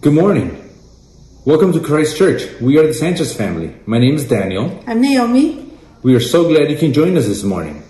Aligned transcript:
Good 0.00 0.12
morning. 0.12 0.56
Welcome 1.44 1.72
to 1.72 1.80
Christ 1.80 2.16
Church. 2.16 2.48
We 2.60 2.78
are 2.78 2.86
the 2.86 2.94
Sanchez 2.94 3.34
family. 3.34 3.74
My 3.84 3.98
name 3.98 4.14
is 4.14 4.28
Daniel. 4.28 4.80
I'm 4.86 5.00
Naomi. 5.00 5.72
We 6.04 6.14
are 6.14 6.20
so 6.20 6.46
glad 6.46 6.70
you 6.70 6.76
can 6.76 6.92
join 6.92 7.16
us 7.16 7.26
this 7.26 7.42
morning. 7.42 7.82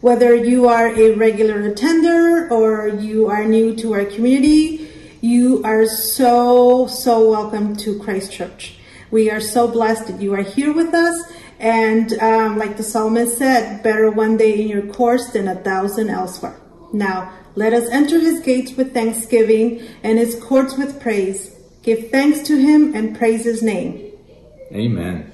Whether 0.00 0.34
you 0.34 0.66
are 0.66 0.88
a 0.88 1.14
regular 1.14 1.60
attender 1.60 2.48
or 2.50 2.88
you 2.88 3.28
are 3.28 3.44
new 3.44 3.76
to 3.76 3.92
our 3.92 4.04
community, 4.04 4.90
you 5.20 5.62
are 5.62 5.86
so, 5.86 6.88
so 6.88 7.30
welcome 7.30 7.76
to 7.76 8.00
Christ 8.00 8.32
Church. 8.32 8.78
We 9.12 9.30
are 9.30 9.40
so 9.40 9.68
blessed 9.68 10.08
that 10.08 10.20
you 10.20 10.34
are 10.34 10.42
here 10.42 10.72
with 10.72 10.92
us. 10.92 11.32
And 11.60 12.14
um, 12.14 12.58
like 12.58 12.76
the 12.76 12.82
psalmist 12.82 13.38
said, 13.38 13.84
better 13.84 14.10
one 14.10 14.36
day 14.36 14.60
in 14.60 14.66
your 14.66 14.86
course 14.86 15.30
than 15.30 15.46
a 15.46 15.54
thousand 15.54 16.10
elsewhere. 16.10 16.56
Now, 16.92 17.32
let 17.54 17.72
us 17.72 17.88
enter 17.90 18.18
his 18.18 18.40
gates 18.40 18.76
with 18.76 18.94
thanksgiving 18.94 19.82
and 20.02 20.18
his 20.18 20.34
courts 20.42 20.76
with 20.76 21.00
praise. 21.00 21.56
Give 21.82 22.10
thanks 22.10 22.40
to 22.48 22.56
him 22.56 22.94
and 22.94 23.16
praise 23.16 23.44
his 23.44 23.62
name. 23.62 24.12
Amen. 24.72 25.30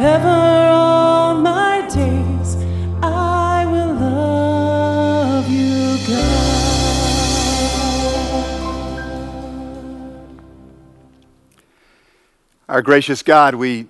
Our 0.00 0.06
gracious 12.82 13.22
God, 13.22 13.56
we 13.56 13.88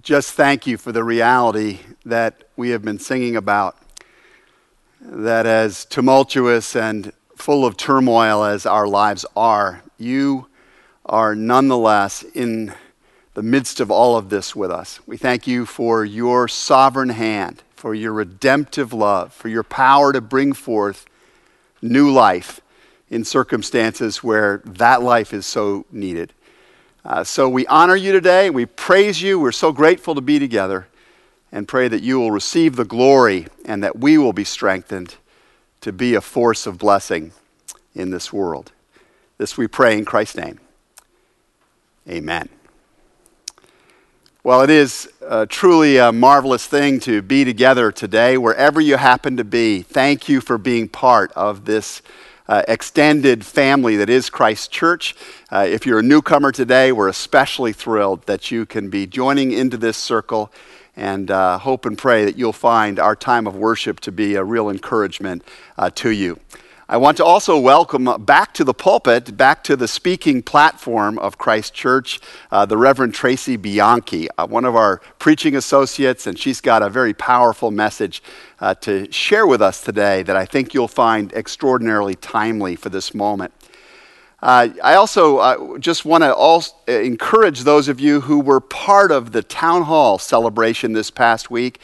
just 0.00 0.32
thank 0.32 0.66
you 0.66 0.76
for 0.76 0.90
the 0.90 1.04
reality 1.04 1.78
that 2.04 2.42
we 2.56 2.70
have 2.70 2.82
been 2.82 2.98
singing 2.98 3.36
about. 3.36 3.76
That 5.00 5.46
as 5.46 5.84
tumultuous 5.84 6.74
and 6.74 7.12
full 7.36 7.64
of 7.64 7.76
turmoil 7.76 8.42
as 8.42 8.66
our 8.66 8.88
lives 8.88 9.24
are, 9.36 9.84
you 9.96 10.48
are 11.06 11.36
nonetheless 11.36 12.24
in 12.34 12.74
the 13.34 13.42
midst 13.42 13.80
of 13.80 13.90
all 13.90 14.16
of 14.16 14.28
this 14.28 14.54
with 14.54 14.70
us. 14.70 15.00
We 15.06 15.16
thank 15.16 15.46
you 15.46 15.64
for 15.64 16.04
your 16.04 16.48
sovereign 16.48 17.10
hand, 17.10 17.62
for 17.74 17.94
your 17.94 18.12
redemptive 18.12 18.92
love, 18.92 19.32
for 19.32 19.48
your 19.48 19.62
power 19.62 20.12
to 20.12 20.20
bring 20.20 20.52
forth 20.52 21.06
new 21.80 22.10
life 22.10 22.60
in 23.08 23.24
circumstances 23.24 24.22
where 24.22 24.62
that 24.64 25.02
life 25.02 25.32
is 25.32 25.46
so 25.46 25.86
needed. 25.90 26.32
Uh, 27.04 27.24
so 27.24 27.48
we 27.48 27.66
honor 27.66 27.96
you 27.96 28.12
today. 28.12 28.48
We 28.48 28.66
praise 28.66 29.20
you. 29.20 29.40
We're 29.40 29.52
so 29.52 29.72
grateful 29.72 30.14
to 30.14 30.20
be 30.20 30.38
together 30.38 30.86
and 31.50 31.66
pray 31.68 31.88
that 31.88 32.02
you 32.02 32.18
will 32.18 32.30
receive 32.30 32.76
the 32.76 32.84
glory 32.84 33.48
and 33.64 33.82
that 33.82 33.98
we 33.98 34.16
will 34.16 34.32
be 34.32 34.44
strengthened 34.44 35.16
to 35.80 35.92
be 35.92 36.14
a 36.14 36.20
force 36.20 36.66
of 36.66 36.78
blessing 36.78 37.32
in 37.94 38.10
this 38.10 38.32
world. 38.32 38.72
This 39.36 39.56
we 39.56 39.66
pray 39.66 39.98
in 39.98 40.04
Christ's 40.04 40.36
name. 40.36 40.60
Amen. 42.08 42.48
Well, 44.44 44.62
it 44.62 44.70
is 44.70 45.08
uh, 45.24 45.46
truly 45.48 45.98
a 45.98 46.10
marvelous 46.10 46.66
thing 46.66 46.98
to 47.00 47.22
be 47.22 47.44
together 47.44 47.92
today, 47.92 48.36
wherever 48.36 48.80
you 48.80 48.96
happen 48.96 49.36
to 49.36 49.44
be. 49.44 49.82
Thank 49.82 50.28
you 50.28 50.40
for 50.40 50.58
being 50.58 50.88
part 50.88 51.30
of 51.36 51.64
this 51.64 52.02
uh, 52.48 52.64
extended 52.66 53.46
family 53.46 53.94
that 53.94 54.10
is 54.10 54.30
Christ 54.30 54.72
Church. 54.72 55.14
Uh, 55.52 55.64
if 55.68 55.86
you're 55.86 56.00
a 56.00 56.02
newcomer 56.02 56.50
today, 56.50 56.90
we're 56.90 57.06
especially 57.06 57.72
thrilled 57.72 58.26
that 58.26 58.50
you 58.50 58.66
can 58.66 58.90
be 58.90 59.06
joining 59.06 59.52
into 59.52 59.76
this 59.76 59.96
circle 59.96 60.52
and 60.96 61.30
uh, 61.30 61.58
hope 61.58 61.86
and 61.86 61.96
pray 61.96 62.24
that 62.24 62.36
you'll 62.36 62.52
find 62.52 62.98
our 62.98 63.14
time 63.14 63.46
of 63.46 63.54
worship 63.54 64.00
to 64.00 64.10
be 64.10 64.34
a 64.34 64.42
real 64.42 64.68
encouragement 64.68 65.44
uh, 65.78 65.88
to 65.90 66.10
you. 66.10 66.40
I 66.92 66.98
want 66.98 67.16
to 67.16 67.24
also 67.24 67.58
welcome 67.58 68.04
back 68.26 68.52
to 68.52 68.64
the 68.64 68.74
pulpit, 68.74 69.34
back 69.34 69.64
to 69.64 69.76
the 69.76 69.88
speaking 69.88 70.42
platform 70.42 71.18
of 71.20 71.38
Christ 71.38 71.72
Church, 71.72 72.20
uh, 72.50 72.66
the 72.66 72.76
Reverend 72.76 73.14
Tracy 73.14 73.56
Bianchi, 73.56 74.28
uh, 74.36 74.46
one 74.46 74.66
of 74.66 74.76
our 74.76 75.00
preaching 75.18 75.56
associates, 75.56 76.26
and 76.26 76.38
she's 76.38 76.60
got 76.60 76.82
a 76.82 76.90
very 76.90 77.14
powerful 77.14 77.70
message 77.70 78.22
uh, 78.60 78.74
to 78.74 79.10
share 79.10 79.46
with 79.46 79.62
us 79.62 79.80
today 79.82 80.22
that 80.24 80.36
I 80.36 80.44
think 80.44 80.74
you'll 80.74 80.86
find 80.86 81.32
extraordinarily 81.32 82.14
timely 82.14 82.76
for 82.76 82.90
this 82.90 83.14
moment. 83.14 83.54
Uh, 84.42 84.68
I 84.84 84.92
also 84.96 85.38
uh, 85.38 85.78
just 85.78 86.04
want 86.04 86.24
to 86.24 87.02
encourage 87.02 87.60
those 87.60 87.88
of 87.88 88.00
you 88.00 88.20
who 88.20 88.38
were 88.38 88.60
part 88.60 89.10
of 89.10 89.32
the 89.32 89.42
town 89.42 89.84
hall 89.84 90.18
celebration 90.18 90.92
this 90.92 91.10
past 91.10 91.50
week 91.50 91.80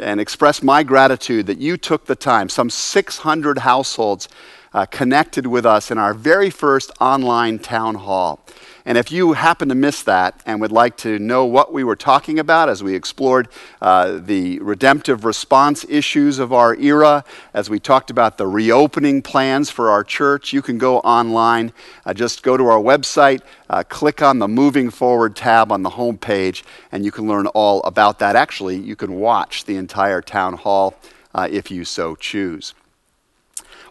and 0.00 0.20
express 0.20 0.62
my 0.62 0.82
gratitude 0.82 1.46
that 1.46 1.58
you 1.58 1.76
took 1.76 2.06
the 2.06 2.16
time. 2.16 2.48
Some 2.48 2.70
600 2.70 3.58
households 3.58 4.28
uh, 4.72 4.86
connected 4.86 5.46
with 5.46 5.64
us 5.66 5.90
in 5.90 5.98
our 5.98 6.14
very 6.14 6.50
first 6.50 6.90
online 7.00 7.58
town 7.58 7.94
hall. 7.94 8.40
And 8.88 8.96
if 8.96 9.12
you 9.12 9.34
happen 9.34 9.68
to 9.68 9.74
miss 9.74 10.02
that 10.04 10.40
and 10.46 10.62
would 10.62 10.72
like 10.72 10.96
to 10.98 11.18
know 11.18 11.44
what 11.44 11.74
we 11.74 11.84
were 11.84 11.94
talking 11.94 12.38
about 12.38 12.70
as 12.70 12.82
we 12.82 12.94
explored 12.94 13.48
uh, 13.82 14.18
the 14.18 14.58
redemptive 14.60 15.26
response 15.26 15.84
issues 15.90 16.38
of 16.38 16.54
our 16.54 16.74
era, 16.74 17.22
as 17.52 17.68
we 17.68 17.78
talked 17.78 18.10
about 18.10 18.38
the 18.38 18.46
reopening 18.46 19.20
plans 19.20 19.68
for 19.68 19.90
our 19.90 20.02
church, 20.02 20.54
you 20.54 20.62
can 20.62 20.78
go 20.78 21.00
online. 21.00 21.70
Uh, 22.06 22.14
just 22.14 22.42
go 22.42 22.56
to 22.56 22.64
our 22.64 22.80
website, 22.80 23.42
uh, 23.68 23.82
click 23.90 24.22
on 24.22 24.38
the 24.38 24.48
Moving 24.48 24.88
Forward 24.88 25.36
tab 25.36 25.70
on 25.70 25.82
the 25.82 25.90
home 25.90 26.16
page, 26.16 26.64
and 26.90 27.04
you 27.04 27.10
can 27.10 27.28
learn 27.28 27.46
all 27.48 27.82
about 27.82 28.18
that. 28.20 28.36
Actually, 28.36 28.78
you 28.78 28.96
can 28.96 29.16
watch 29.16 29.66
the 29.66 29.76
entire 29.76 30.22
town 30.22 30.54
hall 30.54 30.94
uh, 31.34 31.46
if 31.50 31.70
you 31.70 31.84
so 31.84 32.14
choose. 32.14 32.72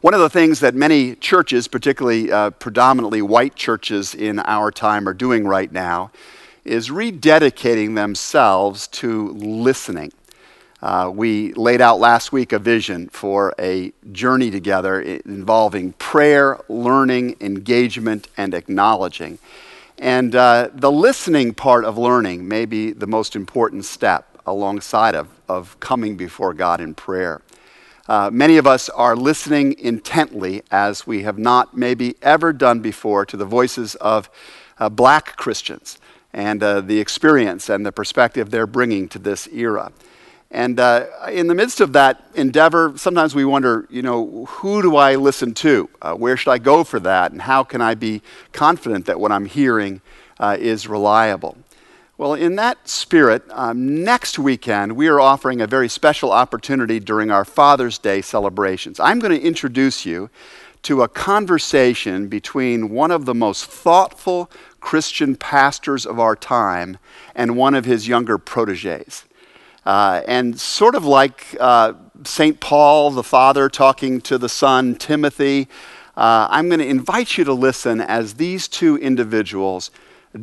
One 0.01 0.13
of 0.13 0.19
the 0.19 0.29
things 0.29 0.59
that 0.59 0.75
many 0.75 1.15
churches, 1.15 1.67
particularly 1.67 2.31
uh, 2.31 2.51
predominantly 2.51 3.23
white 3.23 3.55
churches 3.55 4.13
in 4.13 4.37
our 4.41 4.69
time, 4.69 5.09
are 5.09 5.13
doing 5.13 5.47
right 5.47 5.71
now 5.71 6.11
is 6.63 6.89
rededicating 6.89 7.95
themselves 7.95 8.87
to 8.89 9.29
listening. 9.29 10.11
Uh, 10.83 11.11
we 11.11 11.51
laid 11.53 11.81
out 11.81 11.99
last 11.99 12.31
week 12.31 12.53
a 12.53 12.59
vision 12.59 13.09
for 13.09 13.55
a 13.57 13.91
journey 14.11 14.51
together 14.51 15.01
involving 15.01 15.93
prayer, 15.93 16.59
learning, 16.69 17.35
engagement, 17.41 18.27
and 18.37 18.53
acknowledging. 18.53 19.39
And 19.97 20.35
uh, 20.35 20.69
the 20.75 20.91
listening 20.91 21.55
part 21.55 21.85
of 21.85 21.97
learning 21.97 22.47
may 22.47 22.65
be 22.65 22.91
the 22.91 23.07
most 23.07 23.35
important 23.35 23.83
step 23.83 24.37
alongside 24.45 25.15
of, 25.15 25.27
of 25.49 25.79
coming 25.79 26.15
before 26.15 26.53
God 26.53 26.81
in 26.81 26.93
prayer. 26.93 27.41
Uh, 28.07 28.29
many 28.31 28.57
of 28.57 28.65
us 28.65 28.87
are 28.89 29.15
listening 29.15 29.77
intently, 29.79 30.61
as 30.71 31.05
we 31.05 31.23
have 31.23 31.37
not 31.37 31.75
maybe 31.75 32.15
ever 32.21 32.53
done 32.53 32.79
before, 32.79 33.25
to 33.25 33.35
the 33.35 33.45
voices 33.45 33.95
of 33.95 34.29
uh, 34.79 34.87
black 34.87 35.35
Christians 35.35 35.99
and 36.31 36.63
uh, 36.63 36.79
the 36.79 36.99
experience 36.99 37.67
and 37.67 37.85
the 37.85 37.91
perspective 37.91 38.49
they're 38.49 38.67
bringing 38.67 39.09
to 39.09 39.19
this 39.19 39.47
era. 39.47 39.91
And 40.51 40.79
uh, 40.79 41.07
in 41.29 41.47
the 41.47 41.55
midst 41.55 41.81
of 41.81 41.91
that 41.93 42.23
endeavor, 42.33 42.93
sometimes 42.95 43.35
we 43.35 43.43
wonder, 43.43 43.85
you 43.89 44.01
know, 44.01 44.45
who 44.45 44.81
do 44.81 44.95
I 44.95 45.15
listen 45.15 45.53
to? 45.55 45.89
Uh, 46.01 46.13
where 46.13 46.37
should 46.37 46.51
I 46.51 46.57
go 46.59 46.85
for 46.85 47.01
that? 47.01 47.33
And 47.33 47.41
how 47.41 47.65
can 47.65 47.81
I 47.81 47.95
be 47.95 48.21
confident 48.53 49.07
that 49.07 49.19
what 49.19 49.33
I'm 49.33 49.45
hearing 49.45 49.99
uh, 50.39 50.55
is 50.57 50.87
reliable? 50.87 51.57
Well, 52.19 52.33
in 52.33 52.55
that 52.55 52.89
spirit, 52.89 53.43
um, 53.51 54.03
next 54.03 54.39
weekend 54.39 54.93
we 54.93 55.07
are 55.07 55.19
offering 55.19 55.61
a 55.61 55.67
very 55.67 55.87
special 55.87 56.31
opportunity 56.31 56.99
during 56.99 57.29
our 57.29 57.45
Father's 57.45 57.99
Day 57.99 58.23
celebrations. 58.23 58.99
I'm 58.99 59.19
going 59.19 59.39
to 59.39 59.45
introduce 59.45 60.03
you 60.03 60.31
to 60.81 61.03
a 61.03 61.07
conversation 61.07 62.27
between 62.27 62.89
one 62.89 63.11
of 63.11 63.25
the 63.25 63.35
most 63.35 63.65
thoughtful 63.65 64.49
Christian 64.79 65.35
pastors 65.35 66.07
of 66.07 66.19
our 66.19 66.35
time 66.35 66.97
and 67.35 67.55
one 67.55 67.75
of 67.75 67.85
his 67.85 68.07
younger 68.07 68.39
proteges. 68.39 69.25
Uh, 69.85 70.23
and 70.27 70.59
sort 70.59 70.95
of 70.95 71.05
like 71.05 71.55
uh, 71.59 71.93
St. 72.23 72.59
Paul, 72.59 73.11
the 73.11 73.21
father, 73.21 73.69
talking 73.69 74.21
to 74.21 74.39
the 74.39 74.49
son, 74.49 74.95
Timothy, 74.95 75.67
uh, 76.15 76.47
I'm 76.49 76.67
going 76.67 76.79
to 76.79 76.87
invite 76.87 77.37
you 77.37 77.43
to 77.43 77.53
listen 77.53 78.01
as 78.01 78.33
these 78.33 78.67
two 78.67 78.97
individuals 78.97 79.91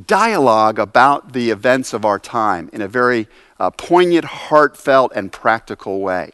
dialogue 0.06 0.78
about 0.78 1.32
the 1.32 1.50
events 1.50 1.92
of 1.92 2.04
our 2.04 2.18
time 2.18 2.70
in 2.72 2.82
a 2.82 2.88
very 2.88 3.28
uh, 3.60 3.70
poignant, 3.70 4.24
heartfelt, 4.24 5.12
and 5.14 5.32
practical 5.32 6.00
way. 6.00 6.30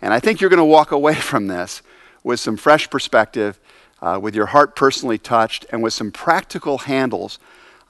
And 0.00 0.12
I 0.12 0.20
think 0.20 0.40
you're 0.40 0.50
going 0.50 0.58
to 0.58 0.64
walk 0.64 0.92
away 0.92 1.14
from 1.30 1.46
this 1.46 1.82
with 2.22 2.40
some 2.40 2.56
fresh 2.56 2.90
perspective, 2.90 3.58
uh, 4.02 4.18
with 4.20 4.34
your 4.34 4.46
heart 4.46 4.76
personally 4.76 5.18
touched, 5.18 5.66
and 5.70 5.82
with 5.82 5.92
some 5.92 6.10
practical 6.10 6.78
handles 6.78 7.38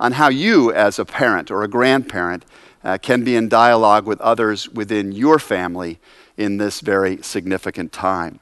on 0.00 0.12
how 0.12 0.28
you, 0.28 0.72
as 0.72 0.98
a 0.98 1.04
parent 1.04 1.50
or 1.50 1.62
a 1.62 1.68
grandparent, 1.68 2.44
uh, 2.84 2.98
can 2.98 3.24
be 3.24 3.34
in 3.34 3.48
dialogue 3.48 4.06
with 4.06 4.20
others 4.20 4.68
within 4.68 5.12
your 5.12 5.38
family 5.38 5.98
in 6.36 6.58
this 6.58 6.80
very 6.80 7.20
significant 7.22 7.92
time. 7.92 8.38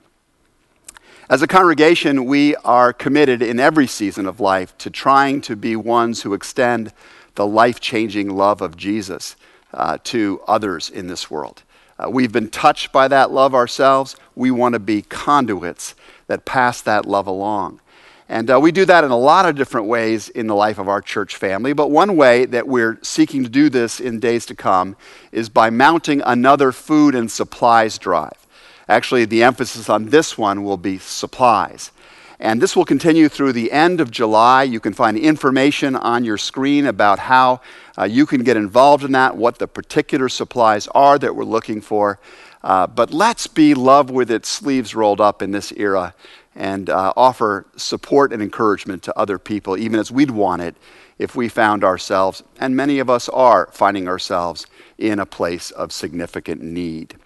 As 1.28 1.42
a 1.42 1.49
congregation, 1.49 2.26
we 2.26 2.54
are 2.56 2.92
committed 2.92 3.42
in 3.42 3.59
every 3.59 3.88
season 3.88 4.26
of 4.26 4.38
life 4.38 4.78
to 4.78 4.90
trying 4.90 5.40
to 5.40 5.56
be 5.56 5.75
ones 5.75 6.23
who 6.23 6.35
extend 6.35 6.92
the 7.35 7.45
life 7.45 7.80
changing 7.80 8.30
love 8.30 8.62
of 8.62 8.76
Jesus 8.76 9.35
uh, 9.75 9.99
to 10.04 10.40
others 10.47 10.88
in 10.88 11.09
this 11.09 11.28
world. 11.28 11.64
Uh, 11.99 12.09
we've 12.09 12.30
been 12.30 12.49
touched 12.49 12.92
by 12.92 13.09
that 13.09 13.33
love 13.33 13.56
ourselves. 13.56 14.14
We 14.37 14.52
want 14.52 14.75
to 14.75 14.78
be 14.78 15.02
conduits 15.02 15.97
that 16.28 16.45
pass 16.45 16.80
that 16.83 17.06
love 17.06 17.26
along. 17.26 17.80
And 18.28 18.49
uh, 18.49 18.61
we 18.61 18.71
do 18.71 18.85
that 18.85 19.02
in 19.02 19.11
a 19.11 19.18
lot 19.18 19.47
of 19.47 19.56
different 19.56 19.88
ways 19.88 20.28
in 20.28 20.47
the 20.47 20.54
life 20.54 20.78
of 20.78 20.88
our 20.88 21.02
church 21.02 21.35
family. 21.35 21.73
But 21.73 21.90
one 21.90 22.14
way 22.14 22.45
that 22.47 22.68
we're 22.68 23.00
seeking 23.02 23.42
to 23.42 23.50
do 23.50 23.68
this 23.68 23.99
in 23.99 24.21
days 24.21 24.47
to 24.47 24.54
come 24.54 24.95
is 25.33 25.49
by 25.49 25.71
mounting 25.71 26.23
another 26.25 26.71
food 26.71 27.16
and 27.16 27.28
supplies 27.28 27.99
drive. 27.99 28.46
Actually, 28.88 29.25
the 29.25 29.43
emphasis 29.43 29.88
on 29.88 30.07
this 30.07 30.38
one 30.38 30.62
will 30.62 30.76
be 30.76 30.99
supplies. 30.99 31.90
And 32.38 32.61
this 32.61 32.76
will 32.76 32.85
continue 32.85 33.28
through 33.28 33.55
the 33.55 33.73
end 33.73 34.00
of 34.00 34.11
July. 34.11 34.62
You 34.62 34.78
can 34.78 34.93
find 34.93 35.16
information 35.16 35.97
on 35.97 36.25
your 36.25 36.37
screen 36.37 36.87
about 36.87 37.19
how 37.19 37.62
uh, 37.97 38.05
you 38.05 38.26
can 38.26 38.45
get 38.45 38.59
involved 38.59 39.05
in 39.05 39.12
that, 39.12 39.37
what 39.37 39.59
the 39.59 39.66
particular 39.66 40.28
supplies 40.28 40.87
are 40.88 41.19
that 41.19 41.35
we're 41.35 41.45
looking 41.45 41.81
for. 41.81 42.19
Uh, 42.62 42.87
but 42.87 43.12
let's 43.12 43.47
be 43.47 43.75
love 43.75 44.11
with 44.11 44.31
its 44.31 44.49
sleeves 44.49 44.95
rolled 44.95 45.21
up 45.21 45.40
in 45.40 45.50
this 45.50 45.73
era 45.73 46.14
and 46.55 46.90
uh, 46.90 47.12
offer 47.16 47.66
support 47.76 48.33
and 48.33 48.43
encouragement 48.43 49.02
to 49.05 49.19
other 49.19 49.38
people, 49.38 49.76
even 49.76 49.99
as 49.99 50.11
we'd 50.11 50.31
want 50.31 50.62
it 50.62 50.75
if 51.19 51.35
we 51.35 51.49
found 51.49 51.85
ourselves, 51.85 52.43
and 52.61 52.76
many 52.76 52.99
of 52.99 53.09
us 53.09 53.28
are 53.31 53.69
finding 53.73 54.09
ourselves, 54.09 54.66
in 54.99 55.19
a 55.19 55.26
place 55.26 55.71
of 55.71 55.93
significant 55.93 56.62
need. 56.62 57.16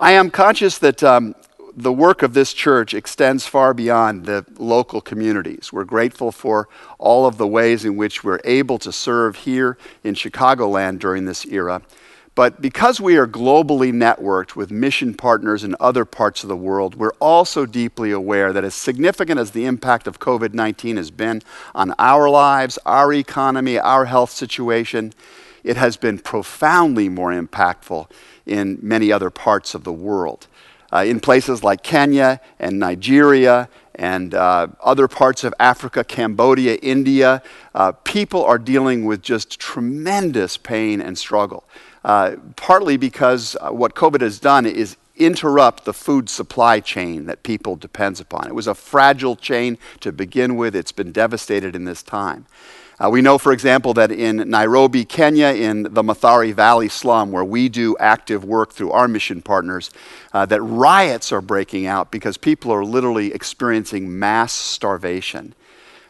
I 0.00 0.12
am 0.12 0.30
conscious 0.30 0.78
that 0.78 1.02
um, 1.02 1.34
the 1.74 1.92
work 1.92 2.22
of 2.22 2.32
this 2.32 2.52
church 2.52 2.94
extends 2.94 3.46
far 3.46 3.74
beyond 3.74 4.26
the 4.26 4.46
local 4.56 5.00
communities. 5.00 5.72
We're 5.72 5.82
grateful 5.82 6.30
for 6.30 6.68
all 6.98 7.26
of 7.26 7.36
the 7.36 7.48
ways 7.48 7.84
in 7.84 7.96
which 7.96 8.22
we're 8.22 8.38
able 8.44 8.78
to 8.78 8.92
serve 8.92 9.34
here 9.34 9.76
in 10.04 10.14
Chicagoland 10.14 11.00
during 11.00 11.24
this 11.24 11.44
era. 11.46 11.82
But 12.36 12.62
because 12.62 13.00
we 13.00 13.16
are 13.16 13.26
globally 13.26 13.92
networked 13.92 14.54
with 14.54 14.70
mission 14.70 15.14
partners 15.14 15.64
in 15.64 15.74
other 15.80 16.04
parts 16.04 16.44
of 16.44 16.48
the 16.48 16.56
world, 16.56 16.94
we're 16.94 17.10
also 17.18 17.66
deeply 17.66 18.12
aware 18.12 18.52
that 18.52 18.62
as 18.62 18.76
significant 18.76 19.40
as 19.40 19.50
the 19.50 19.66
impact 19.66 20.06
of 20.06 20.20
COVID 20.20 20.54
19 20.54 20.96
has 20.96 21.10
been 21.10 21.42
on 21.74 21.92
our 21.98 22.30
lives, 22.30 22.78
our 22.86 23.12
economy, 23.12 23.76
our 23.80 24.04
health 24.04 24.30
situation, 24.30 25.12
it 25.64 25.76
has 25.76 25.96
been 25.96 26.18
profoundly 26.18 27.08
more 27.08 27.32
impactful 27.32 28.10
in 28.46 28.78
many 28.82 29.12
other 29.12 29.30
parts 29.30 29.74
of 29.74 29.84
the 29.84 29.92
world. 29.92 30.46
Uh, 30.90 31.04
in 31.06 31.20
places 31.20 31.62
like 31.62 31.82
Kenya 31.82 32.40
and 32.58 32.78
Nigeria 32.78 33.68
and 33.94 34.34
uh, 34.34 34.68
other 34.82 35.06
parts 35.06 35.44
of 35.44 35.52
Africa, 35.60 36.02
Cambodia, 36.02 36.76
India, 36.76 37.42
uh, 37.74 37.92
people 37.92 38.44
are 38.44 38.58
dealing 38.58 39.04
with 39.04 39.20
just 39.20 39.60
tremendous 39.60 40.56
pain 40.56 41.02
and 41.02 41.18
struggle. 41.18 41.64
Uh, 42.04 42.36
partly 42.56 42.96
because 42.96 43.56
uh, 43.60 43.70
what 43.70 43.94
COVID 43.94 44.20
has 44.20 44.38
done 44.38 44.64
is 44.64 44.96
interrupt 45.16 45.84
the 45.84 45.92
food 45.92 46.30
supply 46.30 46.80
chain 46.80 47.26
that 47.26 47.42
people 47.42 47.76
depends 47.76 48.20
upon. 48.20 48.46
It 48.46 48.54
was 48.54 48.68
a 48.68 48.74
fragile 48.74 49.36
chain 49.36 49.76
to 50.00 50.12
begin 50.12 50.56
with. 50.56 50.76
It's 50.76 50.92
been 50.92 51.12
devastated 51.12 51.74
in 51.74 51.84
this 51.84 52.02
time. 52.02 52.46
Uh, 53.00 53.08
we 53.08 53.22
know, 53.22 53.38
for 53.38 53.52
example, 53.52 53.94
that 53.94 54.10
in 54.10 54.50
Nairobi, 54.50 55.04
Kenya, 55.04 55.48
in 55.48 55.84
the 55.84 56.02
Mathare 56.02 56.52
Valley 56.52 56.88
slum, 56.88 57.30
where 57.30 57.44
we 57.44 57.68
do 57.68 57.96
active 58.00 58.44
work 58.44 58.72
through 58.72 58.90
our 58.90 59.06
mission 59.06 59.40
partners, 59.40 59.90
uh, 60.32 60.44
that 60.46 60.60
riots 60.62 61.30
are 61.30 61.40
breaking 61.40 61.86
out 61.86 62.10
because 62.10 62.36
people 62.36 62.72
are 62.72 62.84
literally 62.84 63.32
experiencing 63.32 64.18
mass 64.18 64.52
starvation. 64.52 65.54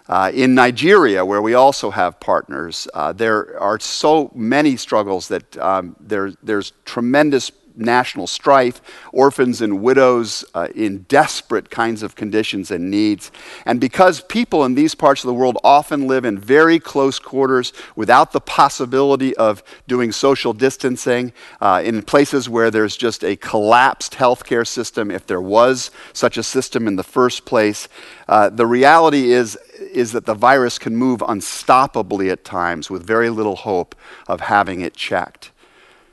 Uh, 0.08 0.30
in 0.32 0.54
Nigeria, 0.54 1.22
where 1.22 1.42
we 1.42 1.52
also 1.52 1.90
have 1.90 2.18
partners, 2.20 2.88
uh, 2.94 3.12
there 3.12 3.60
are 3.60 3.78
so 3.78 4.30
many 4.34 4.74
struggles 4.74 5.28
that 5.28 5.58
um, 5.58 5.94
there, 6.00 6.32
there's 6.42 6.72
tremendous 6.86 7.50
national 7.78 8.26
strife, 8.26 8.80
orphans 9.12 9.62
and 9.62 9.82
widows 9.82 10.44
uh, 10.54 10.68
in 10.74 11.04
desperate 11.08 11.70
kinds 11.70 12.02
of 12.02 12.16
conditions 12.16 12.70
and 12.70 12.90
needs. 12.90 13.30
And 13.64 13.80
because 13.80 14.20
people 14.22 14.64
in 14.64 14.74
these 14.74 14.94
parts 14.94 15.24
of 15.24 15.28
the 15.28 15.34
world 15.34 15.58
often 15.62 16.06
live 16.06 16.24
in 16.24 16.38
very 16.38 16.78
close 16.78 17.18
quarters 17.18 17.72
without 17.96 18.32
the 18.32 18.40
possibility 18.40 19.36
of 19.36 19.62
doing 19.86 20.12
social 20.12 20.52
distancing, 20.52 21.32
uh, 21.60 21.82
in 21.84 22.02
places 22.02 22.48
where 22.48 22.70
there's 22.70 22.96
just 22.96 23.24
a 23.24 23.36
collapsed 23.36 24.12
healthcare 24.14 24.66
system, 24.66 25.10
if 25.10 25.26
there 25.26 25.40
was 25.40 25.90
such 26.12 26.36
a 26.36 26.42
system 26.42 26.86
in 26.86 26.96
the 26.96 27.04
first 27.04 27.44
place, 27.44 27.88
uh, 28.28 28.48
the 28.48 28.66
reality 28.66 29.32
is 29.32 29.56
is 29.78 30.12
that 30.12 30.26
the 30.26 30.34
virus 30.34 30.78
can 30.78 30.96
move 30.96 31.20
unstoppably 31.20 32.30
at 32.30 32.44
times 32.44 32.90
with 32.90 33.06
very 33.06 33.30
little 33.30 33.56
hope 33.56 33.94
of 34.26 34.40
having 34.40 34.80
it 34.80 34.94
checked. 34.94 35.50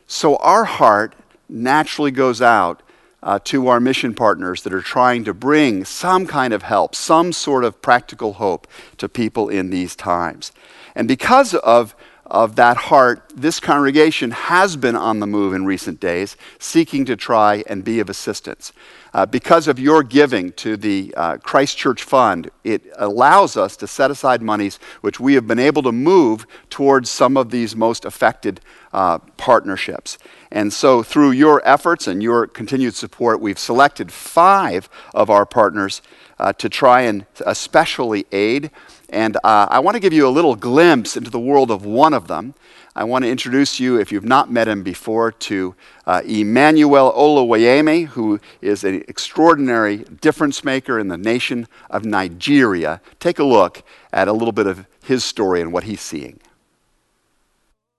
So 0.07 0.36
our 0.38 0.65
heart 0.65 1.15
naturally 1.49 2.11
goes 2.11 2.41
out 2.41 2.81
uh, 3.23 3.39
to 3.43 3.67
our 3.67 3.79
mission 3.79 4.13
partners 4.13 4.61
that 4.63 4.73
are 4.73 4.81
trying 4.81 5.23
to 5.23 5.33
bring 5.33 5.83
some 5.83 6.27
kind 6.27 6.53
of 6.53 6.63
help, 6.63 6.95
some 6.95 7.33
sort 7.33 7.63
of 7.63 7.81
practical 7.81 8.33
hope 8.33 8.67
to 8.97 9.09
people 9.09 9.49
in 9.49 9.69
these 9.71 9.95
times. 9.95 10.51
And 10.95 11.07
because 11.07 11.53
of 11.55 11.95
of 12.25 12.55
that 12.55 12.75
heart, 12.75 13.31
this 13.35 13.59
congregation 13.59 14.31
has 14.31 14.75
been 14.75 14.95
on 14.95 15.19
the 15.19 15.27
move 15.27 15.53
in 15.53 15.65
recent 15.65 15.99
days, 15.99 16.35
seeking 16.57 17.05
to 17.05 17.15
try 17.15 17.63
and 17.67 17.83
be 17.83 17.99
of 17.99 18.09
assistance. 18.09 18.73
Uh, 19.15 19.25
because 19.25 19.69
of 19.69 19.79
your 19.79 20.03
giving 20.03 20.51
to 20.51 20.75
the 20.75 21.13
uh, 21.15 21.38
Christ 21.38 21.77
Church 21.77 22.03
Fund, 22.03 22.51
it 22.65 22.84
allows 22.98 23.55
us 23.55 23.77
to 23.77 23.88
set 23.88 24.12
aside 24.12 24.41
monies 24.41 24.77
which 25.00 25.22
we 25.22 25.36
have 25.36 25.48
been 25.48 25.57
able 25.57 25.81
to 25.84 25.93
move 25.93 26.45
towards 26.69 27.10
some 27.10 27.38
of 27.38 27.50
these 27.50 27.77
most 27.77 28.03
affected 28.03 28.60
uh, 28.91 29.19
partnerships. 29.38 30.17
And 30.51 30.74
so, 30.74 31.01
through 31.01 31.31
your 31.31 31.65
efforts 31.65 32.07
and 32.07 32.22
your 32.22 32.45
continued 32.45 32.93
support, 32.93 33.39
we've 33.39 33.57
selected 33.57 34.12
five 34.12 34.89
of 35.13 35.29
our 35.29 35.45
partners 35.45 36.01
uh, 36.38 36.51
to 36.51 36.67
try 36.67 37.03
and 37.03 37.25
especially 37.45 38.25
aid. 38.34 38.69
And 39.07 39.38
uh, 39.45 39.67
I 39.69 39.79
want 39.79 39.95
to 39.95 40.01
give 40.01 40.12
you 40.12 40.27
a 40.27 40.29
little 40.29 40.57
glimpse 40.57 41.15
into 41.15 41.29
the 41.29 41.39
world 41.39 41.72
of 41.72 41.86
one 41.86 42.13
of 42.13 42.27
them. 42.27 42.53
I 42.97 43.03
want 43.03 43.25
to 43.25 43.29
introduce 43.29 43.77
you, 43.77 43.99
if 43.99 44.09
you've 44.13 44.23
not 44.23 44.49
met 44.49 44.69
him 44.69 44.81
before, 44.81 45.33
to 45.33 45.75
uh, 46.07 46.21
Emmanuel 46.25 47.11
Oluwayemi, 47.11 48.07
who 48.07 48.39
is 48.61 48.85
an 48.85 49.03
extraordinary 49.09 49.97
difference 50.21 50.63
maker 50.63 50.97
in 50.97 51.09
the 51.09 51.17
nation 51.17 51.67
of 51.89 52.05
Nigeria. 52.05 53.01
Take 53.19 53.37
a 53.37 53.43
look 53.43 53.83
at 54.13 54.29
a 54.29 54.33
little 54.33 54.53
bit 54.53 54.65
of 54.65 54.85
his 55.03 55.25
story 55.25 55.59
and 55.59 55.73
what 55.73 55.83
he's 55.83 55.99
seeing. 55.99 56.39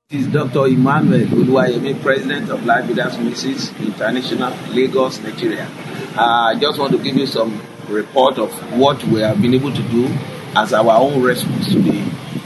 This 0.08 0.26
is 0.26 0.32
Dr. 0.32 0.66
Emmanuel 0.66 1.26
Oluwayemi, 1.26 2.00
President 2.00 2.48
of 2.48 2.64
Life 2.64 2.88
Leaders 2.88 3.18
Ministries 3.18 3.78
International, 3.78 4.56
Lagos, 4.70 5.20
Nigeria. 5.20 5.68
Uh, 6.16 6.54
I 6.54 6.58
just 6.58 6.78
want 6.78 6.92
to 6.92 6.98
give 6.98 7.16
you 7.16 7.26
some 7.26 7.60
report 7.88 8.38
of 8.38 8.50
what 8.78 9.04
we 9.04 9.20
have 9.20 9.42
been 9.42 9.52
able 9.52 9.74
to 9.74 9.82
do 9.90 10.06
as 10.56 10.72
our 10.72 10.90
own 10.96 11.22
response 11.22 11.70
to 11.72 11.82
the 11.82 12.00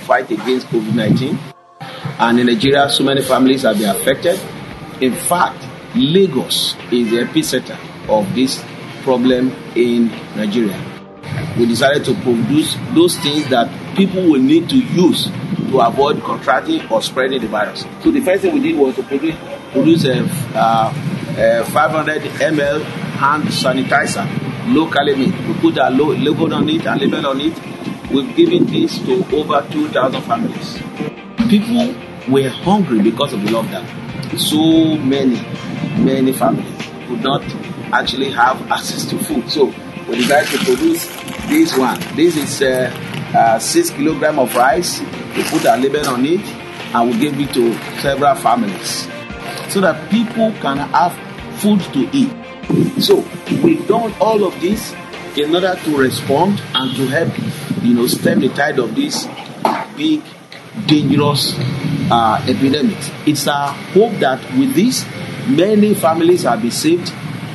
fight 0.06 0.28
against 0.32 0.66
COVID 0.66 0.94
19. 0.96 1.38
And 2.20 2.38
in 2.38 2.46
Nigeria, 2.48 2.90
so 2.90 3.02
many 3.02 3.22
families 3.22 3.62
have 3.62 3.78
been 3.78 3.88
affected. 3.88 4.38
In 5.00 5.14
fact, 5.14 5.64
Lagos 5.94 6.76
is 6.92 7.10
the 7.10 7.24
epicenter 7.24 7.78
of 8.10 8.34
this 8.34 8.62
problem 9.02 9.50
in 9.74 10.08
Nigeria. 10.36 10.78
We 11.58 11.64
decided 11.64 12.04
to 12.04 12.14
produce 12.22 12.76
those 12.94 13.16
things 13.20 13.48
that 13.48 13.70
people 13.96 14.22
will 14.22 14.40
need 14.40 14.68
to 14.68 14.76
use 14.76 15.30
to 15.70 15.80
avoid 15.80 16.22
contracting 16.22 16.86
or 16.90 17.00
spreading 17.00 17.40
the 17.40 17.48
virus. 17.48 17.86
So 18.02 18.10
the 18.10 18.20
first 18.20 18.42
thing 18.42 18.52
we 18.52 18.60
did 18.60 18.76
was 18.78 18.96
to 18.96 19.02
produce, 19.02 19.36
produce 19.72 20.04
a, 20.04 20.22
uh, 20.54 20.92
a 21.38 21.64
500 21.64 22.20
ml 22.20 22.82
hand 23.16 23.44
sanitizer 23.44 24.26
locally 24.74 25.16
made. 25.16 25.48
We 25.48 25.54
put 25.54 25.78
our 25.78 25.90
logo 25.90 26.52
on 26.54 26.68
it 26.68 26.86
and 26.86 27.00
label 27.00 27.26
on 27.28 27.40
it. 27.40 27.58
We've 28.12 28.36
given 28.36 28.66
this 28.66 28.98
to 29.06 29.24
over 29.34 29.66
2,000 29.70 30.20
families. 30.22 30.78
People 31.48 31.94
were 32.30 32.48
hungry 32.48 33.02
because 33.02 33.32
of 33.32 33.42
the 33.42 33.48
lockdown. 33.48 33.86
So 34.38 34.96
many, 34.96 35.36
many 36.02 36.32
families 36.32 36.70
could 37.08 37.22
not 37.22 37.42
actually 37.92 38.30
have 38.30 38.60
access 38.70 39.04
to 39.10 39.18
food. 39.18 39.50
So 39.50 39.66
we 40.08 40.16
decided 40.16 40.50
to 40.58 40.64
produce 40.64 41.06
this 41.48 41.76
one. 41.76 41.98
This 42.14 42.36
is 42.36 42.62
uh, 42.62 42.92
uh, 43.34 43.58
six 43.58 43.90
kilogram 43.90 44.38
of 44.38 44.54
rice. 44.54 45.00
We 45.36 45.42
put 45.44 45.64
a 45.64 45.76
label 45.76 46.06
on 46.08 46.24
it 46.24 46.40
and 46.94 47.10
we 47.10 47.18
gave 47.18 47.38
it 47.40 47.52
to 47.54 47.74
several 48.00 48.34
families 48.36 49.08
so 49.68 49.80
that 49.80 50.10
people 50.10 50.52
can 50.60 50.78
have 50.78 51.12
food 51.60 51.80
to 51.92 52.08
eat. 52.12 52.32
So 53.02 53.24
we've 53.62 53.86
done 53.86 54.14
all 54.20 54.44
of 54.44 54.60
this 54.60 54.94
in 55.36 55.54
order 55.54 55.76
to 55.84 55.96
respond 55.96 56.60
and 56.74 56.94
to 56.96 57.06
help, 57.06 57.32
you 57.82 57.94
know, 57.94 58.06
stem 58.06 58.40
the 58.40 58.48
tide 58.50 58.78
of 58.78 58.94
this 58.94 59.26
big 59.96 60.22
dangerous 60.86 61.54
uh, 62.10 62.44
epidemics. 62.48 63.10
It's 63.26 63.46
our 63.46 63.72
hope 63.92 64.12
that 64.20 64.40
with 64.56 64.74
this, 64.74 65.04
many 65.48 65.94
families 65.94 66.42
have 66.42 66.62
been 66.62 66.70
saved, 66.70 67.12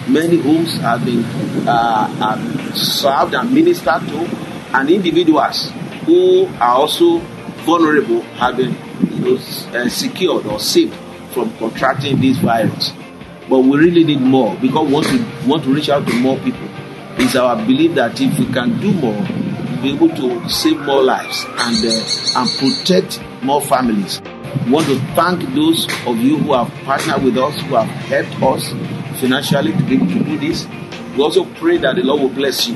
many 0.08 0.40
homes 0.42 0.76
have 0.78 1.06
been 1.06 1.24
uh, 1.68 2.08
have 2.08 2.78
served 2.78 3.34
and 3.34 3.54
ministered 3.54 4.08
to, 4.08 4.20
and 4.74 4.90
individuals 4.90 5.72
who 6.06 6.46
are 6.60 6.76
also 6.76 7.20
vulnerable 7.66 8.22
have 8.38 8.58
been 8.58 8.76
you 9.12 9.20
know, 9.20 9.36
uh, 9.36 9.90
secured 9.90 10.46
or 10.46 10.60
saved 10.60 10.94
from 11.32 11.56
contracting 11.58 12.20
this 12.22 12.38
virus. 12.38 12.92
But 13.50 13.60
we 13.60 13.78
really 13.78 14.04
need 14.04 14.22
more 14.22 14.56
because 14.56 14.88
we 14.88 14.94
want 14.94 15.08
to, 15.08 15.48
want 15.48 15.64
to 15.64 15.74
reach 15.74 15.90
out 15.90 16.08
to 16.08 16.14
more 16.16 16.38
people. 16.40 16.68
It's 17.18 17.36
our 17.36 17.56
belief 17.56 17.96
that 17.96 18.20
if 18.20 18.38
we 18.40 18.46
can 18.48 18.80
do 18.80 18.92
more, 18.94 19.22
be 19.86 19.94
able 19.94 20.10
to 20.10 20.50
save 20.50 20.80
more 20.80 21.04
lives 21.04 21.46
and 21.48 21.86
uh, 21.86 22.40
and 22.40 22.50
protect 22.58 23.22
more 23.44 23.62
families. 23.62 24.20
We 24.66 24.72
want 24.72 24.88
to 24.88 24.98
thank 25.14 25.42
those 25.54 25.86
of 26.08 26.18
you 26.18 26.40
who 26.40 26.54
have 26.54 26.72
partnered 26.86 27.24
with 27.24 27.38
us, 27.38 27.60
who 27.62 27.76
have 27.76 27.88
helped 27.88 28.42
us 28.42 28.70
financially 29.20 29.74
to 29.74 29.84
be 29.84 29.96
able 29.96 30.08
to 30.08 30.24
do 30.24 30.40
this. 30.40 30.66
We 31.16 31.22
also 31.22 31.46
pray 31.56 31.78
that 31.78 31.98
the 31.98 32.04
Lord 32.04 32.22
will 32.22 32.30
bless 32.30 32.68
you. 32.68 32.76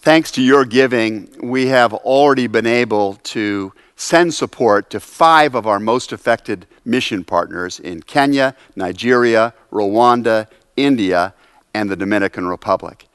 Thanks 0.00 0.32
to 0.32 0.42
your 0.42 0.64
giving, 0.64 1.28
we 1.40 1.66
have 1.66 1.94
already 1.94 2.48
been 2.48 2.66
able 2.66 3.14
to 3.34 3.72
send 3.94 4.34
support 4.34 4.90
to 4.90 4.98
five 4.98 5.54
of 5.54 5.66
our 5.66 5.78
most 5.78 6.12
affected 6.12 6.66
mission 6.88 7.22
partners 7.22 7.78
in 7.78 8.02
Kenya, 8.02 8.56
Nigeria, 8.74 9.54
Rwanda, 9.70 10.48
India, 10.76 11.34
and 11.74 11.90
the 11.90 11.96
Dominican 11.96 12.48
Republic. 12.48 13.06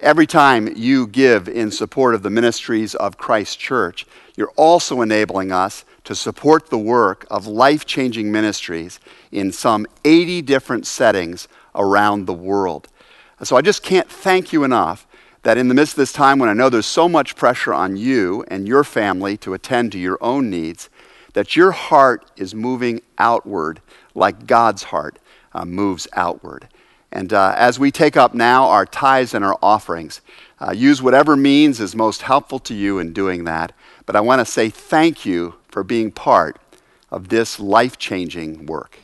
Every 0.00 0.26
time 0.26 0.68
you 0.76 1.06
give 1.06 1.48
in 1.48 1.70
support 1.70 2.14
of 2.14 2.22
the 2.22 2.30
ministries 2.30 2.94
of 2.94 3.16
Christ 3.16 3.58
Church, 3.58 4.06
you're 4.36 4.52
also 4.56 5.00
enabling 5.00 5.52
us 5.52 5.84
to 6.04 6.14
support 6.14 6.68
the 6.68 6.78
work 6.78 7.26
of 7.30 7.46
life 7.46 7.86
changing 7.86 8.30
ministries 8.30 9.00
in 9.32 9.52
some 9.52 9.86
80 10.04 10.42
different 10.42 10.86
settings 10.86 11.48
around 11.74 12.26
the 12.26 12.34
world. 12.34 12.88
So 13.42 13.56
I 13.56 13.62
just 13.62 13.82
can't 13.82 14.10
thank 14.10 14.52
you 14.52 14.64
enough 14.64 15.06
that 15.44 15.58
in 15.58 15.68
the 15.68 15.74
midst 15.74 15.94
of 15.94 15.98
this 15.98 16.12
time 16.12 16.38
when 16.38 16.48
I 16.48 16.54
know 16.54 16.68
there's 16.68 16.86
so 16.86 17.08
much 17.08 17.36
pressure 17.36 17.72
on 17.72 17.96
you 17.96 18.44
and 18.48 18.66
your 18.66 18.82
family 18.82 19.36
to 19.38 19.54
attend 19.54 19.92
to 19.92 19.98
your 19.98 20.18
own 20.20 20.50
needs, 20.50 20.88
that 21.34 21.54
your 21.54 21.72
heart 21.72 22.30
is 22.36 22.54
moving 22.54 23.02
outward 23.18 23.80
like 24.14 24.46
God's 24.46 24.84
heart 24.84 25.18
uh, 25.52 25.64
moves 25.64 26.08
outward. 26.14 26.68
And 27.12 27.32
uh, 27.32 27.54
as 27.56 27.78
we 27.78 27.92
take 27.92 28.16
up 28.16 28.34
now 28.34 28.68
our 28.68 28.86
tithes 28.86 29.34
and 29.34 29.44
our 29.44 29.56
offerings, 29.62 30.20
uh, 30.60 30.72
use 30.72 31.00
whatever 31.00 31.36
means 31.36 31.78
is 31.78 31.94
most 31.94 32.22
helpful 32.22 32.58
to 32.60 32.74
you 32.74 32.98
in 32.98 33.12
doing 33.12 33.44
that. 33.44 33.72
But 34.06 34.16
I 34.16 34.20
want 34.20 34.40
to 34.40 34.44
say 34.50 34.68
thank 34.68 35.24
you 35.24 35.54
for 35.68 35.84
being 35.84 36.10
part 36.10 36.58
of 37.10 37.28
this 37.28 37.60
life 37.60 37.98
changing 37.98 38.66
work. 38.66 38.98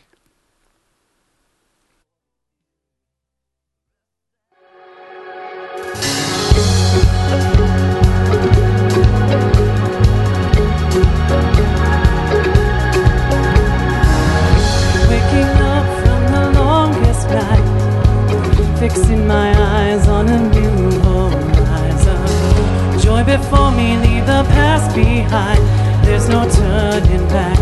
Before 23.40 23.70
me, 23.72 23.96
leave 23.96 24.26
the 24.26 24.44
past 24.54 24.94
behind. 24.94 25.62
There's 26.04 26.28
no 26.28 26.42
turning 26.48 27.26
back, 27.28 27.59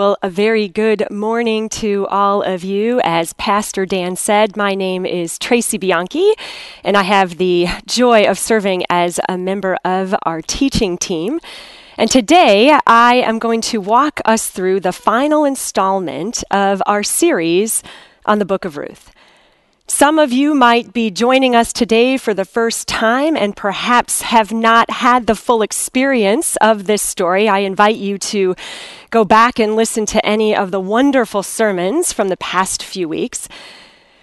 Well, 0.00 0.16
a 0.22 0.30
very 0.30 0.66
good 0.66 1.06
morning 1.10 1.68
to 1.80 2.06
all 2.06 2.40
of 2.40 2.64
you. 2.64 3.02
As 3.04 3.34
Pastor 3.34 3.84
Dan 3.84 4.16
said, 4.16 4.56
my 4.56 4.74
name 4.74 5.04
is 5.04 5.38
Tracy 5.38 5.76
Bianchi, 5.76 6.32
and 6.82 6.96
I 6.96 7.02
have 7.02 7.36
the 7.36 7.66
joy 7.84 8.24
of 8.24 8.38
serving 8.38 8.84
as 8.88 9.20
a 9.28 9.36
member 9.36 9.76
of 9.84 10.14
our 10.22 10.40
teaching 10.40 10.96
team. 10.96 11.38
And 11.98 12.10
today 12.10 12.78
I 12.86 13.16
am 13.16 13.38
going 13.38 13.60
to 13.60 13.78
walk 13.78 14.22
us 14.24 14.48
through 14.48 14.80
the 14.80 14.92
final 14.92 15.44
installment 15.44 16.44
of 16.50 16.82
our 16.86 17.02
series 17.02 17.82
on 18.24 18.38
the 18.38 18.46
book 18.46 18.64
of 18.64 18.78
Ruth. 18.78 19.12
Some 20.00 20.18
of 20.18 20.32
you 20.32 20.54
might 20.54 20.94
be 20.94 21.10
joining 21.10 21.54
us 21.54 21.74
today 21.74 22.16
for 22.16 22.32
the 22.32 22.46
first 22.46 22.88
time 22.88 23.36
and 23.36 23.54
perhaps 23.54 24.22
have 24.22 24.50
not 24.50 24.88
had 24.88 25.26
the 25.26 25.34
full 25.34 25.60
experience 25.60 26.56
of 26.56 26.86
this 26.86 27.02
story. 27.02 27.50
I 27.50 27.58
invite 27.58 27.96
you 27.96 28.16
to 28.16 28.56
go 29.10 29.26
back 29.26 29.58
and 29.58 29.76
listen 29.76 30.06
to 30.06 30.24
any 30.24 30.56
of 30.56 30.70
the 30.70 30.80
wonderful 30.80 31.42
sermons 31.42 32.14
from 32.14 32.28
the 32.28 32.38
past 32.38 32.82
few 32.82 33.10
weeks. 33.10 33.46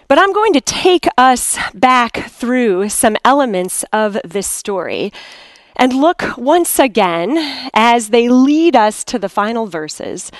But 0.07 0.17
I'm 0.17 0.33
going 0.33 0.53
to 0.53 0.61
take 0.61 1.07
us 1.15 1.59
back 1.75 2.27
through 2.27 2.89
some 2.89 3.15
elements 3.23 3.85
of 3.93 4.17
this 4.25 4.49
story 4.49 5.13
and 5.75 5.93
look 5.93 6.39
once 6.39 6.79
again 6.79 7.37
as 7.75 8.09
they 8.09 8.29
lead 8.29 8.75
us 8.75 9.03
to 9.03 9.19
the 9.19 9.29
final 9.29 9.67
verses 9.67 10.31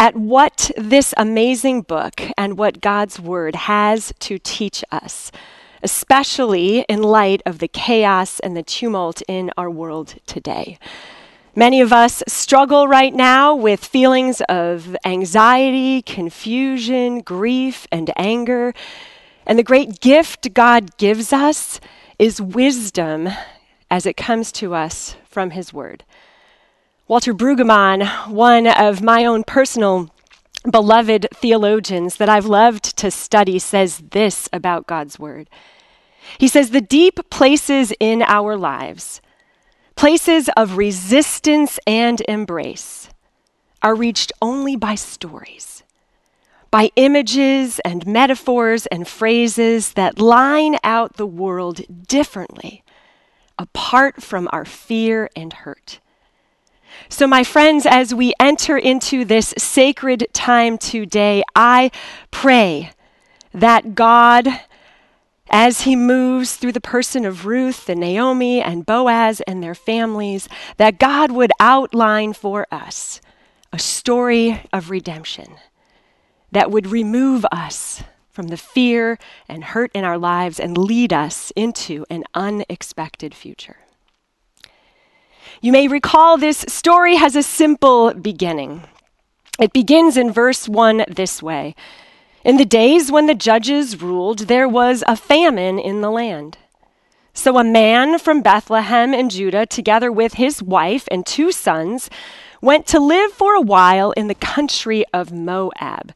at 0.00 0.16
what 0.16 0.70
this 0.78 1.12
amazing 1.18 1.82
book 1.82 2.22
and 2.38 2.56
what 2.56 2.80
God's 2.80 3.20
Word 3.20 3.54
has 3.54 4.14
to 4.20 4.38
teach 4.38 4.82
us, 4.90 5.30
especially 5.82 6.86
in 6.88 7.02
light 7.02 7.42
of 7.44 7.58
the 7.58 7.68
chaos 7.68 8.40
and 8.40 8.56
the 8.56 8.62
tumult 8.62 9.20
in 9.28 9.50
our 9.58 9.68
world 9.68 10.14
today. 10.24 10.78
Many 11.54 11.82
of 11.82 11.92
us 11.92 12.22
struggle 12.26 12.88
right 12.88 13.12
now 13.12 13.54
with 13.54 13.84
feelings 13.84 14.40
of 14.48 14.96
anxiety, 15.04 16.00
confusion, 16.00 17.20
grief, 17.20 17.86
and 17.92 18.10
anger. 18.16 18.72
And 19.44 19.58
the 19.58 19.62
great 19.62 20.00
gift 20.00 20.54
God 20.54 20.96
gives 20.96 21.30
us 21.30 21.78
is 22.18 22.40
wisdom 22.40 23.28
as 23.90 24.06
it 24.06 24.16
comes 24.16 24.50
to 24.52 24.74
us 24.74 25.16
from 25.28 25.50
His 25.50 25.74
Word. 25.74 26.04
Walter 27.10 27.34
Brueggemann, 27.34 28.28
one 28.28 28.68
of 28.68 29.02
my 29.02 29.24
own 29.24 29.42
personal 29.42 30.14
beloved 30.70 31.26
theologians 31.34 32.18
that 32.18 32.28
I've 32.28 32.46
loved 32.46 32.96
to 32.98 33.10
study, 33.10 33.58
says 33.58 34.00
this 34.12 34.48
about 34.52 34.86
God's 34.86 35.18
Word. 35.18 35.50
He 36.38 36.46
says, 36.46 36.70
The 36.70 36.80
deep 36.80 37.18
places 37.28 37.92
in 37.98 38.22
our 38.22 38.56
lives, 38.56 39.20
places 39.96 40.48
of 40.56 40.76
resistance 40.76 41.80
and 41.84 42.22
embrace, 42.28 43.08
are 43.82 43.96
reached 43.96 44.30
only 44.40 44.76
by 44.76 44.94
stories, 44.94 45.82
by 46.70 46.92
images 46.94 47.80
and 47.80 48.06
metaphors 48.06 48.86
and 48.86 49.08
phrases 49.08 49.94
that 49.94 50.20
line 50.20 50.76
out 50.84 51.16
the 51.16 51.26
world 51.26 51.80
differently, 52.06 52.84
apart 53.58 54.22
from 54.22 54.48
our 54.52 54.64
fear 54.64 55.28
and 55.34 55.52
hurt. 55.52 55.98
So, 57.08 57.26
my 57.26 57.44
friends, 57.44 57.86
as 57.86 58.14
we 58.14 58.34
enter 58.40 58.76
into 58.76 59.24
this 59.24 59.54
sacred 59.58 60.28
time 60.32 60.78
today, 60.78 61.42
I 61.54 61.90
pray 62.30 62.92
that 63.52 63.94
God, 63.94 64.48
as 65.50 65.82
He 65.82 65.96
moves 65.96 66.56
through 66.56 66.72
the 66.72 66.80
person 66.80 67.24
of 67.24 67.46
Ruth 67.46 67.88
and 67.88 68.00
Naomi 68.00 68.62
and 68.62 68.86
Boaz 68.86 69.40
and 69.42 69.62
their 69.62 69.74
families, 69.74 70.48
that 70.76 70.98
God 70.98 71.30
would 71.32 71.52
outline 71.60 72.32
for 72.32 72.66
us 72.70 73.20
a 73.72 73.78
story 73.78 74.62
of 74.72 74.90
redemption 74.90 75.56
that 76.52 76.70
would 76.70 76.86
remove 76.86 77.44
us 77.52 78.02
from 78.30 78.48
the 78.48 78.56
fear 78.56 79.18
and 79.48 79.64
hurt 79.64 79.90
in 79.94 80.04
our 80.04 80.18
lives 80.18 80.58
and 80.58 80.76
lead 80.78 81.12
us 81.12 81.52
into 81.56 82.04
an 82.10 82.24
unexpected 82.34 83.34
future. 83.34 83.76
You 85.62 85.72
may 85.72 85.88
recall 85.88 86.38
this 86.38 86.64
story 86.68 87.16
has 87.16 87.36
a 87.36 87.42
simple 87.42 88.14
beginning. 88.14 88.84
It 89.58 89.74
begins 89.74 90.16
in 90.16 90.32
verse 90.32 90.66
1 90.66 91.04
this 91.06 91.42
way 91.42 91.74
In 92.42 92.56
the 92.56 92.64
days 92.64 93.12
when 93.12 93.26
the 93.26 93.34
judges 93.34 94.00
ruled, 94.00 94.48
there 94.48 94.66
was 94.66 95.04
a 95.06 95.16
famine 95.16 95.78
in 95.78 96.00
the 96.00 96.10
land. 96.10 96.56
So 97.34 97.58
a 97.58 97.64
man 97.64 98.18
from 98.18 98.40
Bethlehem 98.40 99.12
in 99.12 99.28
Judah, 99.28 99.66
together 99.66 100.10
with 100.10 100.34
his 100.34 100.62
wife 100.62 101.06
and 101.10 101.26
two 101.26 101.52
sons, 101.52 102.08
went 102.62 102.86
to 102.86 102.98
live 102.98 103.30
for 103.32 103.54
a 103.54 103.60
while 103.60 104.12
in 104.12 104.28
the 104.28 104.34
country 104.34 105.04
of 105.12 105.30
Moab 105.30 106.14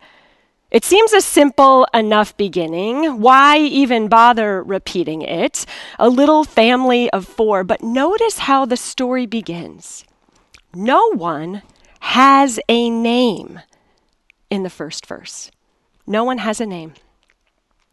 it 0.74 0.84
seems 0.84 1.12
a 1.12 1.20
simple 1.20 1.87
enough 1.94 2.37
beginning. 2.37 3.20
Why 3.20 3.58
even 3.58 4.08
bother 4.08 4.60
repeating 4.60 5.22
it? 5.22 5.66
A 6.00 6.08
little 6.08 6.42
family 6.42 7.08
of 7.10 7.28
four. 7.28 7.62
But 7.62 7.84
notice 7.84 8.38
how 8.38 8.66
the 8.66 8.76
story 8.76 9.24
begins. 9.24 10.04
No 10.74 11.12
one 11.12 11.62
has 12.00 12.58
a 12.68 12.90
name 12.90 13.60
in 14.50 14.64
the 14.64 14.68
first 14.68 15.06
verse. 15.06 15.52
No 16.08 16.24
one 16.24 16.38
has 16.38 16.60
a 16.60 16.66
name. 16.66 16.94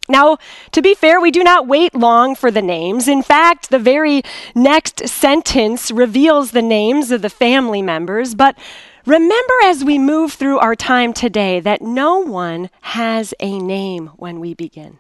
Now, 0.10 0.40
to 0.72 0.82
be 0.82 0.96
fair, 0.96 1.22
we 1.22 1.30
do 1.30 1.44
not 1.44 1.68
wait 1.68 1.94
long 1.94 2.34
for 2.34 2.50
the 2.50 2.64
names. 2.64 3.08
In 3.08 3.22
fact, 3.22 3.70
the 3.70 3.78
very 3.78 4.24
next 4.56 5.08
sentence 5.08 5.92
reveals 5.92 6.50
the 6.50 6.64
names 6.64 7.12
of 7.12 7.22
the 7.22 7.30
family 7.30 7.84
members, 7.84 8.34
but 8.34 8.58
Remember 9.06 9.54
as 9.64 9.84
we 9.84 9.98
move 9.98 10.34
through 10.34 10.60
our 10.60 10.76
time 10.76 11.12
today 11.12 11.60
that 11.60 11.82
no 11.82 12.20
one 12.20 12.70
has 12.82 13.34
a 13.40 13.58
name 13.58 14.08
when 14.18 14.40
we 14.40 14.54
begin. 14.54 15.00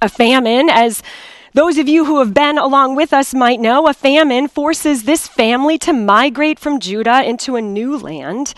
A 0.00 0.08
famine, 0.08 0.70
as 0.70 1.02
those 1.52 1.76
of 1.76 1.86
you 1.86 2.06
who 2.06 2.18
have 2.20 2.32
been 2.32 2.56
along 2.56 2.96
with 2.96 3.12
us 3.12 3.34
might 3.34 3.60
know, 3.60 3.86
a 3.88 3.92
famine 3.92 4.48
forces 4.48 5.04
this 5.04 5.28
family 5.28 5.76
to 5.78 5.92
migrate 5.92 6.58
from 6.58 6.80
Judah 6.80 7.22
into 7.22 7.56
a 7.56 7.62
new 7.62 7.98
land 7.98 8.54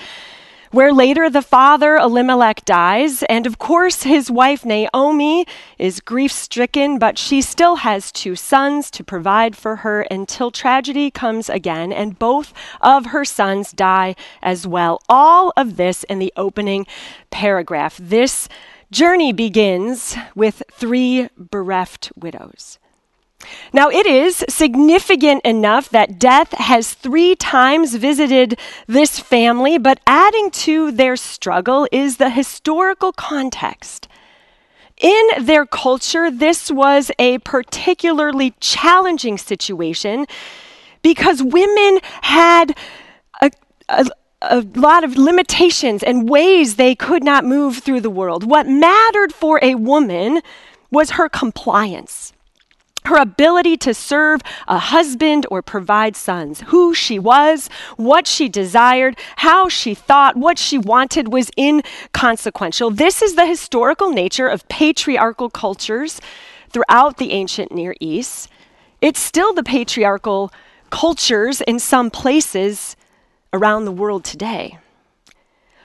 where 0.74 0.92
later 0.92 1.30
the 1.30 1.40
father 1.40 1.96
Elimelech 1.96 2.64
dies, 2.64 3.22
and 3.24 3.46
of 3.46 3.58
course 3.58 4.02
his 4.02 4.28
wife 4.28 4.64
Naomi 4.64 5.46
is 5.78 6.00
grief 6.00 6.32
stricken, 6.32 6.98
but 6.98 7.16
she 7.16 7.40
still 7.40 7.76
has 7.76 8.10
two 8.10 8.34
sons 8.34 8.90
to 8.90 9.04
provide 9.04 9.54
for 9.54 9.76
her 9.76 10.02
until 10.10 10.50
tragedy 10.50 11.12
comes 11.12 11.48
again, 11.48 11.92
and 11.92 12.18
both 12.18 12.52
of 12.80 13.06
her 13.06 13.24
sons 13.24 13.70
die 13.70 14.16
as 14.42 14.66
well. 14.66 15.00
All 15.08 15.52
of 15.56 15.76
this 15.76 16.02
in 16.04 16.18
the 16.18 16.32
opening 16.36 16.88
paragraph. 17.30 17.96
This 18.02 18.48
journey 18.90 19.32
begins 19.32 20.16
with 20.34 20.60
three 20.72 21.28
bereft 21.36 22.10
widows. 22.16 22.80
Now, 23.72 23.88
it 23.88 24.06
is 24.06 24.44
significant 24.48 25.44
enough 25.44 25.88
that 25.90 26.18
death 26.18 26.52
has 26.52 26.94
three 26.94 27.36
times 27.36 27.94
visited 27.94 28.58
this 28.86 29.18
family, 29.18 29.78
but 29.78 30.00
adding 30.06 30.50
to 30.50 30.90
their 30.92 31.16
struggle 31.16 31.88
is 31.92 32.16
the 32.16 32.30
historical 32.30 33.12
context. 33.12 34.08
In 34.98 35.22
their 35.40 35.66
culture, 35.66 36.30
this 36.30 36.70
was 36.70 37.10
a 37.18 37.38
particularly 37.38 38.54
challenging 38.60 39.38
situation 39.38 40.26
because 41.02 41.42
women 41.42 42.00
had 42.22 42.76
a, 43.40 43.50
a, 43.88 44.06
a 44.40 44.60
lot 44.74 45.04
of 45.04 45.16
limitations 45.16 46.02
and 46.02 46.28
ways 46.28 46.76
they 46.76 46.94
could 46.94 47.24
not 47.24 47.44
move 47.44 47.78
through 47.78 48.00
the 48.00 48.10
world. 48.10 48.48
What 48.48 48.68
mattered 48.68 49.32
for 49.32 49.58
a 49.62 49.74
woman 49.74 50.40
was 50.90 51.10
her 51.10 51.28
compliance 51.28 52.32
her 53.06 53.16
ability 53.16 53.76
to 53.76 53.92
serve 53.92 54.40
a 54.66 54.78
husband 54.78 55.46
or 55.50 55.60
provide 55.62 56.16
sons. 56.16 56.62
Who 56.68 56.94
she 56.94 57.18
was, 57.18 57.68
what 57.96 58.26
she 58.26 58.48
desired, 58.48 59.18
how 59.36 59.68
she 59.68 59.94
thought, 59.94 60.36
what 60.36 60.58
she 60.58 60.78
wanted 60.78 61.32
was 61.32 61.50
inconsequential. 61.58 62.90
This 62.90 63.20
is 63.20 63.34
the 63.34 63.46
historical 63.46 64.10
nature 64.10 64.48
of 64.48 64.66
patriarchal 64.68 65.50
cultures 65.50 66.20
throughout 66.70 67.18
the 67.18 67.32
ancient 67.32 67.72
Near 67.72 67.94
East. 68.00 68.48
It's 69.00 69.20
still 69.20 69.52
the 69.52 69.62
patriarchal 69.62 70.50
cultures 70.90 71.60
in 71.60 71.78
some 71.78 72.10
places 72.10 72.96
around 73.52 73.84
the 73.84 73.92
world 73.92 74.24
today. 74.24 74.78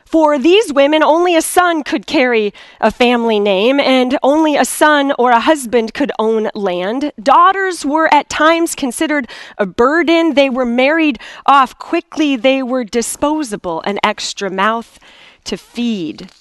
For 0.10 0.40
these 0.40 0.74
women, 0.74 1.04
only 1.04 1.36
a 1.36 1.42
son 1.42 1.84
could 1.84 2.08
carry 2.08 2.52
a 2.82 2.90
family 2.90 3.40
name, 3.40 3.80
and 3.80 4.18
only 4.24 4.56
a 4.56 4.66
son 4.66 5.14
or 5.20 5.30
a 5.30 5.40
husband 5.40 5.94
could 5.94 6.12
own 6.18 6.50
land. 6.56 7.12
Daughters 7.22 7.86
were 7.86 8.12
at 8.12 8.28
times 8.28 8.74
considered 8.74 9.30
a 9.60 9.68
burden. 9.68 10.34
They 10.34 10.50
were 10.50 10.66
married 10.66 11.20
off 11.46 11.78
quickly. 11.78 12.36
They 12.36 12.64
were 12.64 12.84
disposable, 12.84 13.82
an 13.82 14.00
extra 14.04 14.50
mouth 14.50 14.98
to 15.44 15.58
feed. 15.58 16.32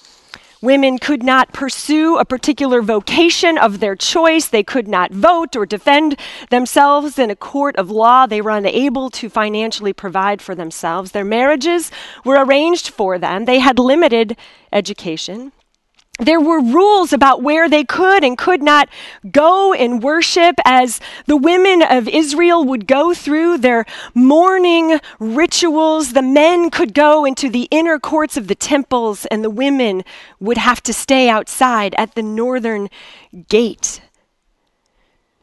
Women 0.61 0.99
could 0.99 1.23
not 1.23 1.53
pursue 1.53 2.17
a 2.17 2.25
particular 2.25 2.83
vocation 2.83 3.57
of 3.59 3.79
their 3.79 3.95
choice. 3.95 4.49
They 4.49 4.65
could 4.65 4.89
not 4.89 5.13
vote 5.13 5.55
or 5.55 5.65
defend 5.67 6.19
themselves 6.51 7.17
in 7.17 7.31
a 7.31 7.37
court 7.37 7.77
of 7.77 7.93
law. 7.93 8.27
They 8.27 8.41
were 8.41 8.51
unable 8.51 9.09
to 9.11 9.29
financially 9.29 9.93
provide 9.93 10.43
for 10.43 10.57
themselves. 10.57 11.13
Their 11.13 11.25
marriages 11.25 11.93
were 12.25 12.45
arranged 12.45 12.89
for 12.89 13.19
them. 13.19 13.45
They 13.45 13.61
had 13.61 13.79
limited 13.79 14.37
education. 14.73 15.53
There 16.19 16.41
were 16.41 16.61
rules 16.61 17.13
about 17.13 17.43
where 17.43 17.69
they 17.69 17.85
could 17.85 18.25
and 18.25 18.37
could 18.37 18.61
not 18.61 18.89
go 19.31 19.73
and 19.73 20.03
worship 20.03 20.57
as 20.65 21.01
the 21.27 21.37
women 21.37 21.81
of 21.81 22.09
Israel 22.09 22.65
would 22.65 22.89
go 22.89 23.15
through 23.15 23.59
their 23.59 23.87
mourning 24.15 24.99
rituals. 25.21 26.13
The 26.13 26.23
men 26.23 26.71
could 26.71 26.93
go 26.93 27.25
into 27.25 27.49
the 27.49 27.69
inner 27.71 28.01
courts 28.01 28.37
of 28.37 28.49
the 28.49 28.57
temples, 28.57 29.27
and 29.27 29.45
the 29.45 29.51
women 29.51 30.03
would 30.41 30.59
have 30.59 30.83
to 30.85 30.93
stay 30.93 31.29
outside 31.29 31.95
at 31.97 32.17
the 32.17 32.23
northern 32.23 32.89
gate. 33.49 34.01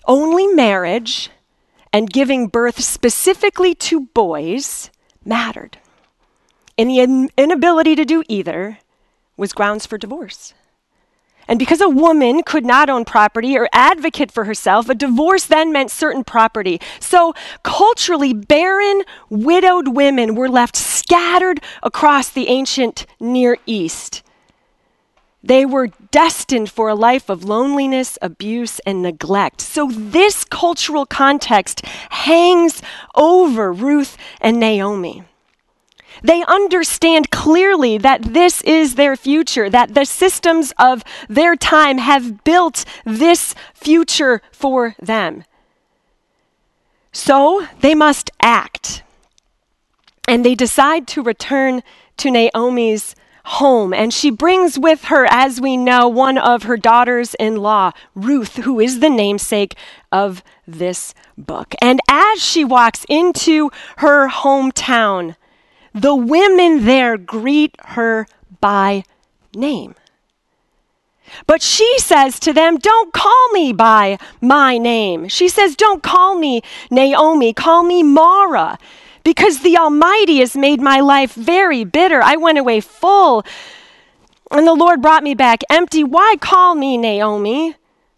Only 0.05 0.45
marriage 0.45 1.29
and 1.93 2.11
giving 2.11 2.47
birth 2.47 2.81
specifically 2.81 3.73
to 3.75 4.07
boys 4.07 4.91
mattered. 5.23 5.77
And 6.77 6.89
the 6.89 7.29
inability 7.38 7.95
to 7.95 8.03
do 8.03 8.23
either 8.27 8.79
was 9.38 9.53
grounds 9.53 9.85
for 9.85 9.97
divorce. 9.97 10.53
And 11.47 11.60
because 11.60 11.81
a 11.81 11.89
woman 11.89 12.43
could 12.43 12.65
not 12.65 12.89
own 12.89 13.05
property 13.05 13.58
or 13.58 13.69
advocate 13.71 14.31
for 14.31 14.45
herself, 14.45 14.89
a 14.89 14.95
divorce 14.95 15.45
then 15.45 15.71
meant 15.71 15.91
certain 15.91 16.23
property. 16.23 16.81
So, 16.99 17.34
culturally, 17.63 18.34
barren, 18.34 19.03
widowed 19.29 19.89
women 19.89 20.36
were 20.36 20.49
left 20.49 20.75
scattered 20.75 21.62
across 21.84 22.29
the 22.29 22.47
ancient 22.47 23.05
Near 23.19 23.58
East. 23.65 24.23
They 25.43 25.63
were 25.63 25.89
destined 26.10 26.71
for 26.71 26.89
a 26.89 26.95
life 26.95 27.29
of 27.29 27.43
loneliness, 27.43 28.17
abuse, 28.19 28.79
and 28.79 29.03
neglect. 29.03 29.62
So, 29.62 29.91
this 29.91 30.43
cultural 30.43 31.05
context 31.05 31.86
hangs 32.10 32.81
over 33.13 33.71
Ruth 33.71 34.17
and 34.41 34.60
Naomi. 34.60 35.23
They 36.23 36.43
understand 36.43 37.32
clearly 37.32 37.97
that 37.97 38.34
this 38.34 38.62
is 38.62 38.95
their 38.95 39.15
future, 39.15 39.69
that 39.69 39.93
the 39.93 40.06
systems 40.06 40.73
of 40.78 41.04
their 41.28 41.56
time 41.56 41.97
have 41.97 42.43
built 42.43 42.86
this 43.06 43.56
future 43.73 44.41
for 44.51 44.95
them. 45.01 45.43
So 47.12 47.67
they 47.80 47.95
must 47.95 48.30
act. 48.41 49.04
And 50.28 50.43
they 50.43 50.56
decide 50.56 51.08
to 51.10 51.21
return 51.21 51.84
to 52.17 52.32
Naomi's 52.32 53.15
home. 53.45 53.93
And 53.93 54.12
she 54.12 54.32
brings 54.32 54.78
with 54.80 55.06
her, 55.06 55.28
as 55.30 55.62
we 55.62 55.78
know, 55.78 56.08
one 56.08 56.38
of 56.38 56.63
her 56.63 56.78
daughters 56.78 57.36
in 57.36 57.58
law, 57.58 57.91
Ruth, 58.15 58.56
who 58.58 58.80
is 58.80 58.99
the 58.99 59.10
namesake 59.10 59.75
of 60.12 60.43
this 60.67 61.13
book. 61.38 61.75
And 61.82 61.99
as 62.10 62.43
she 62.43 62.65
walks 62.65 63.06
into 63.08 63.69
her 63.97 64.28
hometown, 64.28 65.36
the 65.95 66.13
women 66.13 66.86
there 66.86 67.17
greet 67.17 67.73
her 67.79 68.27
by 68.60 69.03
name. 69.55 69.95
But 71.47 71.62
she 71.62 71.97
says 71.99 72.39
to 72.41 72.53
them, 72.53 72.77
Don't 72.77 73.13
call 73.13 73.49
me 73.51 73.73
by 73.73 74.19
my 74.41 74.77
name. 74.77 75.27
She 75.29 75.47
says, 75.47 75.75
Don't 75.75 76.03
call 76.03 76.36
me 76.36 76.62
Naomi, 76.91 77.53
call 77.53 77.84
me 77.84 78.03
Mara, 78.03 78.77
because 79.23 79.62
the 79.62 79.77
Almighty 79.77 80.39
has 80.39 80.55
made 80.55 80.81
my 80.81 80.99
life 80.99 81.34
very 81.34 81.84
bitter. 81.84 82.21
I 82.21 82.36
went 82.36 82.58
away 82.58 82.81
full, 82.81 83.43
and 84.51 84.67
the 84.67 84.73
Lord 84.73 85.01
brought 85.01 85.23
me 85.23 85.34
back 85.34 85.63
empty. 85.69 86.03
Why 86.03 86.36
call 86.39 86.75
me 86.75 86.97
Naomi? 86.97 87.75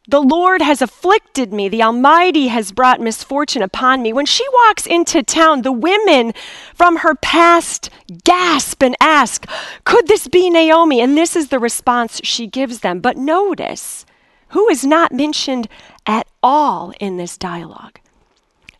The 0.09 0.21
Lord 0.21 0.61
has 0.61 0.81
afflicted 0.81 1.51
me. 1.51 1.67
The 1.67 1.83
Almighty 1.83 2.47
has 2.47 2.71
brought 2.71 3.01
misfortune 3.01 3.61
upon 3.61 4.01
me. 4.01 4.13
When 4.13 4.25
she 4.25 4.45
walks 4.53 4.85
into 4.85 5.21
town, 5.21 5.63
the 5.63 5.71
women 5.71 6.33
from 6.73 6.97
her 6.97 7.13
past 7.15 7.89
gasp 8.23 8.81
and 8.81 8.95
ask, 9.01 9.45
Could 9.83 10.07
this 10.07 10.29
be 10.29 10.49
Naomi? 10.49 11.01
And 11.01 11.17
this 11.17 11.35
is 11.35 11.49
the 11.49 11.59
response 11.59 12.21
she 12.23 12.47
gives 12.47 12.79
them. 12.79 13.01
But 13.01 13.17
notice 13.17 14.05
who 14.49 14.69
is 14.69 14.85
not 14.85 15.11
mentioned 15.11 15.67
at 16.05 16.25
all 16.41 16.93
in 17.01 17.17
this 17.17 17.37
dialogue. 17.37 17.99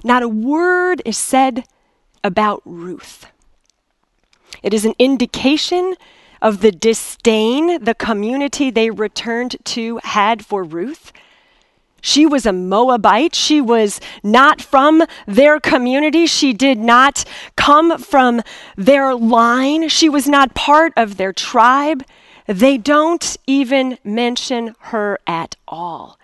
Not 0.05 0.23
a 0.23 0.29
word 0.29 1.01
is 1.03 1.17
said 1.17 1.65
about 2.23 2.61
Ruth. 2.63 3.25
It 4.63 4.73
is 4.73 4.85
an 4.85 4.93
indication 4.97 5.95
of 6.41 6.61
the 6.61 6.71
disdain 6.71 7.83
the 7.83 7.95
community 7.95 8.69
they 8.69 8.89
returned 8.89 9.57
to 9.65 9.99
had 10.03 10.45
for 10.45 10.63
Ruth. 10.63 11.11
She 12.01 12.25
was 12.25 12.45
a 12.45 12.53
Moabite. 12.53 13.35
She 13.35 13.59
was 13.59 13.99
not 14.23 14.61
from 14.61 15.03
their 15.25 15.59
community. 15.59 16.25
She 16.25 16.53
did 16.53 16.77
not 16.77 17.25
come 17.55 17.97
from 17.97 18.41
their 18.75 19.15
line. 19.15 19.89
She 19.89 20.07
was 20.07 20.27
not 20.27 20.53
part 20.53 20.93
of 20.95 21.17
their 21.17 21.33
tribe. 21.33 22.03
They 22.45 22.77
don't 22.77 23.35
even 23.45 23.97
mention 24.03 24.75
her 24.79 25.19
at 25.27 25.55
all. 25.67 26.17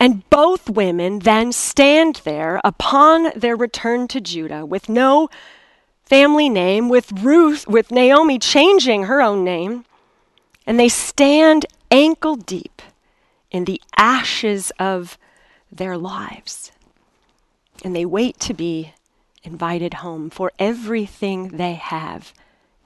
And 0.00 0.28
both 0.30 0.70
women 0.70 1.20
then 1.20 1.52
stand 1.52 2.20
there 2.24 2.60
upon 2.62 3.32
their 3.34 3.56
return 3.56 4.06
to 4.08 4.20
Judah 4.20 4.64
with 4.64 4.88
no 4.88 5.28
family 6.08 6.48
name, 6.48 6.88
with 6.88 7.12
Ruth, 7.12 7.68
with 7.68 7.90
Naomi 7.90 8.38
changing 8.38 9.04
her 9.04 9.20
own 9.20 9.44
name, 9.44 9.84
and 10.66 10.80
they 10.80 10.88
stand 10.88 11.66
ankle 11.90 12.36
deep 12.36 12.80
in 13.50 13.64
the 13.64 13.80
ashes 13.96 14.72
of 14.78 15.18
their 15.70 15.96
lives. 15.98 16.72
And 17.84 17.94
they 17.94 18.04
wait 18.04 18.40
to 18.40 18.54
be 18.54 18.92
invited 19.42 19.94
home, 19.94 20.30
for 20.30 20.50
everything 20.58 21.56
they 21.56 21.74
have 21.74 22.32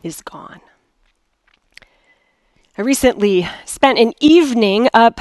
is 0.02 0.20
gone. 0.20 0.60
I 2.76 2.82
recently 2.82 3.48
spent 3.64 3.98
an 3.98 4.12
evening 4.20 4.88
up 4.92 5.20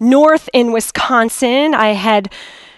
north 0.00 0.48
in 0.52 0.72
Wisconsin. 0.72 1.74
I 1.74 1.90
had 1.90 2.32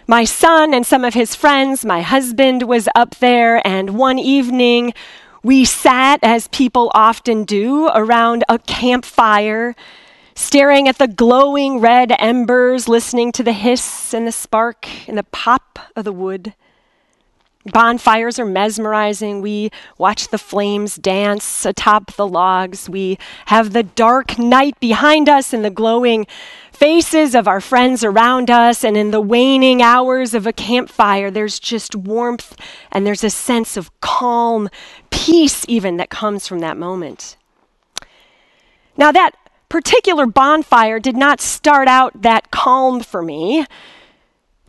my 0.09 0.25
son 0.25 0.73
and 0.73 0.87
some 0.87 1.05
of 1.05 1.13
his 1.13 1.35
friends, 1.35 1.85
my 1.85 2.01
husband 2.01 2.63
was 2.63 2.89
up 2.95 3.17
there, 3.17 3.65
and 3.67 3.91
one 3.91 4.19
evening 4.19 4.95
we 5.43 5.67
sat, 5.67 6.19
as 6.23 6.49
people 6.49 6.91
often 6.95 7.45
do, 7.45 7.89
around 7.89 8.43
a 8.49 8.59
campfire, 8.59 9.77
staring 10.35 10.89
at 10.89 10.97
the 10.97 11.09
glowing 11.09 11.79
red 11.79 12.15
embers, 12.19 12.89
listening 12.89 13.33
to 13.33 13.43
the 13.43 13.53
hiss 13.53 14.15
and 14.15 14.27
the 14.27 14.33
spark 14.33 14.89
and 15.07 15.19
the 15.19 15.25
pop 15.25 15.79
of 15.95 16.05
the 16.05 16.13
wood. 16.13 16.55
Bonfires 17.67 18.39
are 18.39 18.47
mesmerizing. 18.47 19.43
We 19.43 19.71
watch 19.99 20.29
the 20.29 20.39
flames 20.39 20.97
dance 20.97 21.67
atop 21.67 22.13
the 22.15 22.27
logs. 22.27 22.89
We 22.89 23.19
have 23.47 23.75
the 23.75 23.83
dark 23.83 24.39
night 24.39 24.81
behind 24.81 25.29
us 25.29 25.53
and 25.53 25.63
the 25.63 25.71
glowing 25.71 26.27
faces 26.79 27.35
of 27.35 27.49
our 27.49 27.61
friends 27.61 28.05
around 28.05 28.51
us. 28.51 28.85
And 28.85 28.97
in 28.97 29.11
the 29.11 29.21
waning 29.21 29.83
hours 29.83 30.33
of 30.33 30.47
a 30.47 30.53
campfire, 30.53 31.31
there's 31.31 31.59
just 31.59 31.95
warmth 31.95 32.57
and 32.93 33.05
there's 33.05 33.25
a 33.25 33.31
sense 33.31 33.77
of 33.77 33.91
calm, 34.01 34.69
peace, 35.11 35.65
even 35.69 35.97
that 35.97 36.09
comes 36.09 36.47
from 36.47 36.61
that 36.61 36.77
moment. 36.77 37.37
Now, 38.97 39.13
that 39.13 39.33
particular 39.69 40.27
bonfire 40.27 40.99
did 40.99 41.17
not 41.17 41.41
start 41.41 41.89
out 41.89 42.23
that 42.23 42.51
calm 42.51 43.01
for 43.01 43.23
me. 43.23 43.67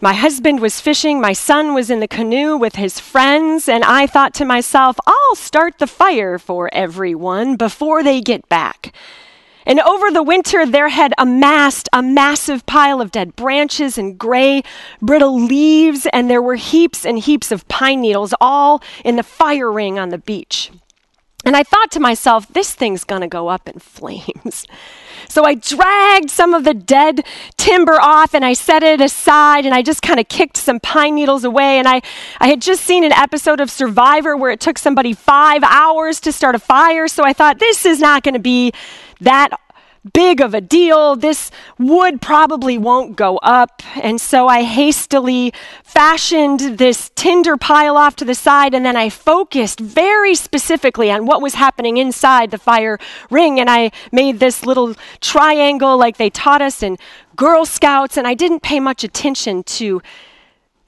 My 0.02 0.14
husband 0.14 0.62
was 0.62 0.80
fishing, 0.80 1.20
my 1.20 1.34
son 1.34 1.74
was 1.74 1.90
in 1.90 2.00
the 2.00 2.08
canoe 2.08 2.56
with 2.56 2.76
his 2.76 3.02
friends, 3.02 3.68
and 3.68 3.84
I 3.84 4.08
thought 4.08 4.34
to 4.36 4.46
myself, 4.46 4.98
I'll 5.06 5.36
start 5.36 5.78
the 5.78 5.88
fire 5.88 6.40
for 6.40 6.70
everyone 6.74 7.58
before 7.58 8.02
they 8.02 8.22
get 8.22 8.48
back. 8.48 8.94
And 9.70 9.80
over 9.82 10.10
the 10.10 10.24
winter, 10.24 10.66
there 10.66 10.90
had 10.90 11.14
amassed 11.20 11.90
a 11.94 12.02
massive 12.02 12.66
pile 12.66 13.02
of 13.02 13.12
dead 13.12 13.36
branches 13.36 14.00
and 14.00 14.18
gray, 14.18 14.64
brittle 15.00 15.40
leaves, 15.40 16.08
and 16.12 16.28
there 16.28 16.42
were 16.42 16.56
heaps 16.56 17.06
and 17.06 17.20
heaps 17.20 17.52
of 17.52 17.68
pine 17.68 18.02
needles 18.02 18.34
all 18.42 18.82
in 19.06 19.16
the 19.16 19.22
fire 19.22 19.72
ring 19.72 20.00
on 20.00 20.10
the 20.10 20.18
beach. 20.18 20.72
And 21.46 21.56
I 21.56 21.64
thought 21.64 21.92
to 21.92 22.00
myself, 22.00 22.48
this 22.48 22.74
thing's 22.74 23.04
going 23.04 23.22
to 23.22 23.28
go 23.28 23.48
up 23.48 23.68
in 23.68 23.80
flames. 23.80 24.66
So 25.28 25.46
I 25.46 25.54
dragged 25.54 26.30
some 26.30 26.54
of 26.54 26.64
the 26.64 26.74
dead 26.74 27.24
timber 27.56 28.00
off 28.02 28.34
and 28.34 28.44
I 28.44 28.54
set 28.54 28.84
it 28.84 29.00
aside 29.00 29.66
and 29.66 29.76
I 29.76 29.82
just 29.82 30.02
kind 30.02 30.20
of 30.20 30.28
kicked 30.28 30.58
some 30.58 30.80
pine 30.80 31.16
needles 31.16 31.44
away. 31.44 31.78
And 31.78 31.88
I, 31.88 32.02
I 32.40 32.48
had 32.48 32.62
just 32.62 32.84
seen 32.84 33.04
an 33.04 33.12
episode 33.12 33.60
of 33.60 33.70
Survivor 33.70 34.36
where 34.36 34.52
it 34.52 34.60
took 34.60 34.78
somebody 34.78 35.14
five 35.14 35.64
hours 35.64 36.20
to 36.22 36.32
start 36.32 36.56
a 36.56 36.60
fire. 36.60 37.08
So 37.08 37.24
I 37.24 37.34
thought, 37.34 37.60
this 37.60 37.86
is 37.86 38.00
not 38.00 38.24
going 38.24 38.34
to 38.34 38.40
be 38.40 38.72
that 39.22 39.50
big 40.14 40.42
of 40.42 40.54
a 40.54 40.62
deal. 40.62 41.16
This 41.16 41.52
wood 41.78 42.22
probably 42.22 42.78
won't 42.78 43.16
go 43.16 43.38
up. 43.38 43.82
And 44.02 44.20
so 44.20 44.48
I 44.48 44.64
hastily 44.64 45.54
fashioned 45.84 46.78
this 46.78 47.12
tinder 47.16 47.58
pile 47.58 47.98
off 47.98 48.16
to 48.18 48.26
the 48.26 48.36
side, 48.36 48.74
and 48.74 48.86
then 48.86 48.96
I 48.96 49.10
focused 49.10 49.80
very 49.80 50.36
specifically 50.36 51.12
on 51.12 51.26
what 51.26 51.42
was 51.42 51.56
happening 51.56 51.98
inside 51.98 52.52
the 52.52 52.58
fire 52.58 52.98
ring. 53.30 53.60
And 53.60 53.70
I 53.70 53.92
made 54.12 54.40
this 54.40 54.66
little 54.66 54.96
triangle 55.22 55.98
like 55.98 56.18
they 56.18 56.30
taught 56.30 56.62
us 56.62 56.82
in 56.82 56.98
Girl 57.36 57.66
Scouts, 57.66 58.18
and 58.18 58.28
I 58.28 58.34
didn't 58.34 58.62
pay 58.62 58.80
much 58.80 59.04
attention 59.04 59.64
to 59.64 60.02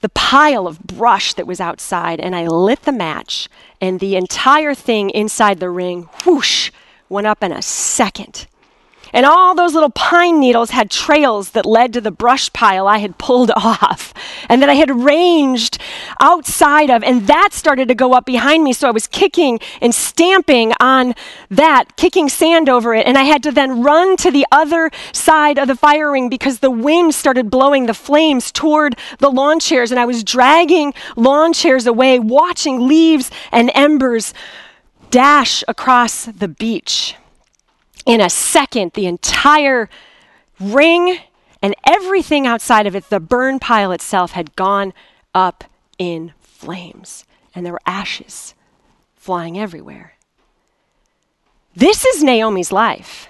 the 0.00 0.08
pile 0.08 0.66
of 0.66 0.82
brush 0.82 1.34
that 1.34 1.46
was 1.46 1.60
outside. 1.60 2.18
And 2.18 2.34
I 2.34 2.46
lit 2.46 2.82
the 2.82 2.92
match, 2.92 3.48
and 3.80 4.00
the 4.00 4.16
entire 4.16 4.74
thing 4.74 5.10
inside 5.10 5.60
the 5.60 5.70
ring, 5.70 6.08
whoosh, 6.24 6.70
went 7.08 7.26
up 7.26 7.42
in 7.42 7.52
a 7.52 7.62
second. 7.62 8.46
And 9.12 9.26
all 9.26 9.54
those 9.54 9.74
little 9.74 9.90
pine 9.90 10.40
needles 10.40 10.70
had 10.70 10.90
trails 10.90 11.50
that 11.50 11.66
led 11.66 11.92
to 11.92 12.00
the 12.00 12.10
brush 12.10 12.52
pile 12.52 12.88
I 12.88 12.98
had 12.98 13.18
pulled 13.18 13.50
off 13.56 14.14
and 14.48 14.62
that 14.62 14.68
I 14.68 14.74
had 14.74 14.90
arranged 14.90 15.78
outside 16.20 16.90
of. 16.90 17.02
And 17.02 17.26
that 17.26 17.50
started 17.52 17.88
to 17.88 17.94
go 17.94 18.14
up 18.14 18.24
behind 18.24 18.64
me. 18.64 18.72
So 18.72 18.88
I 18.88 18.90
was 18.90 19.06
kicking 19.06 19.60
and 19.80 19.94
stamping 19.94 20.72
on 20.80 21.14
that, 21.50 21.96
kicking 21.96 22.28
sand 22.28 22.68
over 22.68 22.94
it. 22.94 23.06
And 23.06 23.18
I 23.18 23.24
had 23.24 23.42
to 23.42 23.52
then 23.52 23.82
run 23.82 24.16
to 24.18 24.30
the 24.30 24.46
other 24.50 24.90
side 25.12 25.58
of 25.58 25.68
the 25.68 25.76
fire 25.76 26.10
ring 26.10 26.28
because 26.28 26.60
the 26.60 26.70
wind 26.70 27.14
started 27.14 27.50
blowing 27.50 27.86
the 27.86 27.94
flames 27.94 28.50
toward 28.50 28.96
the 29.18 29.30
lawn 29.30 29.60
chairs. 29.60 29.90
And 29.90 30.00
I 30.00 30.06
was 30.06 30.24
dragging 30.24 30.94
lawn 31.16 31.52
chairs 31.52 31.86
away, 31.86 32.18
watching 32.18 32.86
leaves 32.86 33.30
and 33.50 33.70
embers 33.74 34.32
dash 35.10 35.62
across 35.68 36.24
the 36.24 36.48
beach 36.48 37.16
in 38.04 38.20
a 38.20 38.30
second, 38.30 38.92
the 38.92 39.06
entire 39.06 39.88
ring 40.58 41.18
and 41.60 41.74
everything 41.86 42.46
outside 42.46 42.86
of 42.86 42.96
it, 42.96 43.08
the 43.08 43.20
burn 43.20 43.58
pile 43.58 43.92
itself, 43.92 44.32
had 44.32 44.56
gone 44.56 44.92
up 45.34 45.64
in 45.98 46.32
flames. 46.40 47.24
And 47.54 47.64
there 47.64 47.72
were 47.72 47.80
ashes 47.86 48.54
flying 49.14 49.58
everywhere. 49.58 50.14
This 51.74 52.04
is 52.04 52.22
Naomi's 52.22 52.72
life. 52.72 53.28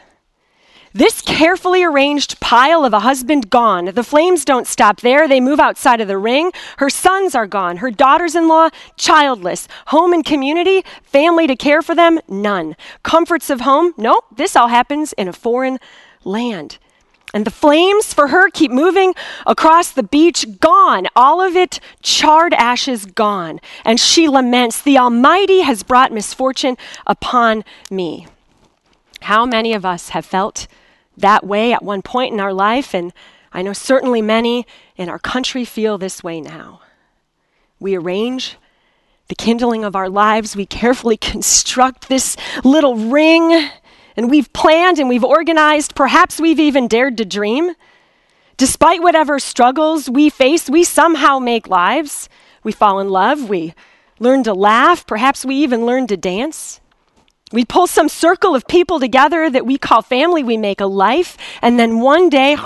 This 0.95 1.23
carefully 1.23 1.83
arranged 1.83 2.39
pile 2.41 2.85
of 2.85 2.93
a 2.93 3.01
husband 3.01 3.49
gone. 3.49 3.87
The 3.87 4.05
flames 4.05 4.45
don't 4.45 4.67
stop 4.67 5.01
there. 5.01 5.27
They 5.27 5.41
move 5.41 5.59
outside 5.59 6.03
of 6.03 6.09
the 6.09 6.19
ring. 6.19 6.53
Her 6.77 6.91
sons 6.91 7.35
are 7.35 7.47
gone. 7.47 7.79
Her 7.79 7.91
daughters 7.91 8.35
in 8.35 8.47
law, 8.47 8.69
childless. 8.97 9.69
Home 9.87 10.13
and 10.13 10.25
community, 10.25 10.85
family 11.03 11.47
to 11.47 11.57
care 11.57 11.81
for 11.81 11.95
them, 11.95 12.21
none. 12.29 12.77
Comforts 13.03 13.49
of 13.49 13.63
home, 13.63 13.95
no, 13.97 14.21
this 14.37 14.55
all 14.55 14.69
happens 14.69 15.15
in 15.15 15.29
a 15.29 15.33
foreign 15.33 15.79
land. 16.25 16.79
And 17.33 17.47
the 17.47 17.51
flames 17.51 18.13
for 18.13 18.29
her 18.29 18.51
keep 18.51 18.71
moving 18.71 19.15
across 19.47 19.91
the 19.91 20.03
beach, 20.03 20.61
gone. 20.61 21.07
All 21.17 21.41
of 21.41 21.57
it, 21.57 21.81
charred 22.03 22.53
ashes, 22.53 23.07
gone. 23.07 23.61
And 23.87 23.99
she 23.99 24.29
laments, 24.29 24.83
The 24.83 24.99
Almighty 24.99 25.61
has 25.61 25.83
brought 25.83 26.13
misfortune 26.13 26.77
upon 27.07 27.65
me. 27.91 28.27
How 29.23 29.47
many 29.47 29.73
of 29.73 29.87
us 29.87 30.11
have 30.11 30.27
felt 30.27 30.67
that 31.17 31.45
way 31.47 31.73
at 31.73 31.83
one 31.83 32.03
point 32.03 32.33
in 32.33 32.41
our 32.41 32.53
life, 32.53 32.95
and 32.95 33.13
I 33.53 33.63
know 33.63 33.73
certainly 33.73 34.23
many 34.23 34.67
in 34.97 35.09
our 35.09 35.19
country 35.19 35.65
feel 35.65 35.99
this 35.99 36.23
way 36.23 36.41
now. 36.41 36.81
We 37.79 37.97
arrange 37.97 38.57
the 39.29 39.35
kindling 39.35 39.85
of 39.85 39.97
our 39.97 40.09
lives, 40.09 40.57
we 40.57 40.67
carefully 40.67 41.17
construct 41.33 42.09
this 42.09 42.37
little 42.65 42.97
ring, 42.97 43.71
and 44.17 44.31
we've 44.31 44.53
planned 44.53 44.99
and 44.99 45.09
we've 45.09 45.25
organized, 45.25 45.95
perhaps 45.95 46.41
we've 46.41 46.61
even 46.61 46.89
dared 46.89 47.17
to 47.19 47.25
dream. 47.25 47.73
Despite 48.59 49.03
whatever 49.03 49.39
struggles 49.39 50.11
we 50.11 50.29
face, 50.29 50.69
we 50.69 50.85
somehow 50.85 51.39
make 51.39 51.67
lives. 51.67 52.29
We 52.63 52.73
fall 52.73 53.01
in 53.01 53.09
love, 53.09 53.49
we 53.49 53.75
learn 54.21 54.43
to 54.45 54.55
laugh, 54.55 55.07
perhaps 55.07 55.45
we 55.45 55.57
even 55.57 55.85
learn 55.85 56.07
to 56.09 56.17
dance. 56.17 56.81
We 57.53 57.65
pull 57.65 57.87
some 57.87 58.09
circle 58.09 58.55
of 58.55 58.67
people 58.67 58.99
together 58.99 59.51
that 59.51 59.67
we 59.67 59.77
call 59.77 60.03
family, 60.03 60.43
we 60.43 60.57
make 60.57 60.81
a 60.81 60.87
life, 60.87 61.37
and 61.61 61.79
then 61.79 62.01
one 62.01 62.31
day 62.31 62.57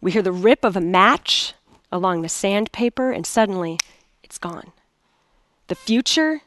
we 0.00 0.12
hear 0.12 0.22
the 0.22 0.32
rip 0.32 0.64
of 0.64 0.76
a 0.76 0.80
match 0.80 1.54
along 1.90 2.22
the 2.22 2.28
sandpaper, 2.28 3.10
and 3.10 3.26
suddenly 3.26 3.78
it's 4.22 4.38
gone. 4.38 4.72
The 5.68 5.74
future 5.74 6.42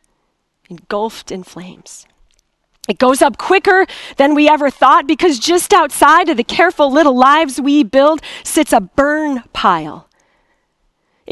engulfed 0.70 1.32
in 1.32 1.44
flames. 1.44 2.06
It 2.88 2.98
goes 2.98 3.22
up 3.22 3.38
quicker 3.38 3.86
than 4.18 4.36
we 4.36 4.50
ever 4.50 4.70
thought 4.70 5.08
because 5.08 5.40
just 5.40 5.74
outside 5.74 6.30
of 6.30 6.38
the 6.38 6.44
careful 6.44 6.92
little 6.92 7.18
lives 7.18 7.60
we 7.60 7.84
build 7.84 8.22
sits 8.44 8.74
a 8.74 8.82
burn 8.82 9.44
pile 9.54 10.08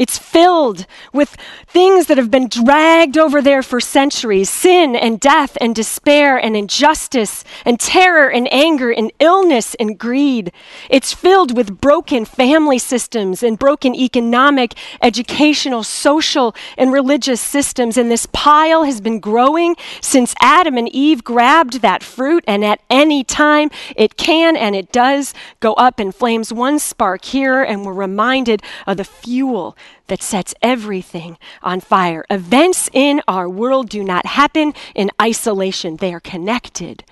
it's 0.00 0.16
filled 0.16 0.86
with 1.12 1.36
things 1.66 2.06
that 2.06 2.16
have 2.16 2.30
been 2.30 2.48
dragged 2.48 3.18
over 3.18 3.42
there 3.42 3.62
for 3.62 3.80
centuries 3.80 4.48
sin 4.48 4.96
and 4.96 5.20
death 5.20 5.58
and 5.60 5.74
despair 5.74 6.38
and 6.38 6.56
injustice 6.56 7.44
and 7.66 7.78
terror 7.78 8.30
and 8.30 8.50
anger 8.50 8.90
and 8.90 9.12
illness 9.20 9.74
and 9.74 9.98
greed. 9.98 10.52
It's 10.88 11.12
filled 11.12 11.54
with 11.54 11.82
broken 11.82 12.24
family 12.24 12.78
systems 12.78 13.42
and 13.42 13.58
broken 13.58 13.94
economic, 13.94 14.72
educational, 15.02 15.82
social, 15.82 16.54
and 16.78 16.94
religious 16.94 17.42
systems. 17.42 17.98
And 17.98 18.10
this 18.10 18.24
pile 18.32 18.84
has 18.84 19.02
been 19.02 19.20
growing 19.20 19.76
since 20.00 20.34
Adam 20.40 20.78
and 20.78 20.88
Eve 20.88 21.22
grabbed 21.24 21.82
that 21.82 22.02
fruit. 22.02 22.42
And 22.46 22.64
at 22.64 22.80
any 22.88 23.22
time, 23.22 23.70
it 23.96 24.16
can 24.16 24.56
and 24.56 24.74
it 24.74 24.92
does 24.92 25.34
go 25.60 25.74
up 25.74 26.00
in 26.00 26.10
flames. 26.10 26.54
One 26.54 26.78
spark 26.78 27.26
here, 27.26 27.62
and 27.62 27.84
we're 27.84 27.92
reminded 27.92 28.62
of 28.86 28.96
the 28.96 29.04
fuel 29.04 29.76
that 30.06 30.22
sets 30.22 30.54
everything 30.62 31.38
on 31.62 31.80
fire. 31.80 32.24
Events 32.30 32.90
in 32.92 33.22
our 33.28 33.48
world 33.48 33.88
do 33.88 34.02
not 34.04 34.26
happen 34.26 34.74
in 34.94 35.10
isolation, 35.20 35.96
they 35.96 36.12
are 36.12 36.20
connected 36.20 37.04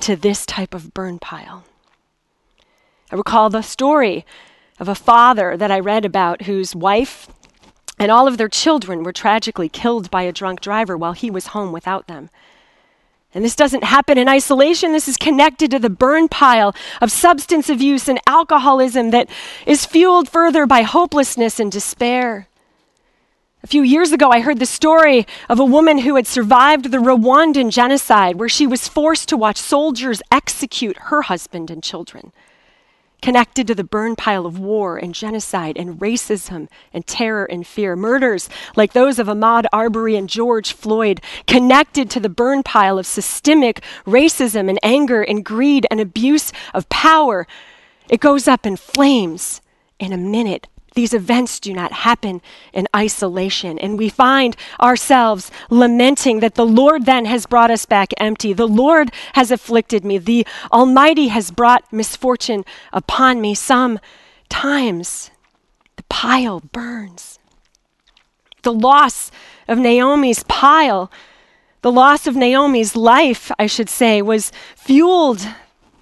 to 0.00 0.16
this 0.16 0.46
type 0.46 0.74
of 0.74 0.94
burn 0.94 1.18
pile. 1.18 1.64
I 3.12 3.16
recall 3.16 3.50
the 3.50 3.62
story 3.62 4.24
of 4.78 4.88
a 4.88 4.94
father 4.94 5.56
that 5.56 5.70
I 5.70 5.78
read 5.78 6.04
about 6.04 6.42
whose 6.42 6.74
wife 6.74 7.28
and 7.98 8.10
all 8.10 8.26
of 8.26 8.38
their 8.38 8.48
children 8.48 9.02
were 9.02 9.12
tragically 9.12 9.68
killed 9.68 10.10
by 10.10 10.22
a 10.22 10.32
drunk 10.32 10.60
driver 10.60 10.96
while 10.96 11.12
he 11.12 11.30
was 11.30 11.48
home 11.48 11.70
without 11.70 12.06
them. 12.06 12.30
And 13.32 13.44
this 13.44 13.54
doesn't 13.54 13.84
happen 13.84 14.18
in 14.18 14.28
isolation. 14.28 14.92
This 14.92 15.06
is 15.06 15.16
connected 15.16 15.70
to 15.70 15.78
the 15.78 15.90
burn 15.90 16.28
pile 16.28 16.74
of 17.00 17.12
substance 17.12 17.68
abuse 17.68 18.08
and 18.08 18.20
alcoholism 18.26 19.10
that 19.10 19.30
is 19.66 19.86
fueled 19.86 20.28
further 20.28 20.66
by 20.66 20.82
hopelessness 20.82 21.60
and 21.60 21.70
despair. 21.70 22.48
A 23.62 23.66
few 23.66 23.82
years 23.82 24.10
ago, 24.10 24.30
I 24.30 24.40
heard 24.40 24.58
the 24.58 24.66
story 24.66 25.26
of 25.48 25.60
a 25.60 25.64
woman 25.64 25.98
who 25.98 26.16
had 26.16 26.26
survived 26.26 26.90
the 26.90 26.98
Rwandan 26.98 27.70
genocide, 27.70 28.36
where 28.36 28.48
she 28.48 28.66
was 28.66 28.88
forced 28.88 29.28
to 29.28 29.36
watch 29.36 29.58
soldiers 29.58 30.22
execute 30.32 30.96
her 30.96 31.22
husband 31.22 31.70
and 31.70 31.82
children 31.82 32.32
connected 33.22 33.66
to 33.66 33.74
the 33.74 33.84
burn 33.84 34.16
pile 34.16 34.46
of 34.46 34.58
war 34.58 34.96
and 34.96 35.14
genocide 35.14 35.76
and 35.76 36.00
racism 36.00 36.68
and 36.92 37.06
terror 37.06 37.44
and 37.44 37.66
fear. 37.66 37.96
Murders 37.96 38.48
like 38.76 38.92
those 38.92 39.18
of 39.18 39.26
Ahmaud 39.26 39.66
Arbery 39.72 40.16
and 40.16 40.28
George 40.28 40.72
Floyd, 40.72 41.20
connected 41.46 42.10
to 42.10 42.20
the 42.20 42.28
burn 42.28 42.62
pile 42.62 42.98
of 42.98 43.06
systemic 43.06 43.82
racism 44.06 44.68
and 44.68 44.78
anger 44.82 45.22
and 45.22 45.44
greed 45.44 45.86
and 45.90 46.00
abuse 46.00 46.52
of 46.74 46.88
power. 46.88 47.46
It 48.08 48.20
goes 48.20 48.48
up 48.48 48.66
in 48.66 48.76
flames 48.76 49.60
in 49.98 50.12
a 50.12 50.16
minute 50.16 50.66
these 50.94 51.14
events 51.14 51.60
do 51.60 51.72
not 51.72 51.92
happen 51.92 52.42
in 52.72 52.88
isolation. 52.94 53.78
And 53.78 53.98
we 53.98 54.08
find 54.08 54.56
ourselves 54.80 55.50
lamenting 55.70 56.40
that 56.40 56.56
the 56.56 56.66
Lord 56.66 57.06
then 57.06 57.24
has 57.26 57.46
brought 57.46 57.70
us 57.70 57.86
back 57.86 58.12
empty. 58.18 58.52
The 58.52 58.66
Lord 58.68 59.12
has 59.34 59.50
afflicted 59.50 60.04
me. 60.04 60.18
The 60.18 60.46
Almighty 60.72 61.28
has 61.28 61.50
brought 61.50 61.92
misfortune 61.92 62.64
upon 62.92 63.40
me. 63.40 63.54
Sometimes 63.54 65.30
the 65.96 66.02
pile 66.08 66.60
burns. 66.72 67.38
The 68.62 68.72
loss 68.72 69.30
of 69.68 69.78
Naomi's 69.78 70.42
pile, 70.44 71.10
the 71.82 71.92
loss 71.92 72.26
of 72.26 72.36
Naomi's 72.36 72.94
life, 72.94 73.50
I 73.58 73.66
should 73.66 73.88
say, 73.88 74.20
was 74.20 74.52
fueled 74.76 75.46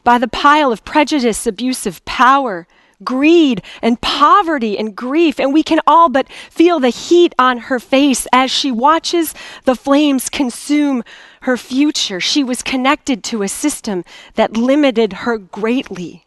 by 0.03 0.19
the 0.19 0.27
pile 0.27 0.73
of 0.73 0.85
prejudice, 0.85 1.47
abuse 1.47 1.87
of 1.87 2.05
power 2.05 2.67
greed 3.05 3.63
and 3.83 4.01
poverty 4.01 4.79
and 4.79 4.95
grief. 4.95 5.39
And 5.39 5.53
we 5.53 5.63
can 5.63 5.81
all 5.87 6.09
but 6.09 6.29
feel 6.51 6.81
the 6.81 6.89
heat 6.91 7.35
on 7.39 7.59
her 7.59 7.79
face 7.79 8.27
as 8.33 8.51
she 8.51 8.71
watches 8.71 9.35
the 9.65 9.77
flames 9.77 10.29
consume 10.29 11.03
her 11.43 11.57
future. 11.57 12.21
She 12.21 12.43
was 12.43 12.63
connected 12.63 13.23
to 13.25 13.43
a 13.43 13.49
system 13.49 14.05
that 14.35 14.57
limited 14.57 15.13
her 15.25 15.39
greatly. 15.39 16.27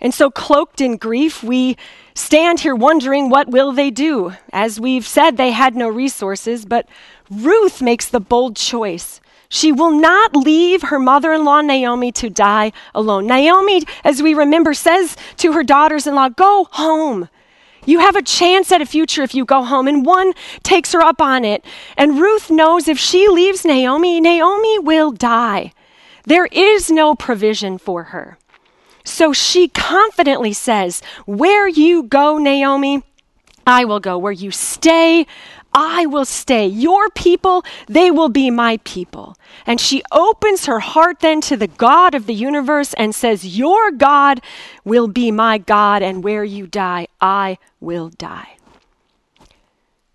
And 0.00 0.12
so, 0.12 0.30
cloaked 0.30 0.80
in 0.82 0.98
grief, 0.98 1.42
we 1.42 1.76
stand 2.14 2.60
here 2.60 2.74
wondering 2.74 3.30
what 3.30 3.48
will 3.48 3.72
they 3.72 3.90
do? 3.90 4.34
As 4.52 4.78
we've 4.78 5.06
said, 5.06 5.36
they 5.36 5.52
had 5.52 5.74
no 5.74 5.88
resources, 5.88 6.66
but 6.66 6.86
Ruth 7.30 7.80
makes 7.80 8.06
the 8.06 8.20
bold 8.20 8.56
choice 8.56 9.20
she 9.48 9.72
will 9.72 9.92
not 9.92 10.34
leave 10.34 10.82
her 10.82 10.98
mother 10.98 11.32
in 11.32 11.44
law, 11.44 11.60
Naomi, 11.60 12.12
to 12.12 12.30
die 12.30 12.72
alone. 12.94 13.26
Naomi, 13.26 13.82
as 14.04 14.22
we 14.22 14.34
remember, 14.34 14.74
says 14.74 15.16
to 15.38 15.52
her 15.52 15.62
daughters 15.62 16.06
in 16.06 16.14
law, 16.14 16.28
Go 16.28 16.68
home. 16.72 17.28
You 17.84 18.00
have 18.00 18.16
a 18.16 18.22
chance 18.22 18.72
at 18.72 18.82
a 18.82 18.86
future 18.86 19.22
if 19.22 19.34
you 19.34 19.44
go 19.44 19.62
home. 19.62 19.86
And 19.86 20.04
one 20.04 20.32
takes 20.64 20.92
her 20.92 21.00
up 21.00 21.20
on 21.20 21.44
it. 21.44 21.64
And 21.96 22.20
Ruth 22.20 22.50
knows 22.50 22.88
if 22.88 22.98
she 22.98 23.28
leaves 23.28 23.64
Naomi, 23.64 24.20
Naomi 24.20 24.80
will 24.80 25.12
die. 25.12 25.72
There 26.24 26.46
is 26.46 26.90
no 26.90 27.14
provision 27.14 27.78
for 27.78 28.04
her. 28.04 28.38
So 29.04 29.32
she 29.32 29.68
confidently 29.68 30.52
says, 30.52 31.00
Where 31.26 31.68
you 31.68 32.02
go, 32.02 32.38
Naomi, 32.38 33.04
I 33.64 33.84
will 33.84 34.00
go. 34.00 34.18
Where 34.18 34.32
you 34.32 34.50
stay, 34.50 35.26
I 35.78 36.06
will 36.06 36.24
stay. 36.24 36.66
Your 36.66 37.10
people, 37.10 37.62
they 37.86 38.10
will 38.10 38.30
be 38.30 38.50
my 38.50 38.78
people. 38.78 39.36
And 39.66 39.78
she 39.78 40.02
opens 40.10 40.64
her 40.64 40.80
heart 40.80 41.20
then 41.20 41.42
to 41.42 41.56
the 41.56 41.66
God 41.66 42.14
of 42.14 42.24
the 42.24 42.34
universe 42.34 42.94
and 42.94 43.14
says, 43.14 43.58
Your 43.58 43.90
God 43.90 44.40
will 44.84 45.06
be 45.06 45.30
my 45.30 45.58
God, 45.58 46.02
and 46.02 46.24
where 46.24 46.44
you 46.44 46.66
die, 46.66 47.08
I 47.20 47.58
will 47.78 48.08
die. 48.08 48.56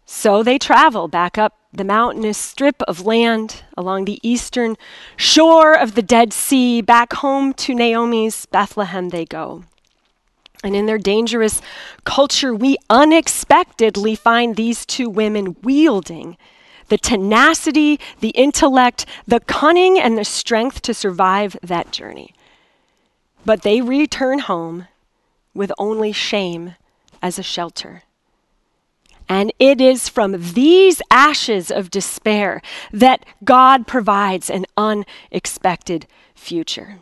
So 0.03 0.41
they 0.41 0.57
travel 0.57 1.07
back 1.07 1.37
up 1.37 1.53
the 1.71 1.83
mountainous 1.83 2.39
strip 2.39 2.81
of 2.87 3.05
land 3.05 3.63
along 3.77 4.05
the 4.05 4.19
eastern 4.23 4.77
shore 5.15 5.73
of 5.73 5.93
the 5.93 6.01
Dead 6.01 6.33
Sea. 6.33 6.81
Back 6.81 7.13
home 7.13 7.53
to 7.53 7.75
Naomi's 7.75 8.47
Bethlehem 8.47 9.09
they 9.09 9.25
go. 9.25 9.63
And 10.63 10.75
in 10.75 10.85
their 10.85 10.97
dangerous 10.97 11.61
culture, 12.03 12.53
we 12.53 12.77
unexpectedly 12.89 14.15
find 14.15 14.55
these 14.55 14.85
two 14.85 15.09
women 15.09 15.55
wielding 15.63 16.37
the 16.87 16.97
tenacity, 16.97 17.97
the 18.19 18.31
intellect, 18.31 19.05
the 19.25 19.39
cunning, 19.39 19.97
and 19.97 20.17
the 20.17 20.25
strength 20.25 20.81
to 20.81 20.93
survive 20.93 21.55
that 21.63 21.89
journey. 21.91 22.33
But 23.45 23.61
they 23.61 23.79
return 23.79 24.39
home 24.39 24.87
with 25.53 25.71
only 25.77 26.11
shame 26.11 26.75
as 27.21 27.39
a 27.39 27.43
shelter. 27.43 28.03
And 29.29 29.53
it 29.57 29.79
is 29.79 30.09
from 30.09 30.35
these 30.53 31.01
ashes 31.09 31.71
of 31.71 31.89
despair 31.89 32.61
that 32.91 33.25
God 33.41 33.87
provides 33.87 34.49
an 34.49 34.65
unexpected 34.75 36.07
future. 36.35 36.97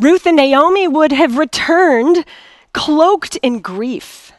Ruth 0.00 0.24
and 0.24 0.36
Naomi 0.36 0.88
would 0.88 1.12
have 1.12 1.36
returned 1.36 2.24
cloaked 2.72 3.36
in 3.42 3.60
grief. 3.60 4.32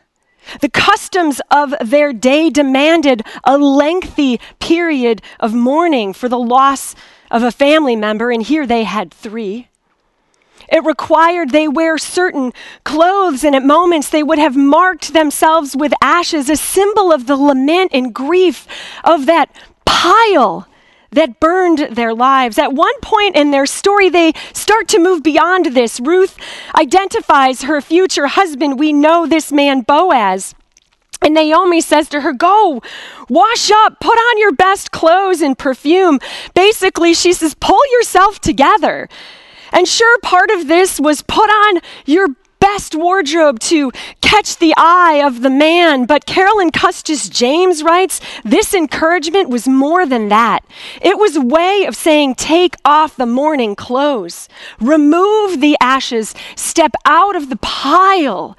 The 0.59 0.69
customs 0.69 1.39
of 1.51 1.75
their 1.79 2.13
day 2.13 2.49
demanded 2.49 3.21
a 3.43 3.59
lengthy 3.59 4.39
period 4.59 5.21
of 5.39 5.53
mourning 5.53 6.13
for 6.13 6.27
the 6.27 6.39
loss 6.39 6.95
of 7.29 7.43
a 7.43 7.51
family 7.51 7.95
member, 7.95 8.31
and 8.31 8.41
here 8.41 8.65
they 8.65 8.85
had 8.85 9.13
three. 9.13 9.67
It 10.67 10.83
required 10.83 11.51
they 11.51 11.67
wear 11.67 11.99
certain 11.99 12.53
clothes, 12.83 13.43
and 13.43 13.55
at 13.55 13.63
moments 13.63 14.09
they 14.09 14.23
would 14.23 14.39
have 14.39 14.57
marked 14.57 15.13
themselves 15.13 15.75
with 15.75 15.93
ashes, 16.01 16.49
a 16.49 16.55
symbol 16.55 17.13
of 17.13 17.27
the 17.27 17.37
lament 17.37 17.91
and 17.93 18.15
grief 18.15 18.67
of 19.03 19.27
that 19.27 19.55
pile 19.85 20.67
that 21.11 21.39
burned 21.39 21.79
their 21.91 22.13
lives. 22.13 22.57
At 22.57 22.73
one 22.73 22.99
point 23.01 23.35
in 23.35 23.51
their 23.51 23.65
story, 23.65 24.09
they 24.09 24.33
start 24.53 24.87
to 24.89 24.99
move 24.99 25.23
beyond 25.23 25.67
this. 25.67 25.99
Ruth 25.99 26.37
identifies 26.75 27.63
her 27.63 27.81
future 27.81 28.27
husband. 28.27 28.79
We 28.79 28.93
know 28.93 29.25
this 29.25 29.51
man, 29.51 29.81
Boaz. 29.81 30.55
And 31.21 31.35
Naomi 31.35 31.81
says 31.81 32.09
to 32.09 32.21
her, 32.21 32.33
Go, 32.33 32.81
wash 33.29 33.69
up, 33.69 33.99
put 33.99 34.17
on 34.17 34.37
your 34.39 34.53
best 34.53 34.91
clothes 34.91 35.41
and 35.41 35.57
perfume. 35.57 36.19
Basically, 36.55 37.13
she 37.13 37.33
says, 37.33 37.53
Pull 37.55 37.81
yourself 37.91 38.39
together. 38.39 39.07
And 39.71 39.87
sure, 39.87 40.17
part 40.19 40.49
of 40.49 40.67
this 40.67 40.99
was 40.99 41.21
put 41.21 41.49
on 41.49 41.81
your 42.05 42.27
best 42.61 42.95
wardrobe 42.95 43.59
to 43.59 43.91
catch 44.21 44.57
the 44.57 44.73
eye 44.77 45.21
of 45.25 45.41
the 45.41 45.49
man. 45.49 46.05
But 46.05 46.25
Carolyn 46.25 46.71
Custis 46.71 47.27
James 47.27 47.83
writes 47.83 48.21
this 48.45 48.73
encouragement 48.73 49.49
was 49.49 49.67
more 49.67 50.05
than 50.05 50.29
that. 50.29 50.63
It 51.01 51.17
was 51.17 51.35
a 51.35 51.41
way 51.41 51.83
of 51.85 51.95
saying, 51.97 52.35
take 52.35 52.75
off 52.85 53.17
the 53.17 53.25
mourning 53.25 53.75
clothes, 53.75 54.47
remove 54.79 55.59
the 55.59 55.75
ashes, 55.81 56.33
step 56.55 56.93
out 57.05 57.35
of 57.35 57.49
the 57.49 57.57
pile 57.57 58.55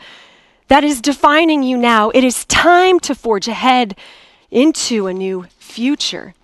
that 0.69 0.85
is 0.85 1.01
defining 1.01 1.63
you 1.63 1.77
now. 1.77 2.11
It 2.11 2.25
is 2.25 2.45
time 2.47 3.01
to 3.01 3.15
forge 3.15 3.49
ahead 3.49 3.97
into 4.51 5.07
a 5.07 5.15
new 5.15 5.47
future. 5.59 6.35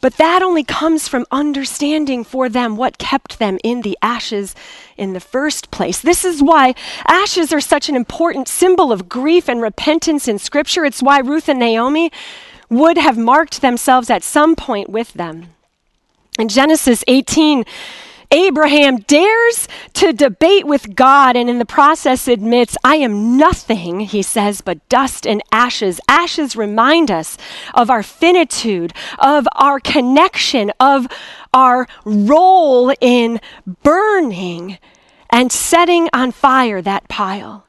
But 0.00 0.18
that 0.18 0.42
only 0.42 0.62
comes 0.62 1.08
from 1.08 1.26
understanding 1.30 2.22
for 2.22 2.48
them 2.48 2.76
what 2.76 2.98
kept 2.98 3.38
them 3.38 3.58
in 3.64 3.82
the 3.82 3.96
ashes 4.02 4.54
in 4.96 5.14
the 5.14 5.20
first 5.20 5.70
place. 5.70 6.00
This 6.00 6.24
is 6.24 6.42
why 6.42 6.74
ashes 7.06 7.52
are 7.52 7.60
such 7.60 7.88
an 7.88 7.96
important 7.96 8.48
symbol 8.48 8.92
of 8.92 9.08
grief 9.08 9.48
and 9.48 9.62
repentance 9.62 10.28
in 10.28 10.38
Scripture. 10.38 10.84
It's 10.84 11.02
why 11.02 11.18
Ruth 11.20 11.48
and 11.48 11.58
Naomi 11.58 12.12
would 12.68 12.98
have 12.98 13.16
marked 13.16 13.62
themselves 13.62 14.10
at 14.10 14.22
some 14.22 14.54
point 14.54 14.88
with 14.88 15.12
them. 15.14 15.54
In 16.38 16.48
Genesis 16.48 17.02
18, 17.08 17.64
Abraham 18.30 18.98
dares 18.98 19.68
to 19.94 20.12
debate 20.12 20.66
with 20.66 20.94
God 20.94 21.36
and 21.36 21.48
in 21.48 21.58
the 21.58 21.64
process 21.64 22.28
admits, 22.28 22.76
I 22.84 22.96
am 22.96 23.36
nothing, 23.36 24.00
he 24.00 24.22
says, 24.22 24.60
but 24.60 24.86
dust 24.88 25.26
and 25.26 25.42
ashes. 25.52 26.00
Ashes 26.08 26.56
remind 26.56 27.10
us 27.10 27.38
of 27.74 27.90
our 27.90 28.02
finitude, 28.02 28.92
of 29.18 29.46
our 29.54 29.80
connection, 29.80 30.72
of 30.80 31.06
our 31.54 31.86
role 32.04 32.92
in 33.00 33.40
burning 33.82 34.78
and 35.30 35.50
setting 35.52 36.08
on 36.12 36.32
fire 36.32 36.80
that 36.82 37.08
pile. 37.08 37.65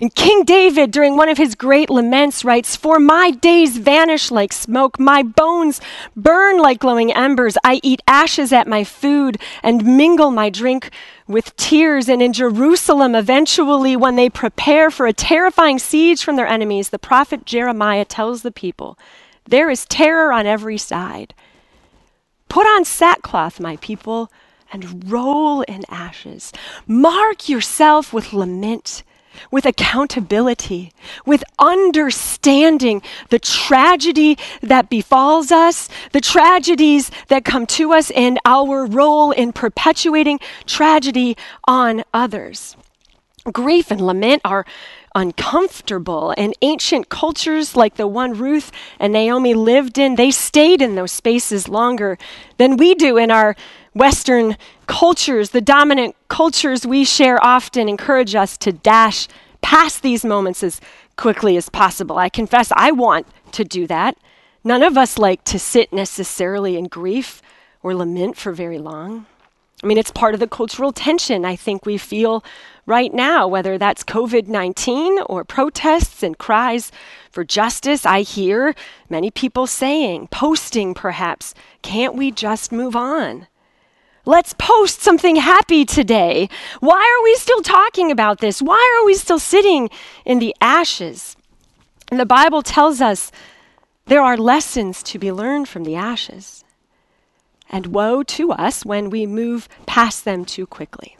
And 0.00 0.14
King 0.14 0.44
David, 0.44 0.90
during 0.90 1.16
one 1.16 1.28
of 1.28 1.38
his 1.38 1.54
great 1.54 1.88
laments, 1.88 2.44
writes, 2.44 2.76
For 2.76 2.98
my 2.98 3.30
days 3.30 3.76
vanish 3.76 4.30
like 4.30 4.52
smoke, 4.52 4.98
my 4.98 5.22
bones 5.22 5.80
burn 6.16 6.58
like 6.58 6.80
glowing 6.80 7.12
embers. 7.12 7.56
I 7.64 7.80
eat 7.82 8.02
ashes 8.06 8.52
at 8.52 8.66
my 8.66 8.82
food 8.84 9.38
and 9.62 9.96
mingle 9.96 10.30
my 10.30 10.50
drink 10.50 10.90
with 11.28 11.56
tears. 11.56 12.08
And 12.08 12.20
in 12.20 12.32
Jerusalem, 12.32 13.14
eventually, 13.14 13.96
when 13.96 14.16
they 14.16 14.28
prepare 14.28 14.90
for 14.90 15.06
a 15.06 15.12
terrifying 15.12 15.78
siege 15.78 16.24
from 16.24 16.36
their 16.36 16.48
enemies, 16.48 16.90
the 16.90 16.98
prophet 16.98 17.44
Jeremiah 17.44 18.04
tells 18.04 18.42
the 18.42 18.52
people, 18.52 18.98
There 19.48 19.70
is 19.70 19.86
terror 19.86 20.32
on 20.32 20.46
every 20.46 20.78
side. 20.78 21.34
Put 22.48 22.66
on 22.66 22.84
sackcloth, 22.84 23.60
my 23.60 23.76
people, 23.76 24.30
and 24.72 25.10
roll 25.10 25.62
in 25.62 25.84
ashes. 25.88 26.52
Mark 26.86 27.48
yourself 27.48 28.12
with 28.12 28.32
lament 28.32 29.02
with 29.50 29.66
accountability, 29.66 30.92
with 31.24 31.44
understanding 31.58 33.02
the 33.30 33.38
tragedy 33.38 34.38
that 34.62 34.88
befalls 34.88 35.52
us, 35.52 35.88
the 36.12 36.20
tragedies 36.20 37.10
that 37.28 37.44
come 37.44 37.66
to 37.66 37.92
us, 37.92 38.10
and 38.12 38.38
our 38.44 38.86
role 38.86 39.30
in 39.30 39.52
perpetuating 39.52 40.40
tragedy 40.66 41.36
on 41.66 42.04
others. 42.12 42.76
Grief 43.52 43.90
and 43.90 44.00
lament 44.00 44.40
are 44.44 44.64
uncomfortable. 45.14 46.34
And 46.36 46.54
ancient 46.62 47.08
cultures 47.08 47.76
like 47.76 47.94
the 47.94 48.06
one 48.06 48.34
Ruth 48.34 48.72
and 48.98 49.12
Naomi 49.12 49.54
lived 49.54 49.98
in, 49.98 50.16
they 50.16 50.30
stayed 50.30 50.82
in 50.82 50.94
those 50.94 51.12
spaces 51.12 51.68
longer 51.68 52.18
than 52.58 52.76
we 52.76 52.94
do 52.94 53.16
in 53.16 53.30
our 53.30 53.54
Western 53.94 54.56
cultures, 54.86 55.50
the 55.50 55.60
dominant 55.60 56.16
cultures 56.28 56.86
we 56.86 57.04
share 57.04 57.42
often 57.44 57.88
encourage 57.88 58.34
us 58.34 58.56
to 58.58 58.72
dash 58.72 59.28
past 59.62 60.02
these 60.02 60.24
moments 60.24 60.62
as 60.62 60.80
quickly 61.16 61.56
as 61.56 61.68
possible. 61.68 62.18
I 62.18 62.28
confess 62.28 62.72
I 62.74 62.90
want 62.90 63.26
to 63.52 63.64
do 63.64 63.86
that. 63.86 64.16
None 64.64 64.82
of 64.82 64.98
us 64.98 65.16
like 65.16 65.44
to 65.44 65.58
sit 65.58 65.92
necessarily 65.92 66.76
in 66.76 66.86
grief 66.86 67.40
or 67.82 67.94
lament 67.94 68.36
for 68.36 68.52
very 68.52 68.78
long. 68.78 69.26
I 69.82 69.86
mean, 69.86 69.98
it's 69.98 70.10
part 70.10 70.34
of 70.34 70.40
the 70.40 70.48
cultural 70.48 70.92
tension 70.92 71.44
I 71.44 71.56
think 71.56 71.84
we 71.84 71.98
feel 71.98 72.42
right 72.86 73.12
now, 73.12 73.46
whether 73.46 73.76
that's 73.76 74.02
COVID 74.02 74.48
19 74.48 75.20
or 75.26 75.44
protests 75.44 76.22
and 76.22 76.38
cries 76.38 76.90
for 77.30 77.44
justice. 77.44 78.06
I 78.06 78.22
hear 78.22 78.74
many 79.10 79.30
people 79.30 79.66
saying, 79.66 80.28
posting 80.28 80.94
perhaps, 80.94 81.54
can't 81.82 82.14
we 82.14 82.30
just 82.30 82.72
move 82.72 82.96
on? 82.96 83.46
Let's 84.26 84.54
post 84.54 85.02
something 85.02 85.36
happy 85.36 85.84
today. 85.84 86.48
Why 86.80 86.96
are 86.96 87.22
we 87.24 87.34
still 87.36 87.60
talking 87.60 88.10
about 88.10 88.38
this? 88.38 88.62
Why 88.62 88.98
are 88.98 89.06
we 89.06 89.14
still 89.14 89.38
sitting 89.38 89.90
in 90.24 90.38
the 90.38 90.54
ashes? 90.60 91.36
And 92.10 92.18
the 92.18 92.26
Bible 92.26 92.62
tells 92.62 93.00
us 93.00 93.30
there 94.06 94.22
are 94.22 94.36
lessons 94.36 95.02
to 95.04 95.18
be 95.18 95.30
learned 95.30 95.68
from 95.68 95.84
the 95.84 95.96
ashes. 95.96 96.64
And 97.70 97.88
woe 97.88 98.22
to 98.22 98.52
us 98.52 98.84
when 98.84 99.10
we 99.10 99.26
move 99.26 99.68
past 99.86 100.24
them 100.24 100.44
too 100.44 100.66
quickly. 100.66 101.16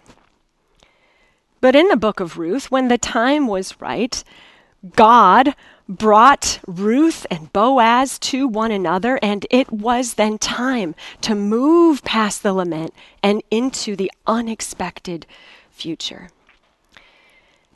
But 1.60 1.74
in 1.74 1.88
the 1.88 1.96
book 1.96 2.20
of 2.20 2.38
Ruth, 2.38 2.70
when 2.70 2.88
the 2.88 2.98
time 2.98 3.46
was 3.46 3.80
right, 3.80 4.22
God 4.94 5.54
brought 5.88 6.60
Ruth 6.66 7.26
and 7.30 7.52
Boaz 7.52 8.18
to 8.20 8.48
one 8.48 8.70
another, 8.70 9.18
and 9.22 9.46
it 9.50 9.70
was 9.70 10.14
then 10.14 10.38
time 10.38 10.94
to 11.20 11.34
move 11.34 12.02
past 12.04 12.42
the 12.42 12.52
lament 12.52 12.94
and 13.22 13.42
into 13.50 13.96
the 13.96 14.10
unexpected 14.26 15.26
future. 15.70 16.30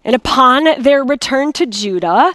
And 0.04 0.14
upon 0.14 0.82
their 0.82 1.04
return 1.04 1.52
to 1.54 1.66
Judah, 1.66 2.34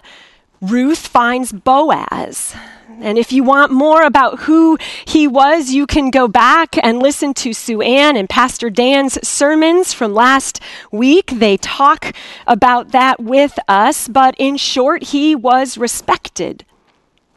Ruth 0.60 1.06
finds 1.06 1.52
Boaz, 1.52 2.54
and 3.00 3.18
if 3.18 3.32
you 3.32 3.42
want 3.42 3.72
more 3.72 4.02
about 4.02 4.40
who 4.40 4.78
he 5.06 5.26
was, 5.26 5.70
you 5.70 5.86
can 5.86 6.10
go 6.10 6.28
back 6.28 6.76
and 6.82 7.02
listen 7.02 7.34
to 7.34 7.52
Sue 7.52 7.80
Ann 7.80 8.16
and 8.16 8.28
Pastor 8.28 8.70
Dan's 8.70 9.18
sermons 9.26 9.92
from 9.92 10.12
last 10.12 10.60
week. 10.92 11.30
They 11.32 11.56
talk 11.56 12.12
about 12.46 12.92
that 12.92 13.20
with 13.20 13.58
us, 13.68 14.08
but 14.08 14.34
in 14.38 14.56
short, 14.56 15.04
he 15.04 15.34
was 15.34 15.78
respected 15.78 16.64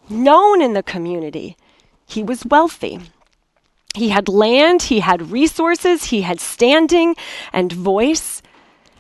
known 0.10 0.62
in 0.62 0.74
the 0.74 0.84
community. 0.84 1.58
He 2.06 2.24
was 2.24 2.46
wealthy. 2.46 3.00
He 3.96 4.10
had 4.10 4.30
land, 4.30 4.84
he 4.84 5.00
had 5.00 5.32
resources, 5.32 6.06
he 6.06 6.22
had 6.22 6.40
standing 6.40 7.16
and 7.52 7.72
voice, 7.72 8.42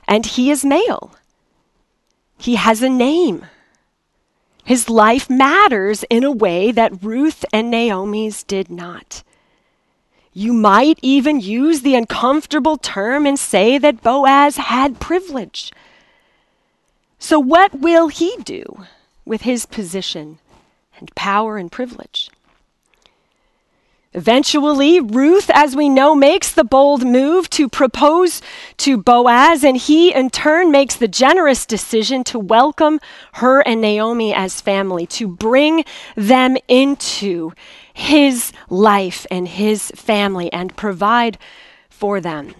and 0.07 0.25
he 0.25 0.49
is 0.49 0.65
male. 0.65 1.15
He 2.37 2.55
has 2.55 2.81
a 2.81 2.89
name. 2.89 3.45
His 4.67 4.89
life 4.89 5.29
matters 5.29 6.03
in 6.09 6.25
a 6.25 6.31
way 6.31 6.73
that 6.73 7.01
Ruth 7.01 7.45
and 7.53 7.71
Naomi's 7.71 8.43
did 8.43 8.69
not. 8.69 9.23
You 10.33 10.51
might 10.51 10.99
even 11.01 11.39
use 11.39 11.83
the 11.83 11.95
uncomfortable 11.95 12.75
term 12.75 13.25
and 13.25 13.39
say 13.39 13.77
that 13.77 14.03
Boaz 14.03 14.57
had 14.57 14.99
privilege. 14.99 15.71
So, 17.17 17.39
what 17.39 17.79
will 17.79 18.09
he 18.09 18.35
do 18.43 18.85
with 19.23 19.43
his 19.43 19.65
position 19.65 20.39
and 20.99 21.15
power 21.15 21.55
and 21.55 21.71
privilege? 21.71 22.29
Eventually, 24.17 24.99
Ruth, 24.99 25.51
as 25.53 25.75
we 25.75 25.89
know, 25.89 26.15
makes 26.15 26.51
the 26.51 26.63
bold 26.63 27.05
move 27.05 27.51
to 27.51 27.69
propose 27.69 28.41
to 28.77 28.97
Boaz, 28.97 29.63
and 29.63 29.77
he 29.77 30.11
in 30.11 30.31
turn 30.31 30.71
makes 30.71 30.95
the 30.95 31.07
generous 31.07 31.67
decision 31.67 32.23
to 32.23 32.39
welcome 32.39 32.99
her 33.33 33.61
and 33.61 33.79
Naomi 33.79 34.33
as 34.33 34.59
family, 34.59 35.05
to 35.05 35.27
bring 35.27 35.85
them 36.15 36.57
into 36.67 37.51
his 37.93 38.51
life 38.71 39.27
and 39.29 39.47
his 39.47 39.91
family 39.91 40.51
and 40.51 40.75
provide 40.75 41.37
for 41.87 42.19
them. 42.19 42.55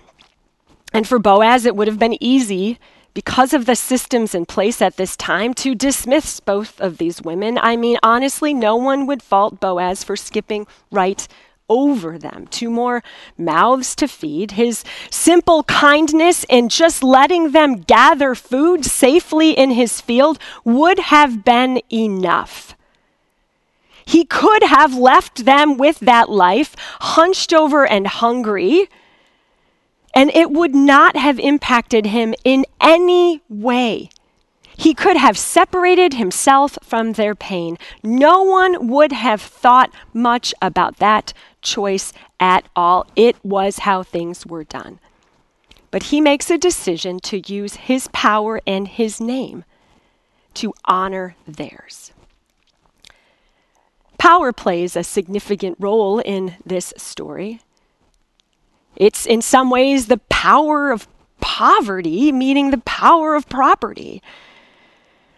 And 0.93 1.08
for 1.08 1.18
Boaz, 1.18 1.66
it 1.66 1.76
would 1.76 1.88
have 1.88 1.97
been 1.97 2.24
easy 2.24 2.78
because 3.16 3.51
of 3.51 3.66
the 3.66 3.76
systems 3.76 4.36
in 4.36 4.45
place 4.45 4.80
at 4.80 4.97
this 4.97 5.18
time 5.18 5.55
to 5.55 5.74
dismiss 5.74 6.39
both 6.39 6.80
of 6.80 6.99
these 6.99 7.20
women. 7.24 7.58
I 7.58 7.76
mean, 7.76 7.97
honestly, 8.03 8.53
no 8.53 8.76
one 8.76 9.08
would 9.08 9.24
fault 9.24 9.60
Boaz 9.60 10.03
for 10.03 10.16
skipping 10.16 10.68
right 10.91 11.28
over 11.70 12.18
them, 12.18 12.47
two 12.47 12.70
more 12.70 13.03
mouths 13.38 13.95
to 13.95 14.07
feed. 14.07 14.51
His 14.51 14.84
simple 15.09 15.63
kindness 15.63 16.45
in 16.49 16.70
just 16.70 17.03
letting 17.03 17.51
them 17.51 17.82
gather 17.82 18.36
food 18.36 18.86
safely 18.86 19.51
in 19.51 19.72
his 19.72 20.01
field 20.01 20.39
would 20.63 20.99
have 20.99 21.43
been 21.43 21.82
enough. 21.91 22.76
He 24.05 24.24
could 24.24 24.63
have 24.63 24.95
left 24.95 25.43
them 25.43 25.78
with 25.78 25.99
that 25.99 26.30
life, 26.30 26.76
hunched 26.99 27.51
over 27.53 27.86
and 27.86 28.07
hungry 28.07 28.88
and 30.18 30.32
it 30.34 30.49
would 30.49 30.74
not 30.74 31.15
have 31.15 31.38
impacted 31.38 32.07
him 32.07 32.34
in 32.43 32.65
any 32.82 33.39
way. 33.49 34.09
He 34.78 34.94
could 34.94 35.18
have 35.18 35.38
separated 35.38 36.14
himself 36.14 36.78
from 36.84 37.14
their 37.14 37.34
pain. 37.34 37.78
No 38.04 38.44
one 38.44 38.88
would 38.88 39.12
have 39.12 39.42
thought 39.42 39.92
much 40.14 40.54
about 40.62 40.98
that 40.98 41.34
choice 41.64 42.14
at 42.40 42.70
all. 42.76 43.08
It 43.16 43.36
was 43.44 43.80
how 43.80 44.04
things 44.04 44.46
were 44.46 44.64
done. 44.64 45.00
But 45.90 46.04
he 46.04 46.22
makes 46.22 46.52
a 46.52 46.60
decision 46.60 47.20
to 47.22 47.42
use 47.52 47.76
his 47.76 48.08
power 48.14 48.62
and 48.68 48.88
his 48.88 49.20
name 49.20 49.66
to 50.54 50.74
honor 50.86 51.36
theirs. 51.48 52.12
Power 54.20 54.54
plays 54.54 54.96
a 54.96 55.04
significant 55.04 55.78
role 55.80 56.20
in 56.20 56.56
this 56.66 56.94
story. 56.98 57.62
It's 58.96 59.26
in 59.26 59.42
some 59.42 59.70
ways 59.70 60.08
the 60.08 60.18
power 60.30 60.92
of 60.92 61.08
poverty, 61.40 62.32
meaning 62.32 62.72
the 62.72 62.80
power 62.80 63.36
of 63.36 63.48
property. 63.48 64.22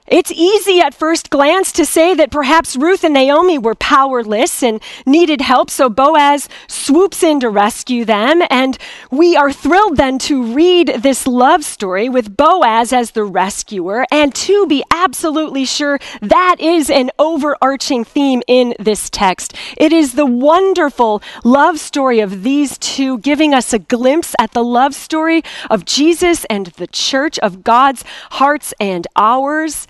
It's 0.10 0.32
easy 0.32 0.82
at 0.82 0.95
first 0.95 1.30
glance 1.30 1.72
to 1.74 1.86
say 1.86 2.16
that 2.16 2.32
perhaps 2.32 2.76
Ruth 2.76 3.03
and 3.03 3.14
Naomi 3.14 3.60
were 3.60 3.76
powerless 3.76 4.64
and 4.64 4.82
needed 5.05 5.41
help, 5.41 5.70
so 5.70 5.88
Boaz 5.88 6.49
swoops 6.68 7.22
in 7.22 7.39
to 7.41 7.49
rescue 7.49 8.05
them. 8.05 8.41
And 8.49 8.78
we 9.12 9.36
are 9.36 9.51
thrilled 9.51 9.97
then 9.97 10.18
to 10.20 10.53
read 10.53 10.88
this 10.99 11.28
love 11.28 11.64
story 11.64 12.10
with 12.10 12.36
Boaz 12.36 12.91
as 12.91 13.12
the 13.12 13.24
rescuer 13.24 14.05
and 14.12 14.34
to 14.34 14.66
be 14.66 14.84
absolutely 14.89 15.64
sure 15.66 15.99
that 16.22 16.55
is 16.60 16.89
an 16.89 17.12
overarching 17.20 18.03
theme 18.03 18.41
in 18.47 18.74
this 18.80 19.12
text. 19.12 19.55
It 19.78 19.93
is 19.93 20.14
the 20.14 20.26
wonderful 20.26 21.22
love 21.43 21.80
story 21.80 22.20
of 22.20 22.41
these 22.41 22.80
two, 22.80 23.20
giving 23.20 23.53
us 23.53 23.74
a 23.74 23.80
glimpse 23.80 24.36
at 24.39 24.53
the 24.53 24.64
love 24.64 24.95
story 24.95 25.43
of 25.70 25.86
Jesus 25.86 26.45
and 26.45 26.68
the 26.68 26.88
church, 26.88 27.38
of 27.39 27.64
God's 27.64 28.03
hearts 28.32 28.74
and 28.80 29.05
ours. 29.16 29.88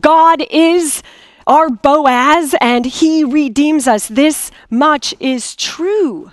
God 0.00 0.42
is 0.50 1.02
our 1.46 1.70
Boaz 1.70 2.54
and 2.60 2.84
he 2.84 3.24
redeems 3.24 3.88
us. 3.88 4.08
This 4.08 4.50
much 4.70 5.14
is 5.18 5.56
true. 5.56 6.30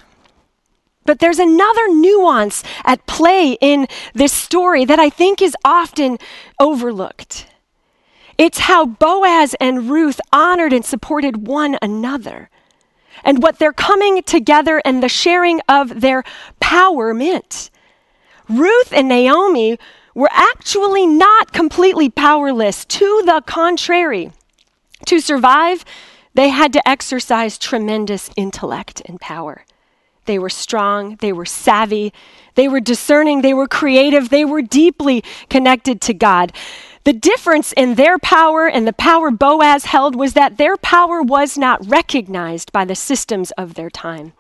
But 1.06 1.20
there's 1.20 1.40
another 1.40 1.88
nuance 1.88 2.64
at 2.84 3.06
play 3.06 3.58
in 3.62 3.88
this 4.14 4.34
story 4.34 4.86
that 4.86 5.00
I 5.00 5.10
think 5.10 5.42
is 5.42 5.56
often 5.64 6.18
overlooked. 6.60 7.48
It's 8.38 8.60
how 8.60 8.86
Boaz 8.86 9.56
and 9.62 9.90
Ruth 9.90 10.20
honored 10.34 10.74
and 10.74 10.84
supported 10.84 11.48
one 11.48 11.78
another, 11.82 12.50
and 13.24 13.42
what 13.42 13.60
their 13.60 13.72
coming 13.72 14.24
together 14.24 14.82
and 14.84 15.02
the 15.02 15.08
sharing 15.08 15.62
of 15.70 16.02
their 16.02 16.24
power 16.60 17.14
meant. 17.14 17.70
Ruth 18.50 18.92
and 18.92 19.08
Naomi 19.08 19.80
were 20.16 20.30
actually 20.32 21.06
not 21.06 21.52
completely 21.52 22.10
powerless. 22.10 22.86
To 22.86 23.22
the 23.26 23.44
contrary, 23.46 24.32
to 25.06 25.20
survive, 25.20 25.86
they 26.34 26.50
had 26.50 26.74
to 26.74 26.88
exercise 26.88 27.60
tremendous 27.60 28.32
intellect 28.36 29.02
and 29.06 29.22
power. 29.22 29.66
They 30.26 30.40
were 30.40 30.50
strong, 30.50 31.18
they 31.18 31.32
were 31.32 31.46
savvy, 31.46 32.12
they 32.56 32.68
were 32.68 32.80
discerning, 32.80 33.42
they 33.42 33.54
were 33.54 33.68
creative, 33.68 34.30
they 34.30 34.44
were 34.44 34.62
deeply 34.64 35.24
connected 35.50 36.02
to 36.02 36.14
God. 36.14 36.52
The 37.04 37.14
difference 37.14 37.72
in 37.74 37.94
their 37.94 38.18
power 38.18 38.68
and 38.68 38.88
the 38.88 38.94
power 38.94 39.30
Boaz 39.30 39.86
held 39.86 40.16
was 40.16 40.34
that 40.34 40.58
their 40.58 40.78
power 40.78 41.22
was 41.22 41.58
not 41.58 41.88
recognized 41.88 42.72
by 42.72 42.86
the 42.86 42.96
systems 42.96 43.52
of 43.52 43.76
their 43.76 43.92
time. 43.92 44.34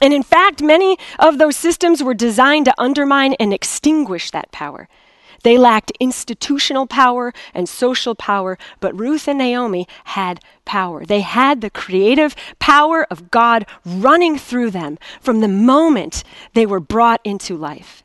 And 0.00 0.14
in 0.14 0.22
fact, 0.22 0.62
many 0.62 0.98
of 1.18 1.36
those 1.36 1.56
systems 1.56 2.02
were 2.02 2.14
designed 2.14 2.64
to 2.66 2.74
undermine 2.78 3.34
and 3.34 3.52
extinguish 3.52 4.30
that 4.30 4.50
power. 4.52 4.88
They 5.42 5.58
lacked 5.58 5.92
institutional 6.00 6.86
power 6.86 7.32
and 7.54 7.68
social 7.68 8.14
power, 8.14 8.58
but 8.80 8.98
Ruth 8.98 9.28
and 9.28 9.38
Naomi 9.38 9.86
had 10.04 10.40
power. 10.64 11.04
They 11.04 11.20
had 11.20 11.60
the 11.60 11.70
creative 11.70 12.34
power 12.58 13.06
of 13.10 13.30
God 13.30 13.66
running 13.84 14.38
through 14.38 14.70
them 14.70 14.98
from 15.20 15.40
the 15.40 15.48
moment 15.48 16.24
they 16.54 16.66
were 16.66 16.80
brought 16.80 17.20
into 17.24 17.56
life. 17.56 18.02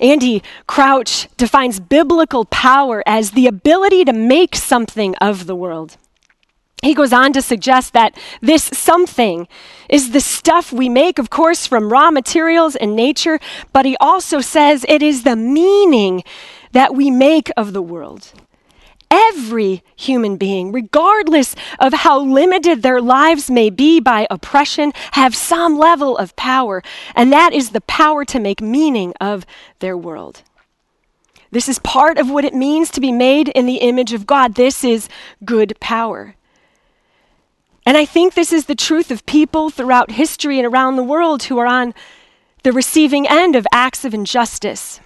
Andy 0.00 0.42
Crouch 0.66 1.28
defines 1.36 1.80
biblical 1.80 2.44
power 2.44 3.02
as 3.06 3.30
the 3.30 3.46
ability 3.46 4.04
to 4.04 4.12
make 4.12 4.54
something 4.54 5.14
of 5.16 5.46
the 5.46 5.56
world. 5.56 5.96
He 6.82 6.94
goes 6.94 7.12
on 7.12 7.32
to 7.32 7.42
suggest 7.42 7.94
that 7.94 8.16
this 8.40 8.64
something 8.64 9.48
is 9.88 10.10
the 10.10 10.20
stuff 10.20 10.72
we 10.72 10.88
make, 10.88 11.18
of 11.18 11.30
course, 11.30 11.66
from 11.66 11.90
raw 11.90 12.10
materials 12.10 12.76
and 12.76 12.94
nature, 12.94 13.40
but 13.72 13.86
he 13.86 13.96
also 13.98 14.40
says 14.40 14.84
it 14.88 15.02
is 15.02 15.22
the 15.22 15.36
meaning 15.36 16.22
that 16.72 16.94
we 16.94 17.10
make 17.10 17.50
of 17.56 17.72
the 17.72 17.82
world. 17.82 18.32
Every 19.10 19.82
human 19.94 20.36
being, 20.36 20.70
regardless 20.70 21.54
of 21.78 21.92
how 21.92 22.20
limited 22.20 22.82
their 22.82 23.00
lives 23.00 23.50
may 23.50 23.70
be 23.70 23.98
by 23.98 24.26
oppression, 24.30 24.92
have 25.12 25.34
some 25.34 25.78
level 25.78 26.16
of 26.18 26.36
power, 26.36 26.82
and 27.14 27.32
that 27.32 27.52
is 27.52 27.70
the 27.70 27.80
power 27.82 28.24
to 28.26 28.38
make 28.38 28.60
meaning 28.60 29.14
of 29.20 29.46
their 29.78 29.96
world. 29.96 30.42
This 31.50 31.68
is 31.68 31.78
part 31.78 32.18
of 32.18 32.30
what 32.30 32.44
it 32.44 32.54
means 32.54 32.90
to 32.90 33.00
be 33.00 33.12
made 33.12 33.48
in 33.48 33.66
the 33.66 33.76
image 33.76 34.12
of 34.12 34.26
God. 34.26 34.56
This 34.56 34.84
is 34.84 35.08
good 35.44 35.74
power. 35.80 36.35
And 37.86 37.96
I 37.96 38.04
think 38.04 38.34
this 38.34 38.52
is 38.52 38.66
the 38.66 38.74
truth 38.74 39.12
of 39.12 39.24
people 39.26 39.70
throughout 39.70 40.10
history 40.10 40.58
and 40.58 40.66
around 40.66 40.96
the 40.96 41.04
world 41.04 41.44
who 41.44 41.56
are 41.58 41.66
on 41.66 41.94
the 42.64 42.72
receiving 42.72 43.28
end 43.28 43.54
of 43.54 43.64
acts 43.72 44.04
of 44.04 44.12
injustice. 44.12 45.00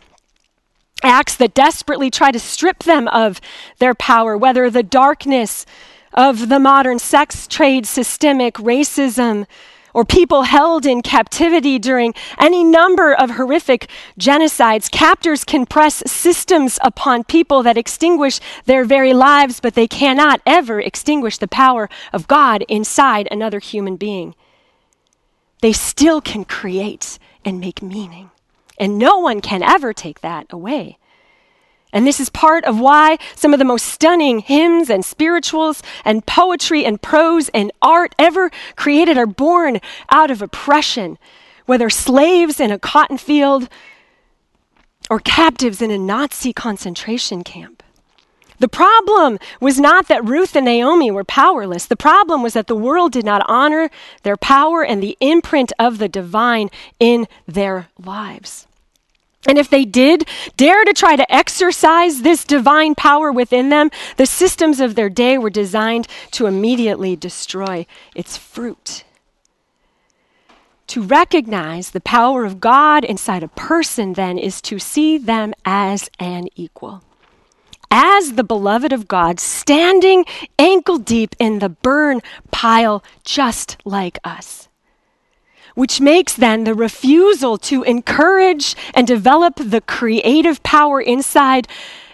Acts 1.02 1.36
that 1.36 1.52
desperately 1.52 2.10
try 2.10 2.30
to 2.30 2.38
strip 2.38 2.84
them 2.84 3.06
of 3.08 3.38
their 3.78 3.94
power, 3.94 4.34
whether 4.36 4.70
the 4.70 4.82
darkness 4.82 5.66
of 6.14 6.48
the 6.48 6.58
modern 6.58 6.98
sex 6.98 7.46
trade, 7.46 7.84
systemic 7.84 8.54
racism, 8.54 9.46
or 9.94 10.04
people 10.04 10.42
held 10.42 10.86
in 10.86 11.02
captivity 11.02 11.78
during 11.78 12.14
any 12.38 12.62
number 12.62 13.12
of 13.12 13.32
horrific 13.32 13.88
genocides. 14.18 14.90
Captors 14.90 15.44
can 15.44 15.66
press 15.66 16.02
systems 16.06 16.78
upon 16.82 17.24
people 17.24 17.62
that 17.62 17.76
extinguish 17.76 18.40
their 18.66 18.84
very 18.84 19.12
lives, 19.12 19.60
but 19.60 19.74
they 19.74 19.88
cannot 19.88 20.40
ever 20.46 20.80
extinguish 20.80 21.38
the 21.38 21.48
power 21.48 21.88
of 22.12 22.28
God 22.28 22.64
inside 22.68 23.28
another 23.30 23.58
human 23.58 23.96
being. 23.96 24.34
They 25.60 25.72
still 25.72 26.20
can 26.20 26.44
create 26.44 27.18
and 27.44 27.60
make 27.60 27.82
meaning, 27.82 28.30
and 28.78 28.98
no 28.98 29.18
one 29.18 29.40
can 29.40 29.62
ever 29.62 29.92
take 29.92 30.20
that 30.20 30.46
away. 30.50 30.98
And 31.92 32.06
this 32.06 32.20
is 32.20 32.30
part 32.30 32.64
of 32.64 32.78
why 32.78 33.18
some 33.34 33.52
of 33.52 33.58
the 33.58 33.64
most 33.64 33.86
stunning 33.86 34.40
hymns 34.40 34.90
and 34.90 35.04
spirituals 35.04 35.82
and 36.04 36.24
poetry 36.24 36.84
and 36.84 37.00
prose 37.02 37.48
and 37.50 37.72
art 37.82 38.14
ever 38.18 38.50
created 38.76 39.18
are 39.18 39.26
born 39.26 39.80
out 40.10 40.30
of 40.30 40.42
oppression, 40.42 41.18
whether 41.66 41.90
slaves 41.90 42.60
in 42.60 42.70
a 42.70 42.78
cotton 42.78 43.18
field 43.18 43.68
or 45.08 45.18
captives 45.18 45.82
in 45.82 45.90
a 45.90 45.98
Nazi 45.98 46.52
concentration 46.52 47.42
camp. 47.42 47.82
The 48.60 48.68
problem 48.68 49.38
was 49.58 49.80
not 49.80 50.06
that 50.08 50.24
Ruth 50.24 50.54
and 50.54 50.66
Naomi 50.66 51.10
were 51.10 51.24
powerless. 51.24 51.86
The 51.86 51.96
problem 51.96 52.42
was 52.42 52.52
that 52.52 52.66
the 52.66 52.76
world 52.76 53.10
did 53.10 53.24
not 53.24 53.42
honor 53.48 53.90
their 54.22 54.36
power 54.36 54.84
and 54.84 55.02
the 55.02 55.16
imprint 55.18 55.72
of 55.78 55.96
the 55.96 56.10
divine 56.10 56.68
in 57.00 57.26
their 57.46 57.88
lives. 57.98 58.66
And 59.46 59.56
if 59.56 59.70
they 59.70 59.84
did 59.84 60.28
dare 60.56 60.84
to 60.84 60.92
try 60.92 61.16
to 61.16 61.32
exercise 61.32 62.22
this 62.22 62.44
divine 62.44 62.94
power 62.94 63.32
within 63.32 63.70
them, 63.70 63.90
the 64.16 64.26
systems 64.26 64.80
of 64.80 64.94
their 64.94 65.08
day 65.08 65.38
were 65.38 65.50
designed 65.50 66.06
to 66.32 66.46
immediately 66.46 67.16
destroy 67.16 67.86
its 68.14 68.36
fruit. 68.36 69.04
To 70.88 71.02
recognize 71.02 71.90
the 71.90 72.00
power 72.00 72.44
of 72.44 72.60
God 72.60 73.04
inside 73.04 73.42
a 73.42 73.48
person, 73.48 74.14
then, 74.14 74.38
is 74.38 74.60
to 74.62 74.78
see 74.78 75.16
them 75.16 75.54
as 75.64 76.10
an 76.18 76.48
equal. 76.54 77.02
As 77.90 78.34
the 78.34 78.44
beloved 78.44 78.92
of 78.92 79.08
God, 79.08 79.40
standing 79.40 80.24
ankle 80.58 80.98
deep 80.98 81.34
in 81.38 81.60
the 81.60 81.68
burn 81.68 82.20
pile, 82.50 83.02
just 83.24 83.78
like 83.84 84.18
us 84.22 84.68
which 85.74 86.00
makes 86.00 86.34
then 86.34 86.64
the 86.64 86.74
refusal 86.74 87.58
to 87.58 87.82
encourage 87.82 88.76
and 88.94 89.06
develop 89.06 89.54
the 89.56 89.80
creative 89.80 90.62
power 90.62 91.00
inside 91.00 91.68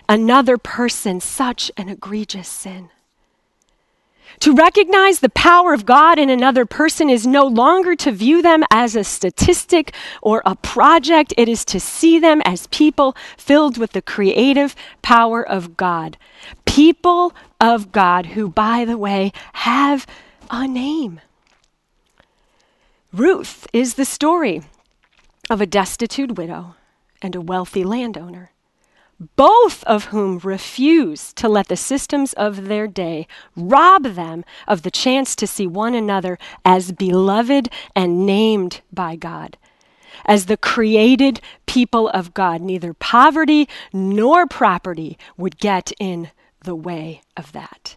another 0.08 0.58
person 0.58 1.20
such 1.20 1.70
an 1.76 1.88
egregious 1.88 2.48
sin. 2.48 2.90
To 4.40 4.54
recognize 4.54 5.20
the 5.20 5.30
power 5.30 5.72
of 5.72 5.86
God 5.86 6.18
in 6.18 6.28
another 6.28 6.66
person 6.66 7.08
is 7.08 7.26
no 7.26 7.46
longer 7.46 7.96
to 7.96 8.12
view 8.12 8.42
them 8.42 8.64
as 8.70 8.94
a 8.94 9.02
statistic 9.02 9.94
or 10.20 10.42
a 10.44 10.54
project. 10.56 11.32
It 11.38 11.48
is 11.48 11.64
to 11.66 11.80
see 11.80 12.18
them 12.18 12.42
as 12.44 12.66
people 12.66 13.16
filled 13.38 13.78
with 13.78 13.92
the 13.92 14.02
creative 14.02 14.76
power 15.00 15.46
of 15.46 15.76
God. 15.76 16.18
People 16.66 17.34
of 17.60 17.92
God 17.92 18.26
who, 18.26 18.48
by 18.48 18.84
the 18.84 18.98
way, 18.98 19.32
have 19.54 20.06
a 20.50 20.68
name. 20.68 21.20
Ruth 23.16 23.66
is 23.72 23.94
the 23.94 24.04
story 24.04 24.60
of 25.48 25.62
a 25.62 25.66
destitute 25.66 26.36
widow 26.36 26.74
and 27.22 27.34
a 27.34 27.40
wealthy 27.40 27.82
landowner, 27.82 28.50
both 29.36 29.82
of 29.84 30.06
whom 30.06 30.38
refuse 30.40 31.32
to 31.32 31.48
let 31.48 31.68
the 31.68 31.78
systems 31.78 32.34
of 32.34 32.68
their 32.68 32.86
day 32.86 33.26
rob 33.56 34.02
them 34.02 34.44
of 34.68 34.82
the 34.82 34.90
chance 34.90 35.34
to 35.36 35.46
see 35.46 35.66
one 35.66 35.94
another 35.94 36.38
as 36.62 36.92
beloved 36.92 37.70
and 37.94 38.26
named 38.26 38.82
by 38.92 39.16
God. 39.16 39.56
As 40.26 40.44
the 40.44 40.58
created 40.58 41.40
people 41.64 42.10
of 42.10 42.34
God, 42.34 42.60
neither 42.60 42.92
poverty 42.92 43.66
nor 43.94 44.46
property 44.46 45.16
would 45.38 45.56
get 45.58 45.90
in 45.98 46.30
the 46.64 46.76
way 46.76 47.22
of 47.34 47.52
that. 47.52 47.96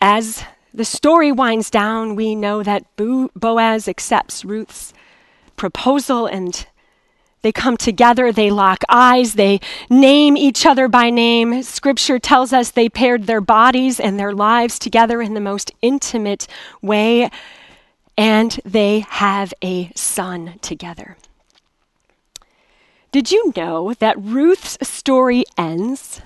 As 0.00 0.44
the 0.72 0.84
story 0.84 1.32
winds 1.32 1.70
down. 1.70 2.16
We 2.16 2.34
know 2.34 2.62
that 2.62 2.84
Boaz 2.96 3.88
accepts 3.88 4.44
Ruth's 4.44 4.92
proposal 5.56 6.26
and 6.26 6.66
they 7.42 7.52
come 7.52 7.76
together, 7.78 8.32
they 8.32 8.50
lock 8.50 8.82
eyes, 8.88 9.34
they 9.34 9.60
name 9.88 10.36
each 10.36 10.66
other 10.66 10.88
by 10.88 11.08
name. 11.08 11.62
Scripture 11.62 12.18
tells 12.18 12.52
us 12.52 12.70
they 12.70 12.90
paired 12.90 13.26
their 13.26 13.40
bodies 13.40 13.98
and 13.98 14.18
their 14.18 14.34
lives 14.34 14.78
together 14.78 15.22
in 15.22 15.32
the 15.32 15.40
most 15.40 15.72
intimate 15.80 16.46
way, 16.82 17.30
and 18.16 18.60
they 18.64 19.00
have 19.08 19.54
a 19.62 19.90
son 19.94 20.58
together. 20.60 21.16
Did 23.10 23.32
you 23.32 23.52
know 23.56 23.94
that 23.94 24.20
Ruth's 24.20 24.76
story 24.86 25.44
ends 25.56 26.20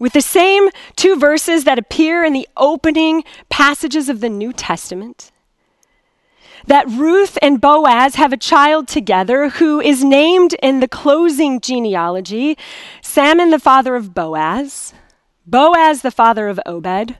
with 0.00 0.14
the 0.14 0.20
same 0.20 0.70
two 0.96 1.14
verses 1.16 1.62
that 1.62 1.78
appear 1.78 2.24
in 2.24 2.32
the 2.32 2.48
opening 2.56 3.22
passages 3.48 4.08
of 4.08 4.20
the 4.20 4.28
New 4.28 4.52
Testament. 4.52 5.30
That 6.66 6.88
Ruth 6.88 7.38
and 7.40 7.60
Boaz 7.60 8.16
have 8.16 8.32
a 8.32 8.36
child 8.36 8.88
together 8.88 9.50
who 9.50 9.80
is 9.80 10.02
named 10.02 10.54
in 10.62 10.80
the 10.80 10.88
closing 10.88 11.60
genealogy 11.60 12.58
Salmon, 13.02 13.50
the 13.50 13.60
father 13.60 13.94
of 13.94 14.12
Boaz, 14.14 14.92
Boaz, 15.46 16.02
the 16.02 16.10
father 16.10 16.48
of 16.48 16.58
Obed, 16.66 17.16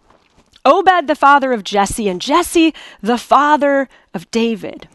Obed, 0.65 1.07
the 1.07 1.15
father 1.15 1.53
of 1.53 1.65
Jesse, 1.65 2.09
and 2.09 2.21
Jesse, 2.21 2.75
the 3.01 3.19
father 3.19 3.89
of 4.13 4.31
David. 4.31 4.89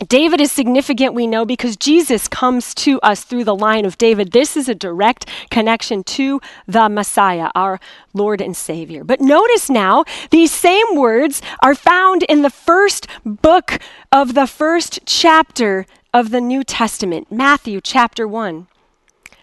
David 0.00 0.40
is 0.40 0.50
significant, 0.50 1.14
we 1.14 1.26
know, 1.26 1.44
because 1.44 1.76
Jesus 1.76 2.26
comes 2.26 2.74
to 2.74 3.00
us 3.00 3.22
through 3.22 3.44
the 3.44 3.54
line 3.54 3.84
of 3.84 3.96
David. 3.96 4.32
This 4.32 4.56
is 4.56 4.68
a 4.68 4.74
direct 4.74 5.28
connection 5.50 6.02
to 6.04 6.40
the 6.66 6.88
Messiah, 6.88 7.50
our 7.54 7.78
Lord 8.12 8.40
and 8.40 8.56
Savior. 8.56 9.04
But 9.04 9.20
notice 9.20 9.70
now, 9.70 10.04
these 10.30 10.50
same 10.50 10.96
words 10.96 11.40
are 11.62 11.76
found 11.76 12.24
in 12.24 12.42
the 12.42 12.50
first 12.50 13.06
book 13.24 13.78
of 14.10 14.34
the 14.34 14.48
first 14.48 15.00
chapter 15.06 15.86
of 16.12 16.30
the 16.30 16.40
New 16.40 16.64
Testament, 16.64 17.30
Matthew 17.30 17.80
chapter 17.80 18.26
1. 18.26 18.66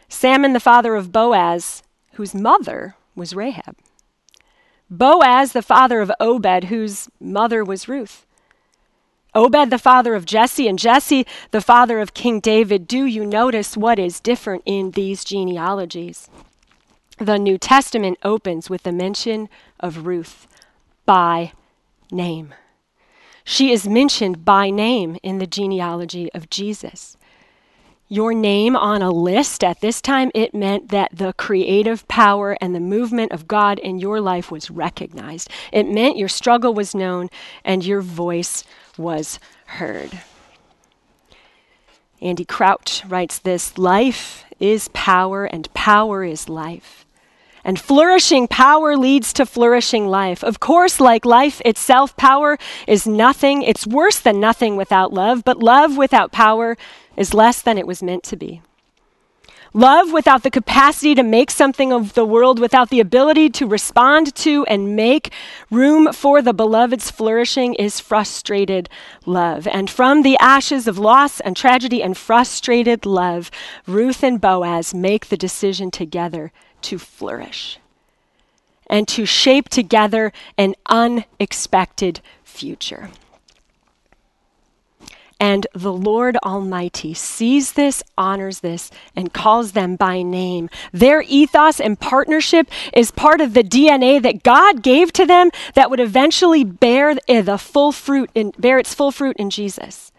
Salmon, 0.10 0.52
the 0.52 0.60
father 0.60 0.96
of 0.96 1.14
Boaz, 1.14 1.82
whose 2.14 2.36
mother 2.36 2.96
was 3.16 3.34
Rahab. 3.34 3.78
Boaz, 4.90 5.54
the 5.54 5.62
father 5.62 6.02
of 6.02 6.12
Obed, 6.20 6.66
whose 6.66 7.08
mother 7.22 7.64
was 7.64 7.88
Ruth. 7.88 8.26
Obed, 9.34 9.70
the 9.70 9.78
father 9.78 10.14
of 10.14 10.26
Jesse, 10.26 10.68
and 10.68 10.78
Jesse, 10.78 11.26
the 11.52 11.62
father 11.62 12.00
of 12.00 12.14
King 12.14 12.42
David. 12.42 12.86
Do 12.88 13.06
you 13.06 13.26
notice 13.26 13.78
what 13.78 13.98
is 13.98 14.20
different 14.20 14.64
in 14.66 14.92
these 14.92 15.24
genealogies? 15.24 16.30
The 17.18 17.38
New 17.38 17.58
Testament 17.58 18.18
opens 18.24 18.70
with 18.70 18.84
the 18.84 18.92
mention 18.92 19.48
of 19.80 20.06
Ruth 20.06 20.48
by 21.06 21.54
name. 22.12 22.54
She 23.46 23.72
is 23.72 23.88
mentioned 23.88 24.44
by 24.44 24.70
name 24.70 25.18
in 25.24 25.38
the 25.38 25.48
genealogy 25.48 26.32
of 26.34 26.50
Jesus. 26.50 27.16
Your 28.10 28.34
name 28.34 28.76
on 28.76 29.02
a 29.02 29.10
list 29.10 29.64
at 29.64 29.80
this 29.80 30.02
time, 30.02 30.32
it 30.36 30.54
meant 30.54 30.90
that 30.90 31.16
the 31.16 31.32
creative 31.34 32.06
power 32.10 32.58
and 32.60 32.76
the 32.76 32.82
movement 32.82 33.32
of 33.32 33.48
God 33.48 33.80
in 33.80 34.00
your 34.00 34.20
life 34.20 34.52
was 34.52 34.70
recognized. 34.70 35.50
It 35.72 35.88
meant 35.88 36.18
your 36.18 36.28
struggle 36.28 36.74
was 36.74 36.94
known 36.94 37.30
and 37.64 37.86
your 37.86 38.02
voice 38.02 38.66
was 39.02 39.40
heard. 39.66 40.12
Andy 42.22 42.46
Crouch 42.46 43.04
writes 43.06 43.40
this 43.40 43.78
Life 43.78 44.46
is 44.60 44.90
power, 44.90 45.46
and 45.46 45.74
power 45.74 46.24
is 46.24 46.48
life. 46.48 47.06
And 47.64 47.80
flourishing 47.80 48.48
power 48.48 48.98
leads 48.98 49.34
to 49.34 49.46
flourishing 49.46 50.08
life. 50.08 50.44
Of 50.44 50.60
course, 50.60 51.00
like 51.00 51.26
life 51.26 51.62
itself, 51.64 52.16
power 52.18 52.58
is 52.88 53.06
nothing. 53.06 53.62
It's 53.62 53.86
worse 53.86 54.20
than 54.20 54.40
nothing 54.40 54.76
without 54.76 55.14
love, 55.14 55.44
but 55.44 55.60
love 55.60 55.96
without 55.96 56.32
power 56.32 56.76
is 57.16 57.34
less 57.34 57.62
than 57.62 57.78
it 57.78 57.86
was 57.86 58.02
meant 58.02 58.24
to 58.24 58.36
be. 58.36 58.62
Love 59.74 60.12
without 60.12 60.44
the 60.44 60.52
capacity 60.52 61.16
to 61.16 61.24
make 61.24 61.50
something 61.50 61.94
of 61.94 62.14
the 62.14 62.26
world, 62.26 62.60
without 62.60 62.90
the 62.90 63.00
ability 63.00 63.50
to 63.50 63.66
respond 63.66 64.36
to 64.36 64.66
and 64.66 64.98
make 64.98 65.32
room 65.70 66.12
for 66.12 66.42
the 66.42 66.54
beloved's 66.54 67.10
flourishing, 67.10 67.74
is 67.76 68.00
frustrated 68.00 68.90
love. 69.26 69.66
And 69.68 69.90
from 69.90 70.24
the 70.24 70.38
ashes 70.38 70.88
of 70.88 70.98
loss 70.98 71.40
and 71.40 71.56
tragedy 71.56 72.04
and 72.04 72.18
frustrated 72.18 73.06
love, 73.06 73.50
Ruth 73.88 74.24
and 74.24 74.42
Boaz 74.42 74.94
make 74.94 75.28
the 75.28 75.38
decision 75.38 75.90
together 75.90 76.52
to 76.82 76.98
flourish 76.98 77.80
and 78.88 79.08
to 79.08 79.26
shape 79.26 79.70
together 79.70 80.34
an 80.58 80.76
unexpected 80.88 82.20
future. 82.44 83.10
And 85.42 85.66
the 85.74 85.92
Lord 85.92 86.38
Almighty 86.44 87.16
sees 87.16 87.72
this, 87.72 88.04
honors 88.16 88.60
this, 88.60 88.92
and 89.16 89.34
calls 89.34 89.72
them 89.72 89.96
by 89.96 90.22
name. 90.22 90.70
Their 90.92 91.24
ethos 91.24 91.80
and 91.80 92.00
partnership 92.00 92.70
is 92.94 93.10
part 93.10 93.42
of 93.42 93.56
the 93.56 93.64
DNA 93.64 94.22
that 94.22 94.44
God 94.44 94.84
gave 94.84 95.12
to 95.14 95.26
them 95.26 95.50
that 95.74 95.90
would 95.90 96.00
eventually 96.00 96.64
bear 96.64 97.18
eh, 97.28 97.42
the 97.42 97.58
full 97.58 97.92
fruit 97.92 98.30
in, 98.36 98.52
bear 98.60 98.78
its 98.78 98.94
full 98.94 99.12
fruit 99.12 99.36
in 99.38 99.50
Jesus. 99.50 100.12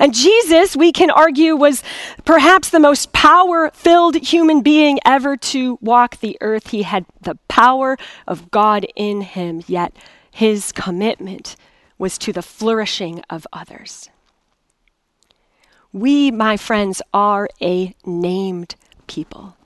And 0.00 0.12
Jesus, 0.12 0.74
we 0.74 0.90
can 0.90 1.10
argue, 1.10 1.54
was 1.54 1.84
perhaps 2.24 2.68
the 2.68 2.80
most 2.80 3.12
power 3.12 3.70
filled 3.72 4.16
human 4.16 4.62
being 4.62 4.98
ever 5.04 5.36
to 5.36 5.78
walk 5.80 6.18
the 6.18 6.36
earth. 6.40 6.70
He 6.70 6.82
had 6.82 7.06
the 7.20 7.38
power 7.46 7.96
of 8.26 8.50
God 8.50 8.84
in 8.96 9.20
him, 9.20 9.62
yet 9.68 9.92
his 10.28 10.72
commitment 10.72 11.54
was 11.98 12.18
to 12.18 12.32
the 12.32 12.42
flourishing 12.42 13.22
of 13.30 13.46
others. 13.52 14.10
We, 15.96 16.30
my 16.30 16.58
friends, 16.58 17.00
are 17.14 17.48
a 17.62 17.94
named 18.04 18.74
people. 19.06 19.56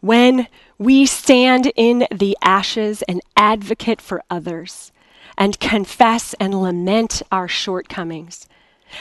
when 0.00 0.46
we 0.78 1.04
stand 1.06 1.72
in 1.74 2.06
the 2.14 2.36
ashes 2.40 3.02
and 3.08 3.20
advocate 3.36 4.00
for 4.00 4.22
others 4.30 4.92
and 5.36 5.58
confess 5.58 6.34
and 6.34 6.62
lament 6.62 7.20
our 7.32 7.48
shortcomings 7.48 8.48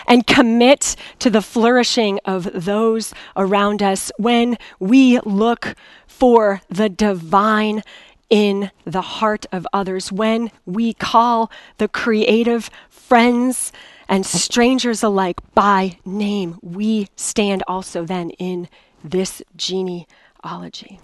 and 0.07 0.25
commit 0.25 0.95
to 1.19 1.29
the 1.29 1.43
flourishing 1.43 2.19
of 2.25 2.49
those 2.51 3.13
around 3.35 3.83
us 3.83 4.11
when 4.17 4.57
we 4.79 5.19
look 5.19 5.75
for 6.07 6.61
the 6.67 6.89
divine 6.89 7.83
in 8.31 8.71
the 8.83 9.01
heart 9.01 9.45
of 9.51 9.67
others, 9.71 10.11
when 10.11 10.49
we 10.65 10.93
call 10.93 11.51
the 11.77 11.87
creative 11.87 12.71
friends 12.89 13.71
and 14.07 14.25
strangers 14.25 15.03
alike 15.03 15.39
by 15.53 15.99
name, 16.05 16.59
we 16.61 17.07
stand 17.15 17.63
also 17.67 18.05
then 18.05 18.29
in 18.31 18.69
this 19.03 19.41
genealogy. 19.55 20.99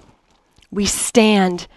We 0.72 0.86
stand 0.86 1.68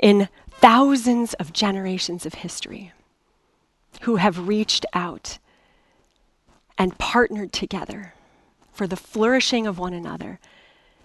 in 0.00 0.28
thousands 0.50 1.34
of 1.34 1.52
generations 1.52 2.26
of 2.26 2.34
history 2.34 2.92
who 4.02 4.16
have 4.16 4.48
reached 4.48 4.84
out 4.92 5.38
and 6.76 6.98
partnered 6.98 7.52
together 7.52 8.14
for 8.72 8.86
the 8.86 8.96
flourishing 8.96 9.66
of 9.66 9.78
one 9.78 9.92
another 9.92 10.40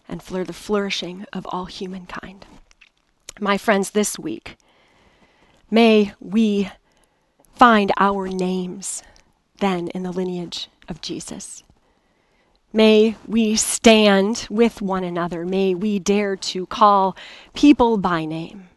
and 0.07 0.21
for 0.21 0.43
the 0.43 0.53
flourishing 0.53 1.25
of 1.33 1.45
all 1.47 1.65
humankind. 1.65 2.45
My 3.39 3.57
friends, 3.57 3.91
this 3.91 4.17
week, 4.17 4.55
may 5.69 6.13
we 6.19 6.71
find 7.55 7.91
our 7.97 8.27
names 8.27 9.03
then 9.59 9.87
in 9.89 10.03
the 10.03 10.11
lineage 10.11 10.69
of 10.87 11.01
Jesus. 11.01 11.63
May 12.73 13.15
we 13.25 13.55
stand 13.55 14.47
with 14.49 14.81
one 14.81 15.03
another. 15.03 15.45
May 15.45 15.73
we 15.73 15.97
dare 15.97 16.35
to 16.35 16.65
call 16.65 17.15
people 17.53 17.97
by 17.97 18.25
name 18.25 18.67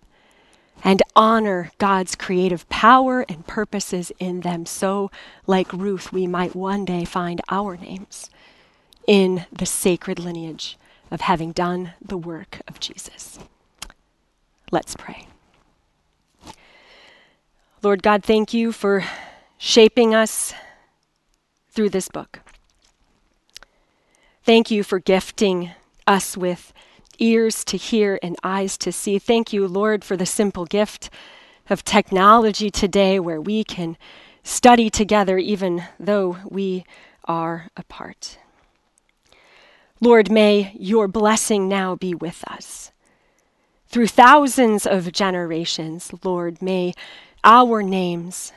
and 0.85 1.03
honor 1.17 1.73
God's 1.79 2.15
creative 2.15 2.69
power 2.69 3.25
and 3.29 3.47
purposes 3.47 4.13
in 4.21 4.43
them. 4.43 4.67
So, 4.67 5.11
like 5.49 5.73
Ruth, 5.73 6.13
we 6.13 6.29
might 6.29 6.55
one 6.55 6.85
day 6.85 7.05
find 7.05 7.41
our 7.49 7.77
names 7.77 8.31
in 9.09 9.47
the 9.51 9.67
sacred 9.67 10.21
lineage 10.21 10.79
of 11.11 11.23
having 11.23 11.51
done 11.53 11.95
the 12.01 12.19
work 12.19 12.61
of 12.69 12.79
Jesus. 12.79 13.39
Let's 14.71 14.95
pray. 14.95 15.27
Lord 17.81 18.03
God, 18.03 18.25
thank 18.25 18.53
you 18.53 18.73
for 18.73 19.05
shaping 19.57 20.13
us 20.13 20.53
through 21.71 21.91
this 21.91 22.09
book. 22.09 22.41
Thank 24.43 24.69
you 24.71 24.83
for 24.83 24.99
gifting 24.99 25.71
us 26.05 26.37
with 26.37 26.73
ears 27.21 27.65
to 27.67 27.77
hear 27.77 28.19
and 28.21 28.37
eyes 28.43 28.77
to 28.79 28.91
see. 28.91 29.21
Thank 29.21 29.53
you, 29.53 29.69
Lord, 29.69 30.05
for 30.05 30.17
the 30.17 30.27
simple 30.27 30.65
gift 30.65 31.09
of 31.71 31.85
technology 31.85 32.69
today 32.69 33.21
where 33.21 33.41
we 33.41 33.63
can 33.63 33.97
study 34.43 34.91
together 34.91 35.39
even 35.39 35.85
though 36.01 36.39
we 36.49 36.85
are 37.27 37.69
apart. 37.77 38.39
Lord, 40.01 40.33
may 40.33 40.73
your 40.75 41.07
blessing 41.07 41.69
now 41.69 41.95
be 41.95 42.13
with 42.13 42.43
us. 42.49 42.91
Through 43.87 44.09
thousands 44.09 44.87
of 44.87 45.13
generations, 45.13 46.13
Lord, 46.23 46.61
may 46.61 46.93
our 47.45 47.83
names 47.83 48.53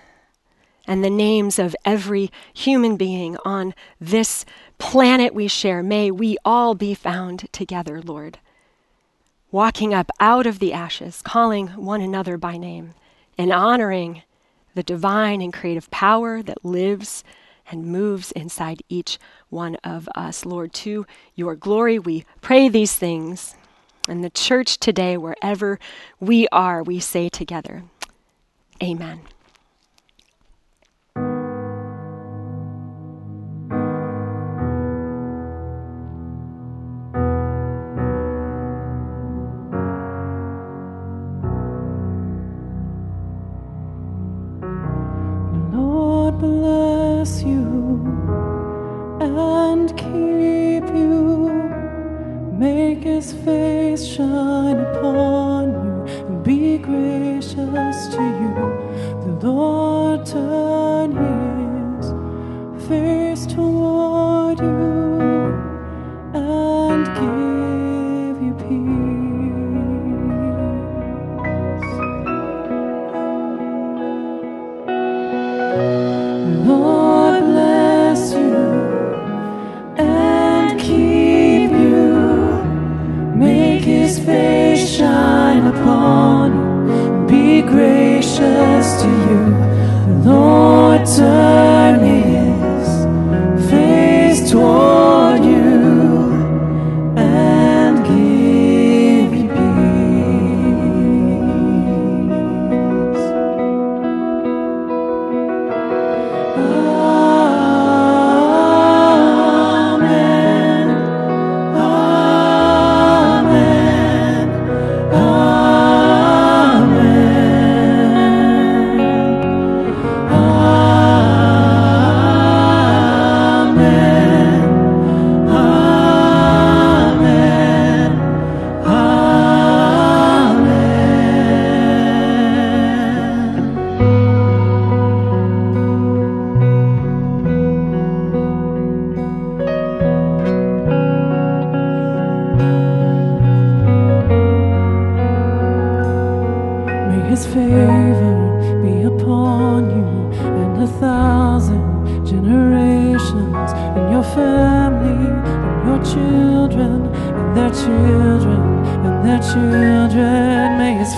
and 0.88 1.04
the 1.04 1.10
names 1.10 1.60
of 1.60 1.76
every 1.86 2.32
human 2.54 2.98
being 2.98 3.38
on 3.46 3.74
this 4.00 4.46
planet 4.78 5.34
we 5.34 5.48
share, 5.48 5.84
may 5.84 6.10
we 6.12 6.38
all 6.44 6.76
be 6.76 6.94
found 6.94 7.48
together, 7.52 8.02
Lord, 8.02 8.40
walking 9.52 9.94
up 9.94 10.10
out 10.20 10.48
of 10.48 10.60
the 10.60 10.74
ashes, 10.74 11.22
calling 11.22 11.68
one 11.70 12.02
another 12.02 12.38
by 12.38 12.58
name, 12.58 12.94
and 13.38 13.52
honoring 13.52 14.24
the 14.74 14.84
divine 14.84 15.42
and 15.42 15.54
creative 15.54 15.90
power 15.92 16.42
that 16.42 16.66
lives 16.66 17.24
and 17.70 17.86
moves 17.86 18.32
inside 18.32 18.82
each 18.90 19.18
one 19.50 19.76
of 19.84 20.10
us. 20.16 20.46
Lord, 20.46 20.74
to 20.74 21.06
your 21.36 21.56
glory, 21.56 22.00
we 22.00 22.26
pray 22.42 22.70
these 22.70 22.96
things. 22.96 23.56
And 24.08 24.24
the 24.24 24.30
church 24.30 24.80
today, 24.80 25.16
wherever 25.16 25.80
we 26.20 26.48
are, 26.52 26.82
we 26.82 27.00
say 27.00 27.30
together, 27.30 27.84
Amen. 28.84 29.22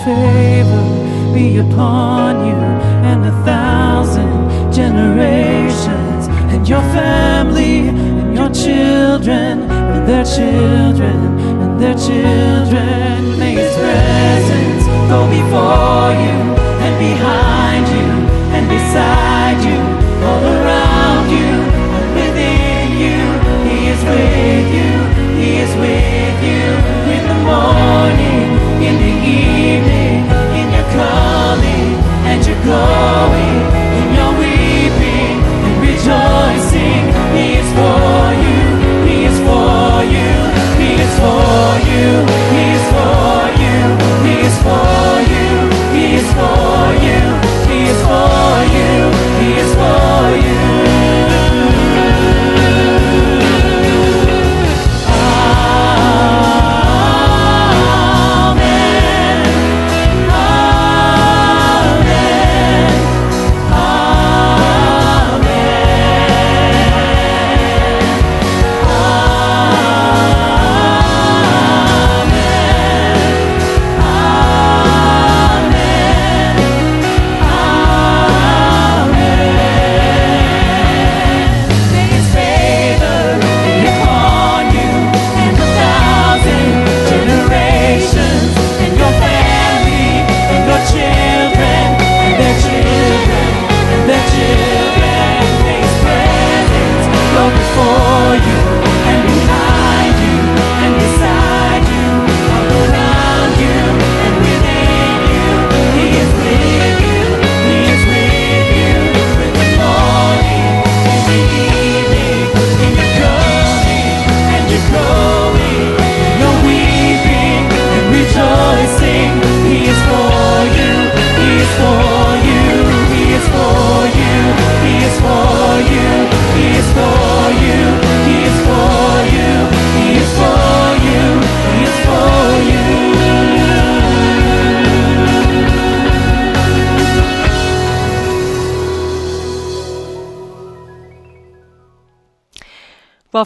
Favor 0.04 0.84
be 1.32 1.56
upon 1.56 2.46
you 2.46 2.60
and 3.08 3.24
a 3.24 3.32
thousand 3.44 4.70
generations, 4.70 6.28
and 6.52 6.68
your 6.68 6.82
family, 6.92 7.88
and 7.88 8.36
your 8.36 8.50
children, 8.50 9.62
and 9.94 10.06
their 10.06 10.24
children, 10.24 11.16
and 11.62 11.80
their 11.80 11.94
children. 11.94 13.38
May 13.38 13.54
his 13.54 13.74
presence 13.84 14.84
go 15.08 15.20
before 15.38 16.10
you 16.24 16.38
and 16.84 16.94
behind 17.08 17.84
you 17.96 18.10
and 18.56 18.64
beside 18.68 19.58
you, 19.68 19.80
all 20.28 20.44
around 20.56 21.24
you 21.36 21.50
and 21.96 22.08
within 22.20 22.88
you. 23.04 23.20
He 23.68 23.76
is 23.92 24.00
with 24.12 24.68
you, 24.78 24.90
he 25.40 25.50
is 25.64 25.72
with 25.82 26.38
you, 26.50 26.64
with 27.08 27.24
the 27.30 27.38
Well, 27.46 27.84
for 41.24 41.78
you. 41.88 42.43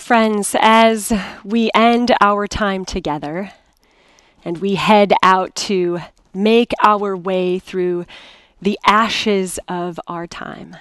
Friends, 0.09 0.57
as 0.59 1.13
we 1.45 1.71
end 1.75 2.15
our 2.23 2.47
time 2.47 2.83
together 2.83 3.53
and 4.43 4.57
we 4.57 4.77
head 4.77 5.13
out 5.23 5.55
to 5.55 5.99
make 6.33 6.73
our 6.83 7.15
way 7.15 7.59
through 7.59 8.07
the 8.63 8.79
ashes 8.87 9.59
of 9.69 10.01
our 10.09 10.27
time, 10.27 10.75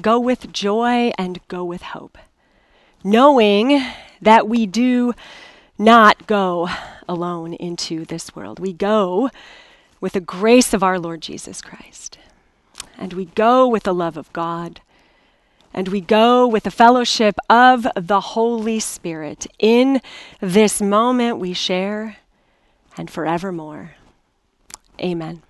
go 0.00 0.18
with 0.18 0.50
joy 0.50 1.12
and 1.18 1.46
go 1.48 1.62
with 1.62 1.82
hope, 1.82 2.16
knowing 3.04 3.84
that 4.22 4.48
we 4.48 4.64
do 4.64 5.12
not 5.76 6.26
go 6.26 6.70
alone 7.06 7.52
into 7.52 8.06
this 8.06 8.34
world. 8.34 8.58
We 8.58 8.72
go 8.72 9.28
with 10.00 10.14
the 10.14 10.20
grace 10.20 10.72
of 10.72 10.82
our 10.82 10.98
Lord 10.98 11.20
Jesus 11.20 11.60
Christ, 11.60 12.16
and 12.96 13.12
we 13.12 13.26
go 13.26 13.68
with 13.68 13.82
the 13.82 13.92
love 13.92 14.16
of 14.16 14.32
God 14.32 14.80
and 15.76 15.88
we 15.88 16.00
go 16.00 16.46
with 16.48 16.64
the 16.64 16.70
fellowship 16.70 17.36
of 17.50 17.86
the 17.94 18.20
Holy 18.20 18.80
Spirit. 18.80 19.46
In 19.58 20.00
this 20.40 20.80
moment 20.80 21.38
we 21.38 21.52
share 21.52 22.16
and 22.96 23.10
forevermore. 23.10 23.92
Amen. 24.98 25.42